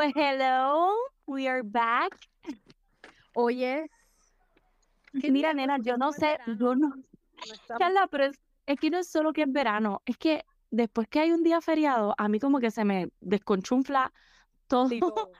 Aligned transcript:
Pues 0.00 0.14
hello, 0.16 0.94
we 1.26 1.46
are 1.46 1.60
back. 1.62 2.16
Oye, 3.34 3.90
Mira, 5.12 5.52
nena, 5.52 5.76
yo 5.82 5.98
no 5.98 6.10
sé, 6.10 6.38
yo 6.58 6.74
no, 6.74 6.94
Carla, 7.76 8.06
pero 8.10 8.24
es, 8.24 8.40
es 8.64 8.80
que 8.80 8.88
no 8.88 8.96
es 8.96 9.08
solo 9.08 9.34
que 9.34 9.42
es 9.42 9.52
verano, 9.52 10.00
es 10.06 10.16
que 10.16 10.42
después 10.70 11.06
que 11.06 11.20
hay 11.20 11.32
un 11.32 11.42
día 11.42 11.60
feriado, 11.60 12.14
a 12.16 12.28
mí 12.28 12.40
como 12.40 12.60
que 12.60 12.70
se 12.70 12.82
me 12.82 13.10
desconchunfla 13.20 14.10
todo, 14.68 14.88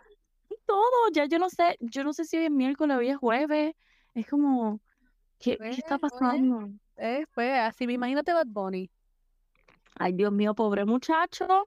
todo, 0.66 1.10
ya 1.14 1.24
yo 1.24 1.38
no 1.38 1.48
sé, 1.48 1.78
yo 1.80 2.04
no 2.04 2.12
sé 2.12 2.26
si 2.26 2.36
hoy 2.36 2.44
es 2.44 2.50
miércoles, 2.50 2.98
hoy 2.98 3.08
es 3.08 3.16
jueves, 3.16 3.72
es 4.12 4.26
como, 4.26 4.78
¿qué, 5.38 5.56
qué 5.56 5.70
está 5.70 5.96
Pues, 5.96 6.12
pasando? 6.12 6.68
Eh, 6.98 7.24
pues 7.34 7.58
así, 7.60 7.86
me 7.86 7.94
imagínate 7.94 8.34
Bad 8.34 8.48
Bunny. 8.48 8.90
Ay, 9.98 10.12
Dios 10.12 10.30
mío, 10.30 10.54
pobre 10.54 10.84
muchacho. 10.84 11.66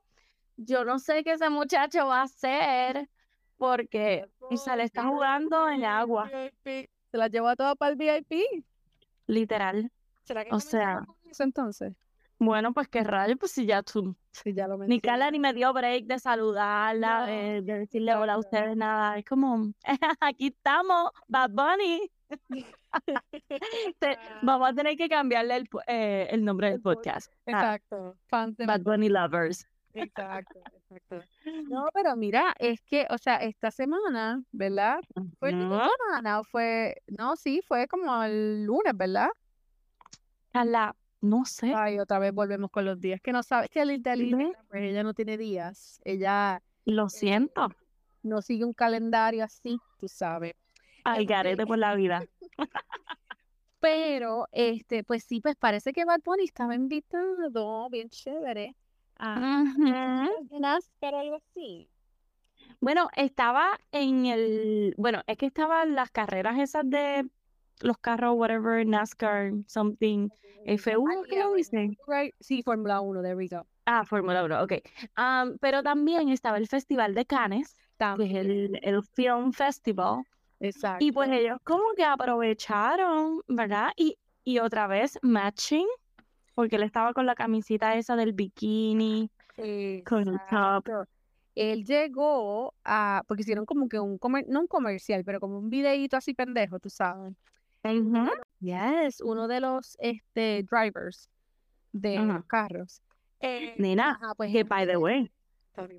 Yo 0.57 0.85
no 0.85 0.99
sé 0.99 1.23
qué 1.23 1.31
ese 1.33 1.49
muchacho 1.49 2.07
va 2.07 2.19
a 2.21 2.23
hacer 2.23 3.09
porque 3.57 4.25
se 4.55 4.75
le 4.75 4.83
está 4.83 5.05
jugando 5.07 5.69
en 5.69 5.83
agua. 5.85 6.29
Se 6.63 6.89
la 7.17 7.27
llevó 7.27 7.47
a 7.49 7.55
todas 7.55 7.75
para 7.75 7.91
el 7.91 7.97
VIP. 7.97 8.65
literal. 9.27 9.91
¿Será 10.23 10.45
que 10.45 10.53
O 10.55 10.59
sea, 10.59 11.05
eso 11.29 11.43
entonces? 11.43 11.93
Bueno, 12.39 12.73
pues 12.73 12.87
qué 12.89 13.03
rayo, 13.03 13.37
pues 13.37 13.51
si 13.51 13.65
ya 13.65 13.83
tú, 13.83 14.15
Sí, 14.31 14.53
ya 14.53 14.67
lo 14.67 14.77
ni 14.79 14.99
Carla 14.99 15.29
ni 15.31 15.39
me 15.39 15.53
dio 15.53 15.71
break 15.71 16.05
de 16.05 16.17
saludarla, 16.19 17.19
No, 17.21 17.25
de, 17.27 17.61
de 17.61 17.79
decirle 17.79 18.15
hola 18.15 18.33
a 18.33 18.37
ustedes, 18.39 18.75
nada. 18.75 19.17
Es 19.17 19.25
como, 19.25 19.71
aquí 20.19 20.47
estamos, 20.47 21.11
Bad 21.27 21.51
Bunny. 21.51 22.09
Te- 23.99 24.17
vamos 24.41 24.69
a 24.69 24.73
tener 24.73 24.97
que 24.97 25.07
cambiarle 25.07 25.55
el, 25.57 25.69
eh, 25.87 26.27
el 26.31 26.43
nombre 26.43 26.67
del 26.67 26.77
El 26.77 26.81
pod- 26.83 26.95
podcast. 26.95 27.31
Exacto. 27.45 28.15
Bad 28.31 28.81
Bunny 28.81 29.09
Lovers. 29.09 29.67
Exacto, 29.93 30.59
exacto. 30.75 31.23
No, 31.67 31.85
pero 31.93 32.15
mira, 32.15 32.53
es 32.59 32.81
que, 32.81 33.07
o 33.09 33.17
sea, 33.17 33.37
esta 33.37 33.71
semana, 33.71 34.41
¿verdad? 34.51 34.99
¿Fue 35.39 35.53
de 35.53 35.65
Ujú. 35.65 35.81
semana 35.89 36.39
o 36.39 36.43
fue? 36.43 37.01
No, 37.07 37.35
sí, 37.35 37.61
fue 37.67 37.87
como 37.87 38.23
el 38.23 38.65
lunes, 38.65 38.95
¿verdad? 38.95 39.29
Carla, 40.51 40.95
no 41.21 41.45
sé. 41.45 41.73
Ay, 41.73 41.99
otra 41.99 42.19
vez 42.19 42.33
volvemos 42.33 42.69
con 42.69 42.85
los 42.85 42.99
días. 42.99 43.19
Que 43.21 43.31
no 43.31 43.43
sabe, 43.43 43.65
es 43.65 43.71
que 43.71 43.85
Lita 43.85 44.15
¿Ve? 44.15 44.23
Lita, 44.23 44.63
pues 44.69 44.83
ella 44.83 45.03
no 45.03 45.13
tiene 45.13 45.37
días. 45.37 45.99
Ella 46.03 46.61
Lo 46.85 47.05
eh, 47.05 47.09
siento. 47.09 47.69
no 48.21 48.41
sigue 48.41 48.65
un 48.65 48.73
calendario 48.73 49.43
así, 49.43 49.79
tú 49.99 50.07
sabes. 50.07 50.53
Al 51.03 51.21
Este, 51.21 51.33
garete 51.33 51.65
por 51.65 51.77
la 51.77 51.95
vida. 51.95 52.23
pero, 53.79 54.47
este, 54.51 55.03
pues 55.03 55.23
sí, 55.23 55.41
pues 55.41 55.55
parece 55.55 55.91
que 55.91 56.05
Bad 56.05 56.21
Bunny 56.23 56.45
estaba 56.45 56.75
invitado, 56.75 57.89
bien 57.89 58.09
chévere, 58.09 58.75
a 59.23 60.29
o 61.01 61.17
algo 61.17 61.35
así. 61.35 61.89
Bueno, 62.79 63.09
estaba 63.15 63.79
en 63.91 64.25
el, 64.25 64.93
bueno, 64.97 65.21
es 65.27 65.37
que 65.37 65.45
estaban 65.45 65.95
las 65.95 66.11
carreras 66.11 66.59
esas 66.59 66.89
de 66.89 67.27
los 67.81 67.97
carros, 67.97 68.35
whatever, 68.35 68.85
NASCAR, 68.85 69.51
something, 69.67 70.29
F1, 70.65 71.21
Ah, 71.21 71.25
¿qué 71.29 71.39
lo 71.39 71.47
right, 71.49 71.57
dicen? 71.57 71.97
right. 72.07 72.33
Sí, 72.39 72.61
Fórmula 72.63 73.01
1, 73.01 73.21
there 73.21 73.35
we 73.35 73.47
go. 73.47 73.65
Ah, 73.85 74.05
Fórmula 74.05 74.43
1, 74.43 74.63
ok. 74.63 74.73
Am, 75.15 75.57
pero 75.59 75.83
también 75.83 76.29
estaba 76.29 76.57
el 76.57 76.67
Festival 76.67 77.13
de 77.15 77.25
Cannes, 77.25 77.75
que 78.17 78.25
es 78.25 78.33
el, 78.35 78.79
el 78.81 79.03
Film 79.03 79.51
Festival, 79.51 80.23
y 80.99 81.11
pues 81.11 81.29
exacto. 81.29 81.33
ellos 81.33 81.57
como 81.63 81.83
que 81.95 82.05
aprovecharon, 82.05 83.41
¿verdad? 83.47 83.91
Y, 83.97 84.17
y 84.43 84.59
otra 84.59 84.87
vez 84.87 85.19
matching, 85.21 85.87
porque 86.53 86.75
él 86.75 86.83
estaba 86.83 87.13
con 87.13 87.25
la 87.25 87.35
camisita 87.35 87.95
esa 87.95 88.15
del 88.15 88.33
bikini, 88.33 89.29
con 90.05 90.27
el 90.27 90.39
top. 90.49 91.07
Él 91.55 91.85
llegó 91.85 92.73
a, 92.83 93.23
porque 93.27 93.41
hicieron 93.41 93.65
como 93.65 93.87
que 93.87 93.99
un, 93.99 94.17
comer, 94.17 94.45
no 94.47 94.61
un 94.61 94.67
comercial, 94.67 95.23
pero 95.23 95.39
como 95.39 95.59
un 95.59 95.69
videíto 95.69 96.17
así 96.17 96.33
pendejo, 96.33 96.79
tú 96.79 96.89
sabes. 96.89 97.33
Ujú, 97.83 98.29
Yes, 98.59 99.19
uno 99.21 99.47
de 99.47 99.59
los 99.59 99.97
este, 99.99 100.63
drivers 100.63 101.29
de 101.91 102.17
los 102.17 102.45
carros. 102.45 103.01
Eh, 103.39 103.75
Nena, 103.77 104.11
ajá, 104.11 104.33
pues 104.35 104.51
que 104.51 104.63
by 104.63 104.87
the 104.87 104.97
way, 104.97 105.29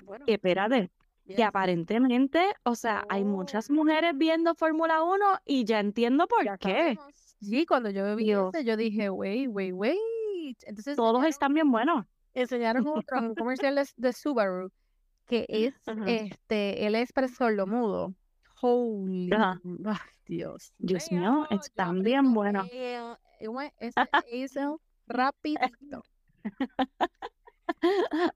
bueno. 0.05 0.25
que 0.25 0.35
espérate, 0.35 0.91
que 1.27 1.45
aparentemente, 1.45 2.43
o 2.65 2.75
sea, 2.75 3.05
hay 3.09 3.23
muchas 3.25 3.71
mujeres 3.71 4.17
viendo 4.17 4.55
Fórmula 4.55 5.03
1 5.03 5.41
y 5.45 5.65
ya 5.65 5.79
entiendo 5.79 6.27
por 6.27 6.45
ya 6.45 6.57
qué. 6.57 6.99
Sí, 7.41 7.67
cuando 7.67 7.91
yo 7.91 8.17
vi 8.17 8.33
ese, 8.33 8.65
yo 8.65 8.77
dije, 8.77 9.11
wait, 9.11 9.49
wait, 9.49 9.75
Entonces 10.67 10.97
todos 10.97 11.25
están 11.25 11.55
bien 11.55 11.71
buenos. 11.71 12.07
enseñaron 12.35 12.87
otro, 12.89 13.21
un 13.21 13.35
comercial 13.35 13.75
de, 13.77 13.89
de 13.97 14.13
Subaru, 14.13 14.71
que 15.27 15.47
es, 15.49 15.75
Ajá, 15.87 16.05
este, 16.11 16.87
él 16.87 16.95
es 16.95 17.13
para 17.13 17.29
sordomudo. 17.29 18.15
Holy, 18.61 19.31
ajá. 19.33 19.61
ay, 19.85 19.97
Dios 20.27 20.73
Dios 20.79 21.11
mío, 21.13 21.47
están 21.51 22.03
bien 22.03 22.33
buenos. 22.33 22.69
ese 23.79 23.95
Hazel 24.33 24.77
rapidito. 25.07 26.03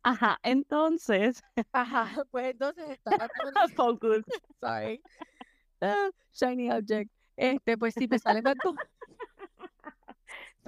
Ajá, 0.03 0.39
entonces, 0.43 1.43
Ajá, 1.73 2.25
pues 2.31 2.53
entonces 2.53 2.99
Bunny, 3.05 3.69
focus. 3.75 4.25
sorry, 4.61 5.01
ah, 5.81 6.11
shiny 6.33 6.71
object. 6.71 7.11
Este, 7.37 7.79
pues 7.79 7.95
sí, 7.95 8.09
pues 8.09 8.23
sale 8.23 8.43
Bad 8.43 8.57
Bunny, 8.65 8.79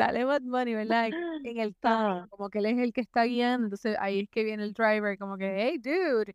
sale 0.01 0.25
Bad 0.25 0.43
Bunny, 0.43 0.75
¿verdad? 0.75 1.09
En, 1.09 1.59
el 1.59 1.77
carro, 1.81 2.29
como 2.29 2.51
que 2.51 2.59
él 2.59 2.67
es 2.67 2.79
el 2.79 2.93
que 2.93 3.01
está 3.01 3.25
guiando, 3.25 3.67
entonces 3.67 3.97
ahí 4.01 4.21
es 4.21 4.29
que 4.31 4.45
viene 4.45 4.65
el 4.65 4.73
driver, 4.73 5.19
como 5.19 5.37
que, 5.37 5.55
hey, 5.57 5.79
dude, 5.79 6.35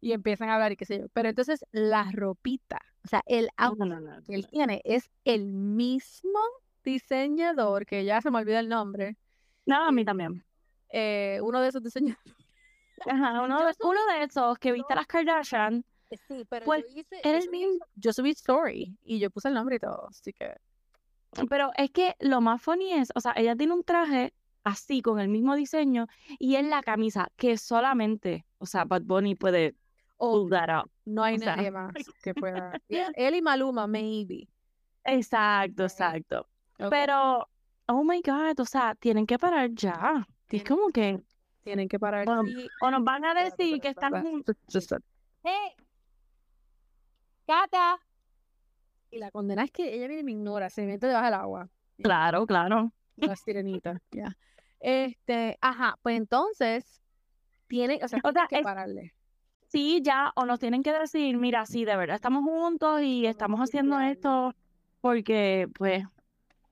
y 0.00 0.12
empiezan 0.12 0.48
a 0.48 0.54
hablar 0.54 0.72
y 0.72 0.76
qué 0.76 0.84
sé 0.84 0.98
yo. 1.00 1.06
Pero 1.12 1.28
entonces 1.28 1.64
la 1.72 2.10
ropita, 2.12 2.80
o 3.04 3.08
sea, 3.08 3.22
el 3.26 3.48
outfit 3.56 3.86
no, 3.86 4.00
no, 4.00 4.22
que 4.24 4.34
él 4.34 4.46
tiene 4.48 4.80
es 4.84 5.10
el 5.24 5.52
mismo 5.52 6.40
diseñador, 6.84 7.86
que 7.86 8.04
ya 8.04 8.20
se 8.20 8.30
me 8.30 8.38
olvida 8.38 8.60
el 8.60 8.68
nombre, 8.68 9.16
No, 9.66 9.86
a 9.86 9.92
mí 9.92 10.02
eh, 10.02 10.04
también. 10.04 10.44
eh, 10.90 11.40
uno 11.42 11.60
de 11.60 11.68
esos 11.68 11.82
diseñadores. 11.82 12.34
Ajá, 13.06 13.42
uno 13.44 13.58
de, 13.58 13.74
uno 13.80 14.00
subí, 14.00 14.18
de 14.18 14.24
esos 14.24 14.58
que 14.58 14.72
viste 14.72 14.92
a 14.92 14.96
las 14.96 15.06
Kardashian, 15.06 15.84
eh, 16.10 16.16
sí, 16.28 16.44
pero 16.48 16.64
yo 16.64 16.66
pues 16.66 16.84
hice, 16.94 17.20
era 17.22 17.38
yo 17.38 17.44
el 17.44 17.50
mismo. 17.50 17.84
yo 17.94 18.12
subí 18.12 18.30
story 18.30 18.96
y 19.02 19.18
yo 19.18 19.30
puse 19.30 19.48
el 19.48 19.54
nombre 19.54 19.76
y 19.76 19.78
todo, 19.78 20.08
así 20.08 20.32
que, 20.32 20.54
Pero 21.48 21.70
es 21.76 21.90
que 21.90 22.16
lo 22.20 22.40
más 22.40 22.62
funny 22.62 22.92
es, 22.92 23.10
o 23.14 23.20
sea, 23.20 23.32
ella 23.36 23.54
tiene 23.56 23.72
un 23.74 23.84
traje 23.84 24.34
así, 24.64 25.02
con 25.02 25.20
el 25.20 25.28
mismo 25.28 25.54
diseño, 25.54 26.06
y 26.38 26.56
es 26.56 26.64
la 26.64 26.82
camisa 26.82 27.28
que 27.36 27.56
solamente, 27.56 28.44
o 28.58 28.66
sea, 28.66 28.84
Bad 28.84 29.02
Bunny 29.02 29.34
puede 29.34 29.74
pull 30.18 30.50
that 30.50 30.68
up. 30.68 30.90
no 31.04 31.22
hay 31.22 31.36
O 31.36 31.38
sea, 31.38 31.56
nadie 31.56 31.70
más 31.70 31.94
que 32.22 32.34
pueda. 32.34 32.78
Yeah, 32.88 33.10
él 33.16 33.34
y 33.36 33.42
Maluma, 33.42 33.86
maybe. 33.86 34.48
exacto, 35.04 35.84
exacto. 35.84 36.46
Okay. 36.74 36.90
Pero, 36.90 37.48
oh 37.86 38.04
my 38.04 38.20
God, 38.22 38.58
o 38.60 38.64
sea, 38.64 38.94
tienen 38.94 39.26
que 39.26 39.38
parar 39.38 39.70
ya. 39.72 40.26
Es 40.42 40.48
Tienen, 40.48 40.66
como 40.66 40.90
que, 40.90 41.22
tienen 41.62 41.88
que 41.88 41.98
parar. 41.98 42.28
o, 42.28 42.44
Sí, 42.44 42.68
o 42.82 42.90
nos 42.90 43.04
van 43.04 43.24
a 43.24 43.34
decir 43.34 43.80
que 43.80 43.88
están 43.88 44.22
juntos. 44.22 44.56
Hey, 45.42 45.74
Cata. 47.46 47.98
Y 49.10 49.18
la 49.18 49.30
condena 49.30 49.64
es 49.64 49.70
que 49.72 49.94
ella 49.94 50.06
viene 50.06 50.20
y 50.22 50.24
me 50.24 50.32
ignora, 50.32 50.70
se 50.70 50.86
mete 50.86 51.06
debajo 51.06 51.24
del 51.24 51.34
agua. 51.34 51.68
Claro, 52.02 52.46
claro. 52.46 52.92
La 53.16 53.36
sirenita, 53.36 54.00
ya. 54.10 54.36
Este, 54.78 55.58
ajá, 55.60 55.96
pues 56.02 56.16
entonces, 56.16 57.02
tiene, 57.66 58.00
o 58.02 58.08
sea, 58.08 58.20
O 58.22 58.32
tienen 58.32 58.34
sea, 58.34 58.46
que 58.48 58.56
es, 58.58 58.62
pararle. 58.62 59.14
sí, 59.68 60.00
ya, 60.02 60.32
o 60.36 60.46
nos 60.46 60.58
tienen 60.58 60.82
que 60.82 60.92
decir, 60.92 61.36
mira, 61.36 61.66
sí, 61.66 61.84
de 61.84 61.96
verdad 61.96 62.16
estamos 62.16 62.44
juntos 62.44 63.02
y 63.02 63.26
estamos 63.26 63.60
haciendo 63.60 64.00
esto 64.00 64.54
porque, 65.00 65.68
pues, 65.74 66.04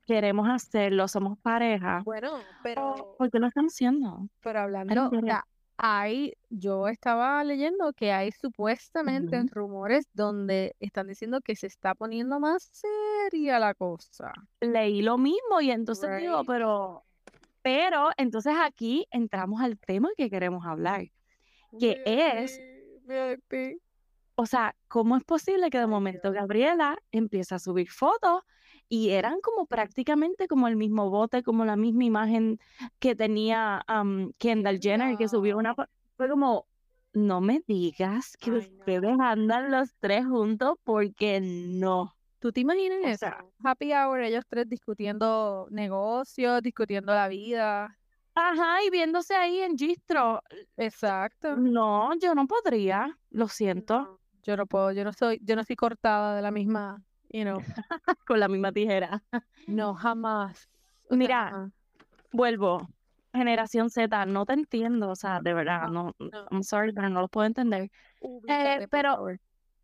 queremos 0.06 0.48
hacerlo, 0.48 1.06
somos 1.08 1.38
pareja. 1.40 2.00
Bueno, 2.04 2.38
pero, 2.62 3.14
¿por 3.18 3.30
qué 3.30 3.38
lo 3.40 3.48
están 3.48 3.66
haciendo? 3.66 4.28
pero 4.40 4.60
hablando, 4.60 5.08
o 5.08 5.20
sea, 5.20 5.44
hay, 5.78 6.34
yo 6.50 6.88
estaba 6.88 7.42
leyendo 7.44 7.92
que 7.92 8.10
hay 8.12 8.32
supuestamente 8.32 9.40
rumores 9.52 10.08
donde 10.12 10.74
están 10.80 11.06
diciendo 11.06 11.40
que 11.40 11.54
se 11.54 11.68
está 11.68 11.94
poniendo 11.94 12.40
más 12.40 12.64
seria 12.64 13.60
la 13.60 13.74
cosa. 13.74 14.32
Leí 14.60 15.02
lo 15.02 15.18
mismo 15.18 15.60
y 15.60 15.70
entonces 15.70 16.18
digo, 16.20 16.42
pero, 16.44 17.04
pero, 17.62 18.10
entonces 18.16 18.54
aquí 18.60 19.06
entramos 19.12 19.62
al 19.62 19.78
tema 19.78 20.08
que 20.16 20.28
queremos 20.28 20.66
hablar, 20.66 21.04
que 21.78 22.02
es, 22.04 22.60
VIP, 23.04 23.80
o 24.34 24.46
sea, 24.46 24.74
¿cómo 24.88 25.16
es 25.16 25.22
posible 25.22 25.70
que 25.70 25.78
de 25.78 25.86
momento. 25.86 26.32
Gabriela 26.32 26.98
empieza 27.12 27.54
a 27.54 27.58
subir 27.60 27.88
fotos 27.88 28.42
y 28.88 29.10
eran 29.10 29.40
como 29.40 29.66
prácticamente 29.66 30.48
como 30.48 30.68
el 30.68 30.76
mismo 30.76 31.10
bote, 31.10 31.42
como 31.42 31.64
la 31.64 31.76
misma 31.76 32.04
imagen 32.04 32.58
que 32.98 33.14
tenía 33.14 33.82
am, 33.86 34.32
Kendall 34.38 34.80
Jenner, 34.80 35.16
que 35.16 35.28
subió 35.28 35.56
una, 35.58 35.74
fue 35.74 36.28
como, 36.28 36.66
no 37.12 37.40
me 37.40 37.62
digas 37.66 38.36
que 38.38 38.50
Ay, 38.50 38.58
ustedes 38.58 39.16
no. 39.16 39.24
andan 39.24 39.70
los 39.70 39.94
tres 40.00 40.26
juntos 40.26 40.76
porque 40.84 41.40
no. 41.40 42.14
¿Tú 42.38 42.52
te 42.52 42.60
imaginas 42.60 42.98
O 43.02 43.08
eso? 43.08 43.26
Happy 43.64 43.92
hour, 43.92 44.20
ellos 44.20 44.44
tres 44.48 44.68
discutiendo 44.68 45.66
negocios, 45.70 46.62
discutiendo 46.62 47.12
la 47.12 47.28
vida. 47.28 47.98
Ajá, 48.34 48.84
y 48.84 48.90
viéndose 48.90 49.34
ahí 49.34 49.58
en 49.60 49.76
Gistro. 49.76 50.40
Exacto. 50.76 51.56
No, 51.56 52.16
yo 52.20 52.34
no 52.36 52.46
podría, 52.46 53.18
lo 53.30 53.48
siento. 53.48 54.00
No, 54.02 54.20
yo 54.44 54.56
no 54.56 54.66
puedo, 54.66 54.92
yo 54.92 55.02
no 55.02 55.12
soy, 55.12 55.40
yo 55.42 55.56
no 55.56 55.64
soy 55.64 55.74
cortada 55.74 56.36
de 56.36 56.42
la 56.42 56.52
misma, 56.52 57.02
you 57.30 57.44
know. 57.44 57.58
Con 58.26 58.40
la 58.40 58.48
misma 58.48 58.72
tijera. 58.72 59.22
No, 59.66 59.94
jamás. 59.94 60.68
Mira, 61.10 61.50
jamás. 61.50 61.72
vuelvo. 62.32 62.88
Generación 63.32 63.90
Z, 63.90 64.26
no 64.26 64.46
te 64.46 64.54
entiendo, 64.54 65.10
o 65.10 65.16
sea, 65.16 65.40
de 65.40 65.52
verdad, 65.52 65.88
no, 65.88 66.14
no. 66.18 66.46
I'm 66.50 66.62
sorry, 66.62 66.92
pero 66.92 67.08
no 67.10 67.20
los 67.20 67.30
puedo 67.30 67.46
entender. 67.46 67.90
Ubícate, 68.20 68.80
por 68.80 68.88
pero-. 68.88 69.26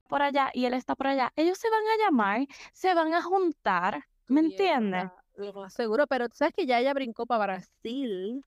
Por 0.09 0.23
allá 0.23 0.51
y 0.53 0.65
él 0.67 0.75
está 0.75 0.95
por 0.95 1.07
allá. 1.07 1.33
Ellos 1.37 1.59
se 1.59 1.69
van 1.71 1.81
a 1.83 2.05
llamar, 2.05 2.47
se 2.73 2.95
van 2.95 3.15
a 3.15 3.23
juntar, 3.23 4.05
¿me 4.29 4.41
entiendes? 4.41 5.11
Lo 5.37 5.53
más 5.53 5.75
seguro, 5.75 6.07
pero 6.07 6.29
tú 6.29 6.37
sabes 6.37 6.55
que 6.55 6.67
ya 6.67 6.79
ella 6.79 6.95
brincó 6.95 7.27
para 7.27 7.55
Brasil. 7.55 8.45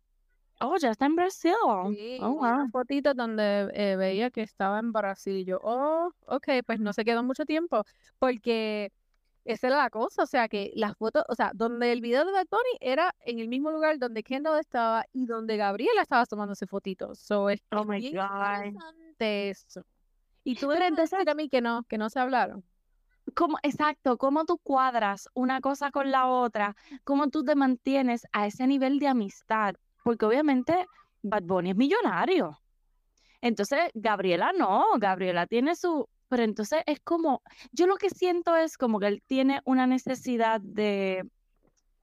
Oh, 0.59 0.75
ya 0.77 0.89
está 0.91 1.05
en 1.05 1.15
Brasil. 1.15 1.53
Sí, 1.95 2.17
Oh, 2.21 2.29
wow. 2.31 2.39
unas 2.39 2.71
fotitos 2.71 3.15
donde 3.15 3.69
eh, 3.73 3.95
veía 3.95 4.31
que 4.31 4.41
estaba 4.41 4.79
en 4.79 4.91
Brasil 4.91 5.37
y 5.37 5.45
yo, 5.45 5.59
oh, 5.63 6.11
ok, 6.25 6.47
pues 6.65 6.79
no 6.79 6.93
se 6.93 7.05
quedó 7.05 7.21
mucho 7.23 7.45
tiempo, 7.45 7.83
porque 8.17 8.91
esa 9.45 9.67
era 9.67 9.77
la 9.77 9.89
cosa, 9.89 10.23
o 10.23 10.25
sea, 10.25 10.49
que 10.49 10.71
las 10.75 10.97
fotos, 10.97 11.23
o 11.29 11.35
sea, 11.35 11.51
donde 11.53 11.91
el 11.91 12.01
video 12.01 12.25
de 12.25 12.31
Bad 12.31 12.47
Bunny 12.49 12.77
era 12.81 13.13
en 13.25 13.39
el 13.39 13.47
mismo 13.47 13.71
lugar 13.71 13.97
donde 13.99 14.23
Kendall 14.23 14.59
estaba 14.59 15.05
y 15.13 15.25
donde 15.25 15.57
Gabriela 15.57 16.01
estaba 16.01 16.25
tomándose 16.25 16.65
fotitos. 16.67 17.19
So, 17.19 17.49
es, 17.49 17.61
Oh 17.71 17.85
my 17.85 18.11
God. 18.11 18.75
eso. 19.19 19.83
Y 20.43 20.55
tú 20.55 20.67
Pero 20.69 20.85
entonces- 20.85 21.27
a 21.27 21.33
mí 21.33 21.49
que 21.49 21.61
no, 21.61 21.83
que 21.83 21.97
no 21.97 22.09
se 22.09 22.19
hablaron. 22.19 22.63
¿Cómo, 23.35 23.57
exacto, 23.61 24.17
cómo 24.17 24.45
tú 24.45 24.57
cuadras 24.57 25.29
una 25.33 25.59
cosa 25.61 25.91
con 25.91 26.09
la 26.11 26.27
otra, 26.27 26.75
cómo 27.03 27.29
tú 27.29 27.43
te 27.43 27.55
mantienes 27.55 28.25
a 28.31 28.47
ese 28.47 28.65
nivel 28.67 28.99
de 28.99 29.07
amistad, 29.09 29.75
porque 30.07 30.25
obviamente 30.25 30.87
Bad 31.21 31.43
Bunny 31.43 31.71
es 31.71 31.75
millonario. 31.75 32.57
Entonces, 33.41 33.91
Gabriela 33.93 34.53
no, 34.57 34.85
Gabriela 34.99 35.47
tiene 35.47 35.75
su, 35.75 36.07
pero 36.29 36.43
entonces 36.43 36.81
es 36.85 37.01
como, 37.01 37.41
yo 37.73 37.87
lo 37.87 37.97
que 37.97 38.09
siento 38.09 38.55
es 38.55 38.77
como 38.77 39.01
que 39.01 39.07
él 39.07 39.21
tiene 39.27 39.59
una 39.65 39.85
necesidad 39.85 40.61
de 40.61 41.29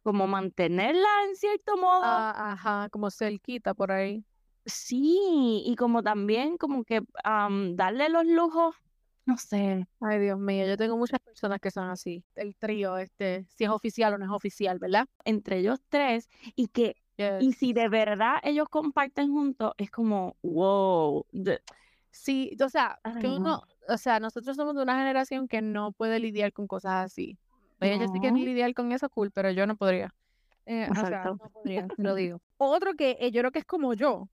como 0.02 0.26
mantenerla 0.26 1.08
en 1.26 1.34
cierto 1.34 1.78
modo. 1.78 2.02
Ah, 2.04 2.52
ajá, 2.52 2.90
como 2.90 3.10
cerquita 3.10 3.72
por 3.72 3.90
ahí. 3.90 4.22
Sí, 4.66 5.62
y 5.64 5.74
como 5.74 6.02
también 6.02 6.58
como 6.58 6.84
que 6.84 7.00
darle 7.24 8.10
los 8.10 8.26
lujos, 8.26 8.74
no 9.24 9.38
sé. 9.38 9.86
Ay, 10.00 10.18
Dios 10.18 10.38
mío, 10.38 10.66
yo 10.66 10.76
tengo 10.76 10.98
muchas 10.98 11.20
personas 11.20 11.58
que 11.58 11.70
son 11.70 11.88
así. 11.88 12.22
El 12.34 12.54
trío, 12.54 12.98
este, 12.98 13.46
si 13.56 13.64
es 13.64 13.70
oficial 13.70 14.12
o 14.12 14.18
no 14.18 14.26
es 14.26 14.30
oficial, 14.30 14.78
¿verdad? 14.78 15.06
entre 15.24 15.60
ellos 15.60 15.80
tres 15.88 16.28
y 16.54 16.68
que 16.68 16.96
y 17.38 17.52
si 17.52 17.72
de 17.72 17.88
verdad 17.88 18.36
ellos 18.42 18.68
comparten 18.68 19.30
juntos 19.32 19.72
es 19.78 19.90
como 19.90 20.36
wow 20.42 21.26
Sí, 22.10 22.56
o 22.64 22.68
sea, 22.68 23.00
que 23.18 23.28
no. 23.28 23.34
uno, 23.36 23.62
o 23.88 23.98
sea, 23.98 24.20
nosotros 24.20 24.56
somos 24.56 24.74
de 24.76 24.82
una 24.82 24.96
generación 24.98 25.48
que 25.48 25.62
no 25.62 25.92
puede 25.92 26.20
lidiar 26.20 26.52
con 26.52 26.66
cosas 26.68 27.06
así. 27.06 27.38
Ellos 27.80 28.10
sí 28.12 28.20
quieren 28.20 28.40
No. 28.40 28.44
lidiar 28.44 28.72
con 28.74 28.92
eso, 28.92 29.08
cool, 29.10 29.30
pero 29.32 29.50
yo 29.50 29.66
no 29.66 29.76
podría. 29.76 30.10
Eh, 30.66 30.88
o 30.90 31.04
sea, 31.04 31.32
no 31.42 31.50
podría, 31.50 31.90
lo 31.96 32.14
digo. 32.14 32.40
Otro 32.56 32.94
que 32.94 33.16
eh, 33.20 33.30
yo 33.32 33.40
creo 33.42 33.50
que 33.52 33.58
es 33.60 33.64
como 33.66 33.94
yo, 33.94 34.28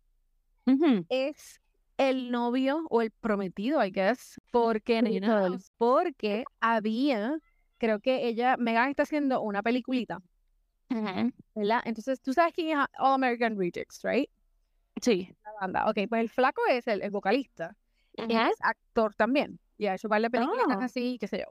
Ujú. 0.67 1.05
es 1.09 1.59
el 1.97 2.31
novio 2.31 2.85
o 2.89 3.01
el 3.01 3.11
prometido, 3.11 3.83
I 3.83 3.91
guess, 3.91 4.39
porque, 4.51 5.01
You 5.01 5.19
know. 5.19 5.57
porque 5.77 6.45
había, 6.59 7.37
creo 7.77 7.99
que 7.99 8.27
ella, 8.27 8.57
Megan 8.57 8.89
está 8.89 9.03
haciendo 9.03 9.41
una 9.41 9.61
peliculita, 9.61 10.19
Entonces, 11.85 12.21
tú 12.21 12.33
sabes 12.33 12.53
quién 12.53 12.77
es 12.79 12.85
All 12.99 13.13
American 13.13 13.57
Rejects, 13.57 14.01
right? 14.03 14.29
sí 15.01 15.33
La 15.43 15.51
banda. 15.61 15.89
Ok, 15.89 15.97
pues 16.09 16.21
el 16.21 16.29
flaco 16.29 16.61
es 16.69 16.87
el, 16.87 17.01
el 17.01 17.11
vocalista. 17.11 17.75
y 18.17 18.35
es 18.35 18.55
actor 18.61 19.15
también. 19.15 19.59
Y 19.77 19.87
ha 19.87 19.95
hecho 19.95 20.07
varias 20.09 20.31
películas 20.31 20.65
Ah. 20.69 20.83
así, 20.85 21.17
qué 21.19 21.27
sé 21.27 21.39
yo. 21.39 21.45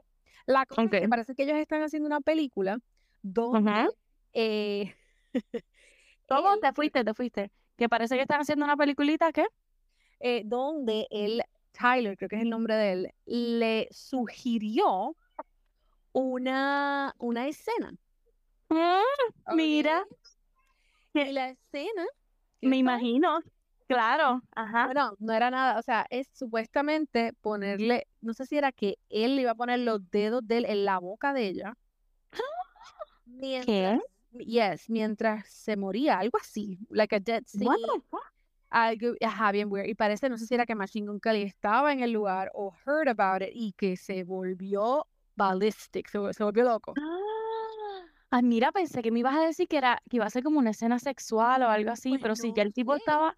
La 0.45 0.65
cosa 0.65 0.83
es 0.83 0.89
que 1.01 1.09
parece 1.09 1.35
que 1.35 1.43
ellos 1.43 1.57
están 1.57 1.81
haciendo 1.81 2.07
una 2.07 2.21
película 2.21 2.77
donde 3.21 3.89
eh, 4.33 4.95
¿Cómo 6.27 6.57
te 6.59 6.71
fuiste? 6.73 7.03
Te 7.03 7.13
fuiste. 7.13 7.51
Que 7.77 7.89
parece 7.89 8.15
que 8.15 8.21
están 8.21 8.41
haciendo 8.41 8.63
una 8.65 8.77
peliculita, 8.77 9.31
¿qué? 9.31 9.45
eh, 10.19 10.43
donde 10.45 11.07
él, 11.09 11.41
Tyler, 11.71 12.15
creo 12.15 12.29
que 12.29 12.35
es 12.35 12.43
el 12.43 12.49
nombre 12.49 12.75
de 12.75 12.91
él, 12.91 13.11
le 13.25 13.87
sugirió 13.91 15.15
una, 16.13 17.15
una 17.17 17.47
escena. 17.47 17.93
Mm, 18.71 19.55
Mira. 19.55 20.05
Y 21.13 21.31
la 21.33 21.49
escena, 21.49 22.05
¿qué 22.61 22.67
me 22.69 22.77
imagino. 22.77 23.39
Claro, 23.87 24.41
ajá. 24.55 24.85
Bueno, 24.85 25.13
no 25.19 25.33
era 25.33 25.51
nada, 25.51 25.77
o 25.77 25.81
sea, 25.81 26.05
es 26.09 26.29
supuestamente 26.33 27.33
ponerle, 27.41 28.07
no 28.21 28.33
sé 28.33 28.45
si 28.45 28.57
era 28.57 28.71
que 28.71 28.97
él 29.09 29.35
le 29.35 29.41
iba 29.41 29.51
a 29.51 29.55
poner 29.55 29.79
los 29.79 30.09
dedos 30.09 30.47
de 30.47 30.59
él 30.59 30.65
en 30.65 30.85
la 30.85 30.97
boca 30.99 31.33
de 31.33 31.47
ella. 31.47 31.73
Mientras, 33.25 33.99
yes, 34.31 34.89
mientras 34.89 35.47
se 35.49 35.75
moría, 35.75 36.19
algo 36.19 36.37
así, 36.39 36.79
like 36.89 37.13
a 37.15 37.19
dead 37.19 37.43
scene, 37.45 37.67
What 37.67 37.77
the 37.77 38.01
fuck? 38.09 38.21
algo, 38.69 39.13
ajá, 39.19 39.51
bien 39.51 39.69
weird. 39.69 39.89
Y 39.89 39.95
parece, 39.95 40.29
no 40.29 40.37
sé 40.37 40.45
si 40.45 40.53
era 40.53 40.65
que 40.65 40.75
Machine 40.75 41.07
Gun 41.07 41.19
Kelly 41.19 41.41
estaba 41.43 41.91
en 41.91 41.99
el 42.01 42.11
lugar 42.11 42.49
o 42.53 42.73
heard 42.85 43.09
about 43.09 43.41
it 43.41 43.51
y 43.53 43.73
que 43.73 43.97
se 43.97 44.23
volvió 44.23 45.05
ballistic, 45.35 46.07
se, 46.07 46.33
se 46.33 46.43
volvió 46.45 46.63
loco. 46.63 46.93
Ah, 46.97 47.17
Ay, 48.31 48.43
mira, 48.43 48.71
pensé 48.71 49.01
que 49.01 49.11
me 49.11 49.19
ibas 49.19 49.35
a 49.35 49.41
decir 49.41 49.67
que 49.67 49.77
era 49.77 50.01
que 50.09 50.15
iba 50.17 50.25
a 50.25 50.29
ser 50.29 50.41
como 50.43 50.57
una 50.59 50.69
escena 50.71 50.99
sexual 50.99 51.63
o 51.63 51.67
algo 51.69 51.91
así, 51.91 52.09
Pues 52.11 52.21
pero 52.21 52.35
si 52.35 52.47
no 52.49 52.55
ya 52.55 52.63
el 52.63 52.73
tipo 52.73 52.93
sé. 52.93 52.99
estaba, 52.99 53.35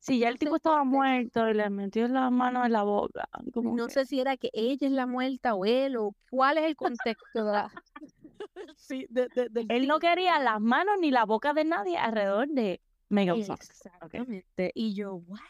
si 0.00 0.18
ya 0.18 0.26
No 0.26 0.32
el 0.32 0.38
sé 0.38 0.44
tipo 0.44 0.56
estaba 0.56 0.84
muerto 0.84 1.48
y 1.48 1.54
le 1.54 1.70
metió 1.70 2.06
la 2.08 2.28
mano 2.30 2.64
en 2.64 2.72
la 2.72 2.82
boca, 2.82 3.26
como 3.54 3.74
No 3.74 3.86
que- 3.86 3.94
sé 3.94 4.04
si 4.06 4.20
era 4.20 4.36
que 4.36 4.50
ella 4.52 4.86
es 4.86 4.92
la 4.92 5.06
muerta 5.06 5.54
o 5.54 5.64
él 5.64 5.96
o 5.96 6.14
cuál 6.30 6.58
es 6.58 6.64
el 6.64 6.76
contexto 6.76 7.44
de 7.44 7.52
la... 7.52 7.72
sí, 8.76 9.06
de, 9.08 9.28
de- 9.34 9.48
del 9.48 9.66
Él 9.72 9.88
no 9.88 9.98
quería 9.98 10.38
las 10.40 10.60
manos 10.60 10.96
ni 11.00 11.10
la 11.10 11.24
boca 11.24 11.54
de 11.54 11.64
nadie 11.64 11.96
alrededor 11.96 12.48
de 12.48 12.80
Megan 13.08 13.42
Fox. 13.42 13.70
Ok. 14.02 14.14
Exactamente. 14.14 14.72
Y 14.74 14.94
yo, 14.94 15.14
what? 15.26 15.40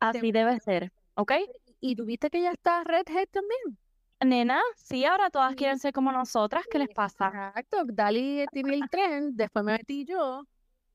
Así 0.00 0.32
debe 0.32 0.58
ser, 0.58 0.92
¿ok? 1.14 1.32
¿Y 1.80 1.94
tuviste 1.94 2.28
que 2.28 2.38
ella 2.38 2.50
está 2.50 2.82
redhead 2.82 3.28
también? 3.30 3.78
Nena, 4.24 4.60
sí, 4.76 5.04
ahora 5.04 5.30
todas 5.30 5.54
quieren 5.54 5.78
ser 5.78 5.92
como 5.92 6.12
nosotras, 6.12 6.64
¿qué 6.70 6.78
les 6.78 6.88
pasa? 6.90 7.26
Exacto, 7.26 7.84
Dali 7.86 8.44
tiene 8.52 8.74
el 8.74 8.88
tren, 8.90 9.36
después 9.36 9.64
me 9.64 9.72
metí 9.72 10.04
yo. 10.04 10.44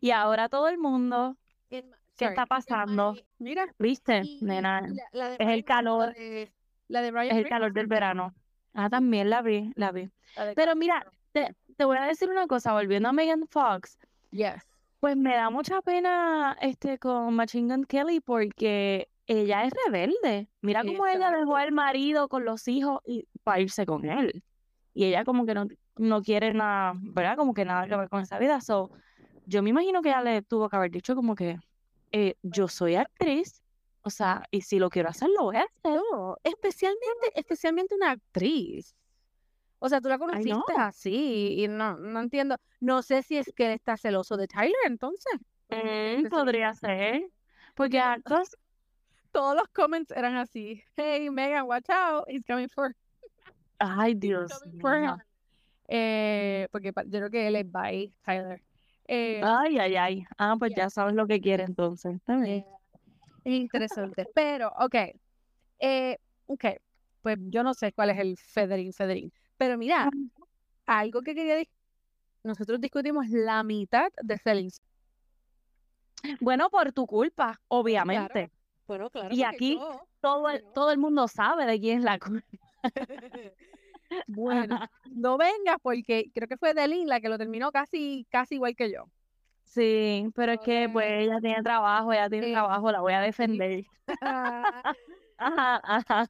Y 0.00 0.10
ahora 0.10 0.48
todo 0.48 0.68
el 0.68 0.76
mundo, 0.78 1.36
¿Qué 1.70 1.84
sorry, 2.18 2.30
está 2.30 2.46
pasando? 2.46 3.14
Mira, 3.38 3.66
¿viste? 3.78 4.22
y- 4.24 4.40
Nena, 4.42 4.80
la, 4.82 5.04
la 5.12 5.34
es 5.34 5.48
el 5.48 5.64
calor. 5.64 6.08
La 6.08 6.12
de, 6.12 6.52
la 6.88 7.02
de 7.02 7.10
Ryan 7.12 7.36
es 7.36 7.44
el 7.44 7.48
calor 7.48 7.72
del 7.72 7.86
verano. 7.86 8.34
Ah, 8.74 8.90
también 8.90 9.30
la 9.30 9.40
vi, 9.40 9.72
la 9.76 9.92
vi. 9.92 10.10
la 10.36 10.52
Pero 10.54 10.74
mira, 10.74 11.06
te, 11.32 11.54
te 11.76 11.84
voy 11.84 11.96
a 11.96 12.02
decir 12.02 12.28
una 12.28 12.46
cosa, 12.46 12.72
volviendo 12.72 13.08
a 13.08 13.12
Megan 13.12 13.46
Fox, 13.48 13.98
Yes. 14.30 14.66
pues 15.00 15.16
me 15.16 15.34
da 15.34 15.48
mucha 15.48 15.80
pena 15.80 16.56
este 16.60 16.98
con 16.98 17.34
Machine 17.34 17.72
Gun 17.74 17.84
Kelly 17.84 18.20
porque 18.20 19.08
ella 19.28 19.64
es 19.64 19.72
rebelde. 19.86 20.48
Mira 20.62 20.82
cómo 20.82 21.06
ella 21.06 21.30
dejó 21.30 21.56
al 21.56 21.70
marido 21.70 22.28
con 22.28 22.44
los 22.44 22.66
hijos 22.66 23.00
y 23.06 23.28
para 23.44 23.60
irse 23.60 23.86
con 23.86 24.04
él. 24.06 24.42
Y 24.94 25.04
ella 25.04 25.24
como 25.24 25.46
que 25.46 25.54
no, 25.54 25.66
no 25.96 26.22
quiere 26.22 26.52
nada, 26.54 26.94
¿verdad? 26.96 27.36
Como 27.36 27.54
que 27.54 27.64
nada 27.64 27.86
que 27.86 27.94
ver 27.94 28.08
con 28.08 28.22
esa 28.22 28.38
vida. 28.38 28.60
So, 28.60 28.90
yo 29.46 29.62
me 29.62 29.70
imagino 29.70 30.02
que 30.02 30.08
ella 30.08 30.22
le 30.22 30.42
tuvo 30.42 30.68
que 30.68 30.76
haber 30.76 30.90
dicho 30.90 31.14
como 31.14 31.34
que 31.34 31.58
eh, 32.10 32.36
yo 32.42 32.68
soy 32.68 32.96
actriz, 32.96 33.62
o 34.02 34.10
sea, 34.10 34.44
y 34.50 34.62
si 34.62 34.78
lo 34.78 34.88
quiero 34.88 35.10
hacer, 35.10 35.28
lo 35.36 35.44
voy 35.44 35.56
a 35.56 35.62
hacer. 35.62 36.00
No, 36.12 36.36
especialmente, 36.42 37.32
especialmente 37.34 37.94
una 37.94 38.12
actriz. 38.12 38.96
O 39.78 39.88
sea, 39.88 40.00
tú 40.00 40.08
la 40.08 40.18
conociste 40.18 40.72
así 40.76 41.56
y 41.58 41.68
no, 41.68 41.96
no 41.98 42.20
entiendo. 42.20 42.56
No 42.80 43.02
sé 43.02 43.22
si 43.22 43.36
es 43.36 43.52
que 43.54 43.66
él 43.66 43.72
está 43.72 43.96
celoso 43.96 44.36
de 44.36 44.48
Tyler, 44.48 44.74
entonces. 44.86 45.38
Mm, 45.68 46.28
podría 46.28 46.74
ser. 46.74 47.30
Porque 47.74 48.00
actos, 48.00 48.56
Todos 49.32 49.54
los 49.56 49.68
comments 49.68 50.10
eran 50.12 50.36
así. 50.36 50.82
Hey, 50.96 51.28
Megan, 51.30 51.66
watch 51.66 51.88
out. 51.90 52.24
He's 52.28 52.44
coming 52.46 52.68
for, 52.68 52.94
ay 53.78 54.14
Dios 54.14 54.52
for. 54.80 55.18
Eh, 55.90 56.68
porque 56.70 56.92
yo 57.06 57.18
creo 57.18 57.30
que 57.30 57.46
él 57.48 57.56
es 57.56 57.70
by 57.70 58.12
Tyler. 58.24 58.62
Eh, 59.06 59.40
Ay, 59.42 59.78
ay, 59.78 59.96
ay. 59.96 60.26
Ah, 60.36 60.54
pues 60.58 60.72
Yeah. 60.72 60.84
ya 60.84 60.90
sabes 60.90 61.14
lo 61.14 61.26
que 61.26 61.40
quiere 61.40 61.64
entonces. 61.64 62.16
Está 62.16 62.36
bien. 62.36 62.58
eh, 62.58 62.66
es 63.44 63.52
interesante. 63.54 64.26
Pero, 64.34 64.70
ok. 64.78 64.94
Eh, 65.78 66.18
ok. 66.46 66.64
Pues 67.22 67.38
yo 67.48 67.62
no 67.62 67.72
sé 67.72 67.92
cuál 67.92 68.10
es 68.10 68.18
el 68.18 68.36
Federín, 68.36 68.92
Federín. 68.92 69.32
Pero 69.56 69.78
mira, 69.78 70.10
algo 70.86 71.22
que 71.22 71.34
quería 71.34 71.56
dis- 71.58 71.70
nosotros 72.44 72.80
discutimos 72.80 73.26
la 73.28 73.62
mitad 73.62 74.10
de 74.22 74.36
Selling. 74.38 74.70
Bueno, 76.40 76.68
por 76.68 76.92
tu 76.92 77.06
culpa, 77.06 77.58
obviamente. 77.68 78.50
Bueno, 78.88 79.10
claro. 79.10 79.32
Y 79.34 79.42
aquí 79.44 79.76
yo- 79.78 80.00
Todo 80.20 80.48
el, 80.48 80.62
yo- 80.62 80.68
todo 80.72 80.90
el 80.90 80.98
mundo 80.98 81.28
sabe 81.28 81.64
de 81.66 81.78
quién 81.78 81.98
es 81.98 82.04
la 82.04 82.18
culpa. 82.18 82.46
Bueno, 84.26 84.78
no 85.12 85.36
vengas 85.36 85.76
porque 85.82 86.30
creo 86.34 86.48
que 86.48 86.56
fue 86.56 86.72
Delin 86.72 87.06
la 87.08 87.20
que 87.20 87.28
lo 87.28 87.36
terminó 87.36 87.70
casi, 87.70 88.26
casi 88.30 88.54
igual 88.54 88.74
que 88.74 88.90
yo. 88.90 89.04
Sí, 89.64 90.26
pero 90.34 90.52
es 90.52 90.60
que 90.60 90.88
pues 90.90 91.06
ella 91.10 91.38
tiene 91.40 91.62
trabajo, 91.62 92.10
ella 92.12 92.30
tiene 92.30 92.46
Sí. 92.46 92.52
trabajo, 92.52 92.90
la 92.90 93.00
voy 93.02 93.12
a 93.12 93.20
defender. 93.20 93.84
Ajá, 95.36 95.80
ajá. 95.84 96.26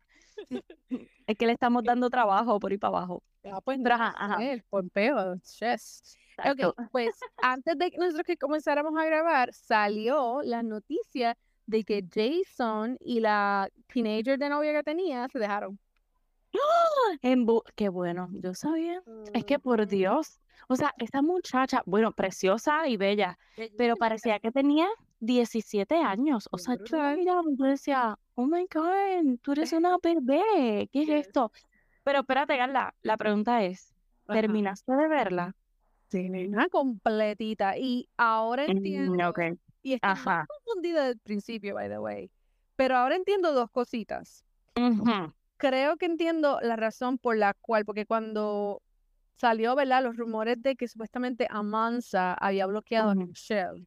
Es 1.27 1.37
que 1.39 1.47
le 1.47 1.53
estamos 1.53 1.85
dando 1.85 2.11
trabajo 2.11 2.59
por 2.59 2.73
ir 2.73 2.81
para 2.81 2.97
abajo. 2.99 3.23
Ah, 3.45 3.61
pues 3.61 3.79
Pero 3.81 3.95
ajá, 3.95 4.13
ajá. 4.17 4.43
el 4.45 4.65
Pompeo, 4.65 5.37
yes. 5.37 6.19
Ok, 6.39 6.45
Exacto. 6.47 6.75
pues 6.91 7.11
antes 7.37 7.79
de 7.79 7.91
que 7.93 7.99
nosotros 7.99 8.25
que 8.27 8.37
comenzáramos 8.37 8.93
a 9.01 9.05
grabar, 9.05 9.53
salió 9.53 10.41
la 10.43 10.65
noticia 10.65 11.37
de 11.69 11.85
que 11.85 12.03
Jason 12.13 12.97
y 12.99 13.21
la 13.21 13.69
teenager 13.93 14.39
de 14.39 14.49
novia 14.49 14.73
que 14.73 14.83
tenía 14.83 15.29
se 15.29 15.39
dejaron. 15.39 15.79
En 17.23 17.47
bu- 17.47 17.63
Qué 17.77 17.89
bueno, 17.91 18.29
yo 18.33 18.55
sabía. 18.55 19.03
Es 19.35 19.45
que 19.45 19.59
por 19.59 19.87
Dios, 19.87 20.41
o 20.69 20.77
sea, 20.77 20.95
esta 20.99 21.21
muchacha, 21.23 21.83
bueno, 21.85 22.13
preciosa 22.13 22.89
y 22.89 22.97
bella, 22.97 23.39
pero 23.77 23.97
parecía 23.97 24.41
que 24.41 24.51
tenía 24.51 24.89
17 25.21 25.97
años. 25.97 26.49
O 26.51 26.59
sea, 26.59 26.77
yo 26.85 26.97
la 26.97 27.69
decía, 27.69 28.19
oh 28.35 28.47
my 28.47 28.67
God, 28.73 29.39
tú 29.43 29.53
eres 29.53 29.73
una 29.79 29.97
bebé, 30.03 30.89
¿qué 30.93 31.03
es 31.03 31.09
esto? 31.27 31.53
Pero 32.03 32.21
espérate, 32.21 32.57
Carla, 32.57 32.95
la 33.03 33.17
pregunta 33.19 33.63
es, 33.65 33.95
Ajá. 34.27 34.41
¿terminaste 34.41 34.93
de 34.93 35.09
verla? 35.09 35.55
Sí, 36.11 36.31
nena, 36.31 36.69
completita. 36.71 37.77
Y 37.77 38.09
ahora 38.17 38.65
Mm, 38.67 38.71
entiendo, 38.71 39.29
ok, 39.29 39.39
y 39.83 39.99
ajá. 40.03 40.47
confundida 40.47 41.07
del 41.07 41.19
principio, 41.21 41.75
by 41.75 41.89
the 41.89 41.99
way, 41.99 42.31
pero 42.77 42.97
ahora 42.97 43.17
entiendo 43.17 43.53
dos 43.53 43.71
cositas. 43.71 44.45
Creo 45.57 45.97
que 45.97 46.07
entiendo 46.07 46.61
la 46.63 46.77
razón 46.77 47.19
por 47.19 47.37
la 47.37 47.55
cual, 47.55 47.85
porque 47.85 48.07
cuando 48.07 48.83
salió, 49.37 49.75
¿verdad? 49.75 50.03
Los 50.05 50.17
rumores 50.17 50.63
de 50.63 50.77
que 50.77 50.89
supuestamente 50.89 51.47
Amansa 51.51 52.35
había 52.35 52.67
bloqueado 52.67 53.11
a. 53.11 53.15
Michelle. 53.15 53.87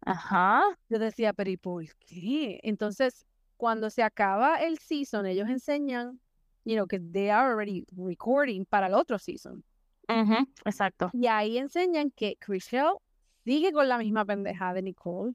Ajá. 0.00 0.62
Yo 0.88 0.98
decía, 0.98 1.32
pero 1.32 1.50
¿y 1.50 1.56
por 1.56 1.84
qué? 1.98 2.60
Entonces, 2.62 3.26
cuando 3.56 3.90
se 3.90 4.02
acaba 4.02 4.56
el 4.56 4.78
season, 4.78 5.26
ellos 5.26 5.48
enseñan, 5.48 6.20
you 6.64 6.74
know, 6.74 6.86
que 6.86 7.00
they 7.00 7.30
are 7.30 7.50
already 7.50 7.84
recording 7.96 8.64
para 8.66 8.86
el 8.88 8.94
otro 8.94 9.18
season. 9.18 9.64
ujú, 10.08 10.46
Exacto. 10.64 11.12
Y 11.12 11.26
ahí 11.28 11.58
enseñan 11.58 12.10
que 12.10 12.36
Chriselle 12.38 12.98
sigue 13.44 13.72
con 13.72 13.88
la 13.88 13.98
misma 13.98 14.24
pendeja 14.24 14.72
de 14.74 14.82
Nicole, 14.82 15.34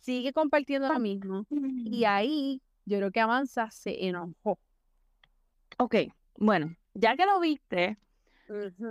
sigue 0.00 0.32
compartiendo 0.32 0.88
lo 0.88 0.98
mismo. 0.98 1.46
Y 1.50 2.04
ahí 2.04 2.62
yo 2.84 2.98
creo 2.98 3.10
que 3.10 3.20
Amansa 3.20 3.70
se 3.70 4.06
enojó. 4.06 4.58
Ok, 5.78 5.94
bueno, 6.36 6.74
ya 6.94 7.16
que 7.16 7.26
lo 7.26 7.38
viste, 7.40 7.98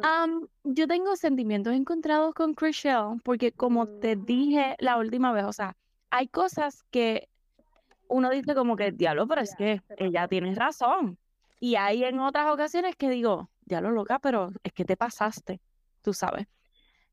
am, 0.03 0.47
yo 0.63 0.87
tengo 0.87 1.15
sentimientos 1.15 1.73
encontrados 1.73 2.33
con 2.33 2.53
Chriselle, 2.53 3.19
porque 3.23 3.51
como 3.51 3.87
te 3.87 4.15
dije 4.15 4.75
la 4.79 4.97
última 4.97 5.31
vez, 5.31 5.45
o 5.45 5.53
sea, 5.53 5.75
hay 6.09 6.27
cosas 6.27 6.83
que 6.91 7.27
uno 8.07 8.29
dice 8.29 8.55
como 8.55 8.75
que, 8.75 8.91
diablo, 8.91 9.27
pero 9.27 9.41
es 9.41 9.51
Ya, 9.51 9.57
que 9.57 9.81
ella 9.97 10.27
tiene 10.27 10.55
razón. 10.55 11.17
Y 11.59 11.75
hay 11.75 12.03
en 12.03 12.19
otras 12.19 12.51
ocasiones 12.51 12.95
que 12.95 13.09
digo, 13.09 13.49
diablo, 13.65 13.91
loca, 13.91 14.19
pero 14.19 14.51
es 14.63 14.71
que 14.73 14.85
te 14.85 14.95
pasaste, 14.95 15.59
tú 16.01 16.13
sabes. 16.13 16.47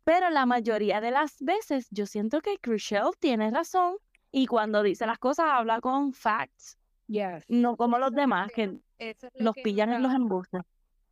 Pero 0.05 0.31
la 0.31 0.47
mayoría 0.47 1.01
de 1.01 1.11
las 1.11 1.41
veces 1.41 1.89
yo 1.91 2.07
siento 2.07 2.41
que 2.41 2.59
Chriselle 2.59 3.11
tiene 3.19 3.51
razón 3.51 3.97
y 4.31 4.47
cuando 4.47 4.83
dice 4.83 5.07
las 5.07 5.19
cosas 5.19 5.47
habla 5.49 5.81
con 5.81 6.13
facts, 6.13 6.79
Yes. 7.07 7.45
no 7.49 7.77
como 7.77 7.99
los 7.99 8.13
demás 8.13 8.51
que 8.53 8.79
Eso 8.99 9.27
es 9.27 9.33
lo 9.35 9.47
los 9.47 9.55
que 9.55 9.63
pillan 9.63 9.93
en 9.93 10.03
los 10.03 10.13
embustes. 10.15 10.63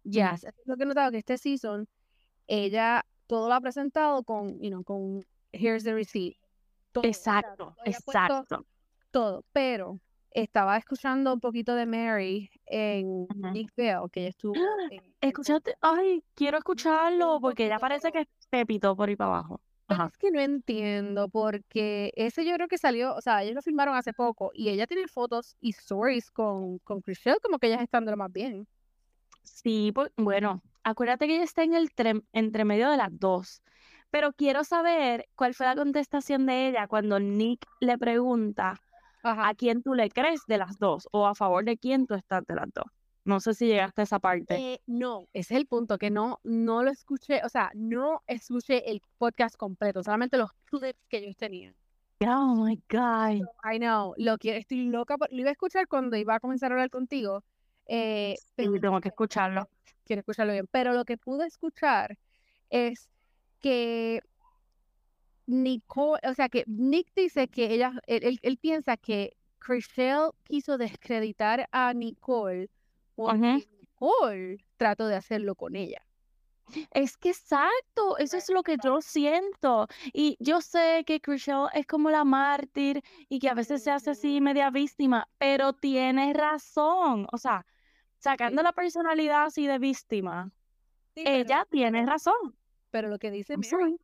Yes, 0.04 0.44
eso 0.44 0.48
es 0.48 0.66
lo 0.66 0.76
que 0.76 0.82
he 0.82 0.86
notado 0.86 1.10
que 1.10 1.18
este 1.18 1.38
season 1.38 1.88
ella 2.46 3.04
todo 3.26 3.48
lo 3.48 3.54
ha 3.54 3.60
presentado 3.60 4.24
con, 4.24 4.58
you 4.60 4.68
know, 4.70 4.82
con 4.82 5.24
here's 5.52 5.84
the 5.84 5.94
receipt. 5.94 6.36
Todo, 6.92 7.04
Exacto, 7.04 7.74
todo 7.76 7.84
exacto. 7.86 8.66
todo, 9.10 9.44
pero 9.52 9.98
estaba 10.34 10.76
escuchando 10.76 11.32
un 11.32 11.40
poquito 11.40 11.74
de 11.74 11.86
Mary 11.86 12.50
en. 12.66 13.26
Nick 13.52 13.72
Vale, 13.76 14.08
que 14.10 14.20
ella 14.20 14.28
estuvo 14.30 14.54
en 14.90 15.02
el 15.02 15.14
Escúchate, 15.20 15.74
ay, 15.80 16.24
quiero 16.34 16.58
escucharlo 16.58 17.38
porque 17.40 17.66
ella 17.66 17.78
poquito, 17.78 17.88
parece 17.88 18.12
que 18.12 18.28
se 18.50 18.66
pitó 18.66 18.96
por 18.96 19.08
ahí 19.08 19.16
para 19.16 19.30
abajo. 19.30 19.60
Ajá. 19.88 20.06
es 20.10 20.16
que 20.16 20.30
no 20.30 20.40
entiendo 20.40 21.28
porque 21.28 22.12
ese 22.16 22.46
yo 22.46 22.54
creo 22.54 22.66
que 22.68 22.78
salió, 22.78 23.14
o 23.14 23.20
sea, 23.20 23.42
ellos 23.42 23.54
lo 23.56 23.62
filmaron 23.62 23.94
hace 23.94 24.14
poco 24.14 24.50
y 24.54 24.70
ella 24.70 24.86
tiene 24.86 25.06
fotos 25.06 25.56
y 25.60 25.70
stories 25.70 26.30
con, 26.30 26.78
con 26.78 27.02
Chriselle 27.02 27.38
como 27.42 27.58
que 27.58 27.66
ellas 27.66 27.82
están 27.82 28.04
de 28.06 28.12
lo 28.12 28.16
más 28.16 28.32
bien. 28.32 28.66
Sí, 29.42 29.92
pues, 29.94 30.10
bueno, 30.16 30.62
acuérdate 30.82 31.26
que 31.26 31.34
ella 31.34 31.44
está 31.44 31.62
en 31.62 31.74
el 31.74 31.90
tre- 31.90 32.24
entre 32.32 32.64
medio 32.64 32.90
de 32.90 32.96
las 32.96 33.10
dos. 33.18 33.62
Pero 34.10 34.32
quiero 34.32 34.62
saber 34.64 35.28
cuál 35.34 35.52
fue 35.54 35.66
la 35.66 35.74
contestación 35.74 36.46
de 36.46 36.68
ella 36.68 36.86
cuando 36.86 37.18
Nick 37.18 37.66
le 37.80 37.98
pregunta 37.98 38.80
Ajá. 39.22 39.48
a 39.48 39.54
quién 39.54 39.82
tú 39.82 39.94
le 39.94 40.08
crees 40.10 40.42
de 40.46 40.58
las 40.58 40.78
dos 40.78 41.08
o 41.12 41.26
a 41.26 41.34
favor 41.34 41.64
de 41.64 41.76
quién 41.78 42.06
tú 42.06 42.14
estás 42.14 42.44
de 42.46 42.54
las 42.54 42.72
dos. 42.72 42.84
No 43.24 43.38
sé 43.38 43.54
si 43.54 43.66
llegaste 43.66 44.00
a 44.00 44.04
esa 44.04 44.18
parte. 44.18 44.56
Eh, 44.56 44.80
no, 44.86 45.28
ese 45.32 45.54
es 45.54 45.60
el 45.60 45.66
punto, 45.66 45.96
que 45.96 46.10
no, 46.10 46.40
no 46.42 46.82
lo 46.82 46.90
escuché, 46.90 47.40
o 47.44 47.48
sea, 47.48 47.70
no 47.74 48.20
escuché 48.26 48.90
el 48.90 49.00
podcast 49.18 49.56
completo, 49.56 50.02
solamente 50.02 50.36
los 50.38 50.50
clips 50.64 50.98
que 51.08 51.18
ellos 51.18 51.36
tenían. 51.36 51.74
Oh 52.26 52.54
my 52.64 52.76
God. 52.90 53.46
I 53.64 53.78
know, 53.78 54.14
lo 54.16 54.38
quiero, 54.38 54.58
estoy 54.58 54.86
loca, 54.88 55.16
por- 55.18 55.32
lo 55.32 55.38
iba 55.40 55.50
a 55.50 55.52
escuchar 55.52 55.86
cuando 55.88 56.16
iba 56.16 56.34
a 56.34 56.40
comenzar 56.40 56.72
a 56.72 56.74
hablar 56.74 56.90
contigo, 56.90 57.44
eh, 57.86 58.34
Sí, 58.38 58.52
pero 58.56 58.72
tengo 58.80 59.00
que 59.00 59.08
escucharlo. 59.08 59.68
quiero 60.04 60.20
escucharlo 60.20 60.52
bien, 60.52 60.66
pero 60.70 60.92
lo 60.92 61.04
que 61.04 61.16
pude 61.16 61.46
escuchar 61.46 62.18
es 62.70 63.08
que 63.60 64.20
Nicole, 65.46 66.20
o 66.28 66.34
sea, 66.34 66.48
que 66.48 66.64
Nick 66.66 67.12
dice 67.14 67.48
que 67.48 67.72
ella, 67.74 67.92
él, 68.06 68.24
él- 68.24 68.38
él 68.42 68.56
piensa 68.58 68.96
que 68.96 69.36
Chriselle 69.58 70.30
quiso 70.44 70.78
descreditar 70.78 71.68
a 71.72 71.92
Nicole 71.94 72.68
porque 73.14 73.36
Ujú. 73.38 73.64
Nicole 73.80 74.64
trató 74.76 75.06
de 75.06 75.16
hacerlo 75.16 75.54
con 75.54 75.76
ella. 75.76 76.00
Es 76.92 77.16
que 77.18 77.28
exacto, 77.30 78.16
eso 78.18 78.36
es 78.38 78.48
lo 78.48 78.62
que 78.62 78.76
yo 78.82 79.00
siento. 79.02 79.88
Y 80.12 80.36
yo 80.40 80.60
sé 80.62 81.02
que 81.06 81.20
Chriselle 81.20 81.66
es 81.74 81.86
como 81.86 82.08
la 82.08 82.24
mártir 82.24 83.02
y 83.28 83.38
que 83.40 83.48
a 83.50 83.54
veces 83.54 83.82
se 83.82 83.90
hace 83.90 84.10
así 84.10 84.40
media 84.40 84.70
víctima, 84.70 85.28
pero 85.38 85.72
tiene 85.74 86.32
razón. 86.32 87.26
O 87.32 87.36
sea, 87.36 87.66
sacando 88.18 88.62
la 88.62 88.72
personalidad 88.72 89.44
así 89.46 89.66
de 89.66 89.78
víctima, 89.78 90.50
Sí, 91.14 91.24
pero- 91.24 91.36
ella 91.36 91.66
tiene 91.70 92.06
razón. 92.06 92.56
Pero 92.90 93.08
lo 93.08 93.18
que 93.18 93.30
dice 93.30 93.56
Mary. 93.58 93.96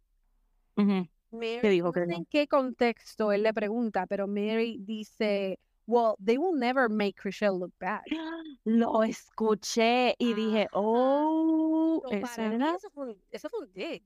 Mary, 1.30 1.58
¿Qué 1.60 1.68
dijo? 1.70 1.92
no 1.92 1.92
¿Qué 1.92 2.00
sé 2.00 2.06
dijo? 2.06 2.18
en 2.18 2.24
qué 2.26 2.48
contexto 2.48 3.32
él 3.32 3.42
le 3.42 3.52
pregunta, 3.54 4.06
pero 4.06 4.26
Mary 4.26 4.78
dice, 4.80 5.58
well, 5.86 6.14
they 6.24 6.38
will 6.38 6.58
never 6.58 6.88
make 6.88 7.14
Chriselle 7.14 7.58
look 7.58 7.74
bad. 7.78 8.02
Lo 8.64 9.02
escuché 9.02 10.14
y 10.18 10.34
dije, 10.34 10.68
oh, 10.72 12.00
So, 12.02 12.10
eso 12.10 12.42
era. 12.42 12.78
fue, 12.92 13.06
un- 13.12 13.22
eso 13.30 13.48
fue 13.50 13.60
un 13.60 13.72
dig. 13.72 14.04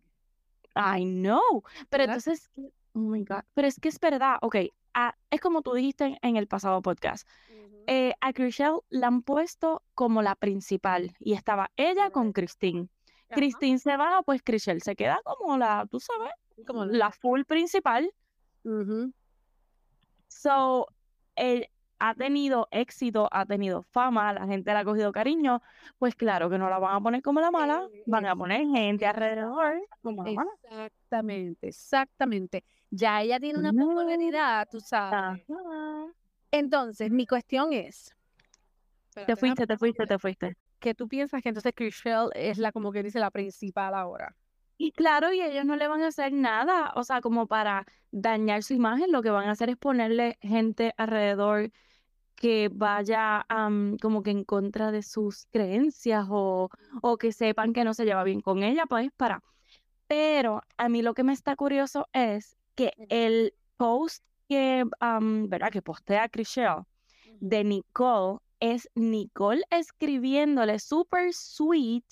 I 0.74 1.04
know. 1.04 1.62
Pero 1.90 2.02
¿verdad? 2.02 2.16
entonces, 2.16 2.50
oh 2.94 2.98
my 3.00 3.24
God. 3.24 3.42
Pero 3.54 3.68
es 3.68 3.78
que 3.78 3.88
es 3.88 4.00
verdad. 4.00 4.38
Ok, 4.42 4.56
ah, 4.94 5.14
es 5.30 5.40
como 5.40 5.62
tú 5.62 5.74
dijiste 5.74 6.04
en, 6.06 6.18
en 6.22 6.36
el 6.36 6.48
pasado 6.48 6.80
podcast. 6.82 7.28
eh, 7.86 8.14
a 8.20 8.32
Chriselle 8.32 8.78
la 8.90 9.08
han 9.08 9.22
puesto 9.22 9.82
como 9.94 10.22
la 10.22 10.36
principal 10.36 11.14
y 11.18 11.34
estaba 11.34 11.70
ella 11.76 12.10
con 12.10 12.32
Christine. 12.32 12.88
Christine 13.34 13.78
se 13.78 13.96
va, 13.96 14.22
pues 14.22 14.42
Chriselle 14.42 14.80
se 14.80 14.94
queda 14.96 15.20
como 15.24 15.56
la, 15.56 15.86
tú 15.90 16.00
sabes, 16.00 16.32
Como 16.66 16.84
la 16.84 17.10
full 17.10 17.42
principal. 17.44 18.12
Ujú. 18.64 19.12
So, 20.28 20.86
él 21.36 21.68
ha 21.98 22.14
tenido 22.14 22.66
éxito, 22.72 23.28
ha 23.30 23.46
tenido 23.46 23.82
fama, 23.82 24.32
la 24.32 24.46
gente 24.46 24.72
le 24.72 24.78
ha 24.78 24.84
cogido 24.84 25.12
cariño, 25.12 25.62
pues 25.98 26.16
claro 26.16 26.50
que 26.50 26.58
no 26.58 26.68
la 26.68 26.78
van 26.78 26.96
a 26.96 27.00
poner 27.00 27.22
como 27.22 27.40
la 27.40 27.50
mala, 27.50 27.88
van 28.06 28.26
a 28.26 28.34
poner 28.34 28.66
gente 28.66 29.06
alrededor 29.06 29.80
como 30.00 30.24
la 30.24 30.32
mala. 30.32 30.50
Exactamente, 30.64 31.68
exactamente. 31.68 32.64
Ya 32.90 33.22
ella 33.22 33.38
tiene 33.38 33.58
una 33.58 33.72
No. 33.72 33.86
popularidad, 33.86 34.68
tú 34.70 34.80
sabes. 34.80 35.44
Ajá. 35.48 36.06
Entonces, 36.50 37.10
mi 37.10 37.26
cuestión 37.26 37.72
es, 37.72 38.14
Te 39.14 39.36
fuiste, 39.36 39.66
te 39.66 39.76
fuiste, 39.76 40.06
te 40.06 40.18
fuiste. 40.18 40.56
Que 40.82 40.94
tú 40.94 41.08
piensas 41.08 41.42
que 41.42 41.48
entonces 41.48 41.72
Chriselle 41.74 42.28
es 42.34 42.58
la, 42.58 42.72
como 42.72 42.92
que 42.92 43.02
dice, 43.02 43.18
la 43.18 43.30
principal 43.30 43.94
ahora. 43.94 44.36
Y 44.76 44.92
claro, 44.92 45.32
y 45.32 45.40
ellos 45.40 45.64
no 45.64 45.76
le 45.76 45.88
van 45.88 46.02
a 46.02 46.08
hacer 46.08 46.32
nada, 46.32 46.92
o 46.96 47.04
sea, 47.04 47.20
como 47.20 47.46
para 47.46 47.86
dañar 48.10 48.62
su 48.62 48.74
imagen, 48.74 49.12
lo 49.12 49.22
que 49.22 49.30
van 49.30 49.48
a 49.48 49.52
hacer 49.52 49.70
es 49.70 49.76
ponerle 49.76 50.36
gente 50.42 50.92
alrededor 50.96 51.70
que 52.34 52.68
vaya 52.72 53.46
como 54.00 54.22
que 54.24 54.30
en 54.32 54.44
contra 54.44 54.90
de 54.90 55.02
sus 55.02 55.46
creencias 55.52 56.26
o, 56.28 56.68
o 57.00 57.16
que 57.16 57.32
sepan 57.32 57.72
que 57.72 57.84
no 57.84 57.94
se 57.94 58.04
lleva 58.04 58.24
bien 58.24 58.40
con 58.40 58.64
ella, 58.64 58.84
pues 58.86 59.10
para. 59.16 59.42
Pero 60.08 60.62
a 60.76 60.88
mí 60.88 61.02
lo 61.02 61.14
que 61.14 61.22
me 61.22 61.32
está 61.32 61.54
curioso 61.54 62.08
es 62.12 62.56
que 62.74 62.92
el 63.08 63.54
post 63.76 64.24
que, 64.48 64.84
am, 64.98 65.48
¿verdad? 65.48 65.70
Que 65.70 65.82
postea 65.82 66.28
Chriselle 66.28 66.82
de 67.40 67.64
Nicole 67.64 68.38
es 68.62 68.88
Nicole 68.94 69.62
escribiéndole 69.70 70.78
super 70.78 71.32
sweet 71.34 72.04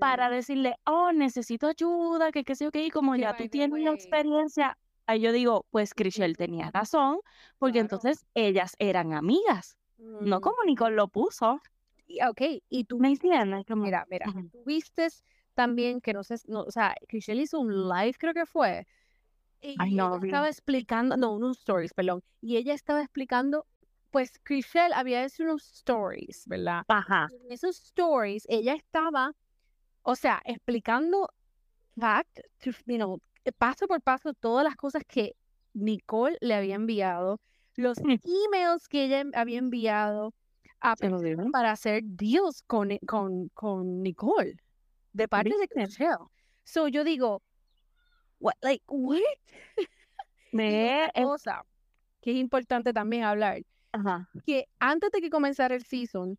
para 0.00 0.30
decirle, 0.30 0.74
oh, 0.84 1.12
necesito 1.12 1.66
ayuda, 1.68 2.32
que 2.32 2.44
qué 2.44 2.54
sé 2.56 2.64
yo 2.64 2.70
qué, 2.70 2.86
y 2.86 2.90
como 2.90 3.12
Que 3.14 3.20
ya 3.20 3.36
tú 3.36 3.48
tienes 3.48 3.72
una 3.78 3.90
way- 3.90 3.94
experiencia, 3.94 4.76
ahí 5.06 5.20
yo 5.20 5.32
digo, 5.32 5.66
pues 5.70 5.94
Chriselle 5.94 6.34
tenía 6.34 6.70
razón, 6.70 7.18
porque 7.58 7.74
Claro. 7.80 7.84
entonces 7.84 8.26
ellas 8.34 8.74
eran 8.78 9.12
amigas, 9.12 9.76
no 9.98 10.40
como 10.40 10.56
Nicole 10.66 10.96
lo 10.96 11.08
puso, 11.08 11.60
y- 12.06 12.22
Ok, 12.22 12.40
y 12.68 12.84
tú 12.84 12.98
¿me 12.98 13.08
entiendes? 13.08 13.64
Como, 13.66 13.82
Mira, 13.84 14.06
mira, 14.10 14.26
tú 14.52 14.62
vistes 14.64 15.24
también 15.54 16.00
que 16.00 16.12
no 16.12 16.22
sé, 16.22 16.36
no, 16.46 16.60
o 16.62 16.70
sea, 16.70 16.94
Chriselle 17.08 17.42
hizo 17.42 17.58
un 17.60 17.88
live, 17.88 18.14
creo 18.18 18.32
que 18.34 18.46
fue. 18.46 18.86
Y 19.60 19.74
Ay, 19.78 19.94
no, 19.94 20.16
estaba 20.22 20.48
explicando, 20.48 21.16
no, 21.16 21.32
unos 21.32 21.58
stories, 21.58 21.92
perdón. 21.94 22.22
Y 22.40 22.56
ella 22.58 22.74
estaba 22.74 23.00
explicando, 23.00 23.66
pues 24.10 24.38
Chriselle 24.42 24.94
había 24.94 25.24
hecho 25.24 25.42
unos 25.42 25.66
stories, 25.78 26.44
¿verdad? 26.46 26.82
Ajá, 26.88 27.28
en 27.30 27.52
esos 27.52 27.78
stories, 27.78 28.44
ella 28.48 28.74
estaba, 28.74 29.32
o 30.02 30.14
sea, 30.16 30.40
explicando 30.44 31.28
fact, 31.98 32.40
to- 32.62 32.70
you 32.86 32.96
know, 32.96 33.20
paso 33.58 33.86
por 33.86 34.00
paso 34.00 34.32
todas 34.34 34.64
las 34.64 34.76
cosas 34.76 35.02
que 35.06 35.34
Nicole 35.74 36.36
le 36.40 36.54
había 36.54 36.74
enviado, 36.74 37.40
los 37.76 37.98
Mm. 38.02 38.16
emails 38.24 38.88
que 38.88 39.04
ella 39.04 39.24
había 39.34 39.58
enviado 39.58 40.32
a 40.80 40.94
para 41.52 41.72
hacer 41.72 42.02
deals 42.04 42.62
con, 42.66 42.96
con, 43.06 43.48
con 43.54 44.02
Nicole 44.02 44.56
de 45.12 45.28
parte 45.28 45.50
de. 45.58 45.68
Chriselle. 45.68 46.26
So 46.64 46.88
yo 46.88 47.04
digo, 47.04 47.42
what, 48.40 48.54
like, 48.62 48.82
what? 48.88 49.20
Me, 50.52 51.04
otra 51.08 51.22
cosa 51.22 51.64
que 52.20 52.30
es 52.32 52.36
importante 52.36 52.92
también 52.92 53.24
hablar, 53.24 53.62
ajá, 53.96 54.28
que 54.44 54.68
antes 54.78 55.10
de 55.10 55.20
que 55.20 55.30
comenzara 55.30 55.74
el 55.74 55.84
season, 55.84 56.38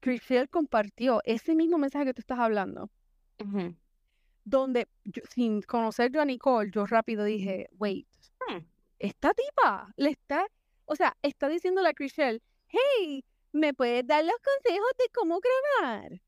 Chriselle 0.00 0.48
compartió 0.48 1.20
ese 1.24 1.54
mismo 1.54 1.78
mensaje 1.78 2.06
que 2.06 2.14
tú 2.14 2.20
estás 2.20 2.38
hablando, 2.38 2.90
donde 4.44 4.86
yo- 5.04 5.22
sin 5.30 5.62
conocer 5.62 6.10
yo 6.12 6.20
a 6.20 6.24
Nicole, 6.24 6.70
yo 6.70 6.86
rápido 6.86 7.24
dije, 7.24 7.68
wait, 7.78 8.06
Hmm. 8.48 8.58
esta 8.98 9.32
tipa 9.32 9.92
le 9.96 10.10
está, 10.10 10.46
o 10.84 10.94
sea, 10.96 11.16
está 11.22 11.48
diciéndole 11.48 11.88
a 11.88 11.94
Chriselle, 11.94 12.42
hey, 12.68 13.24
¿me 13.52 13.72
puedes 13.72 14.06
dar 14.06 14.24
los 14.24 14.36
consejos 14.42 14.90
de 14.98 15.04
cómo 15.14 15.40
grabar? 15.40 16.20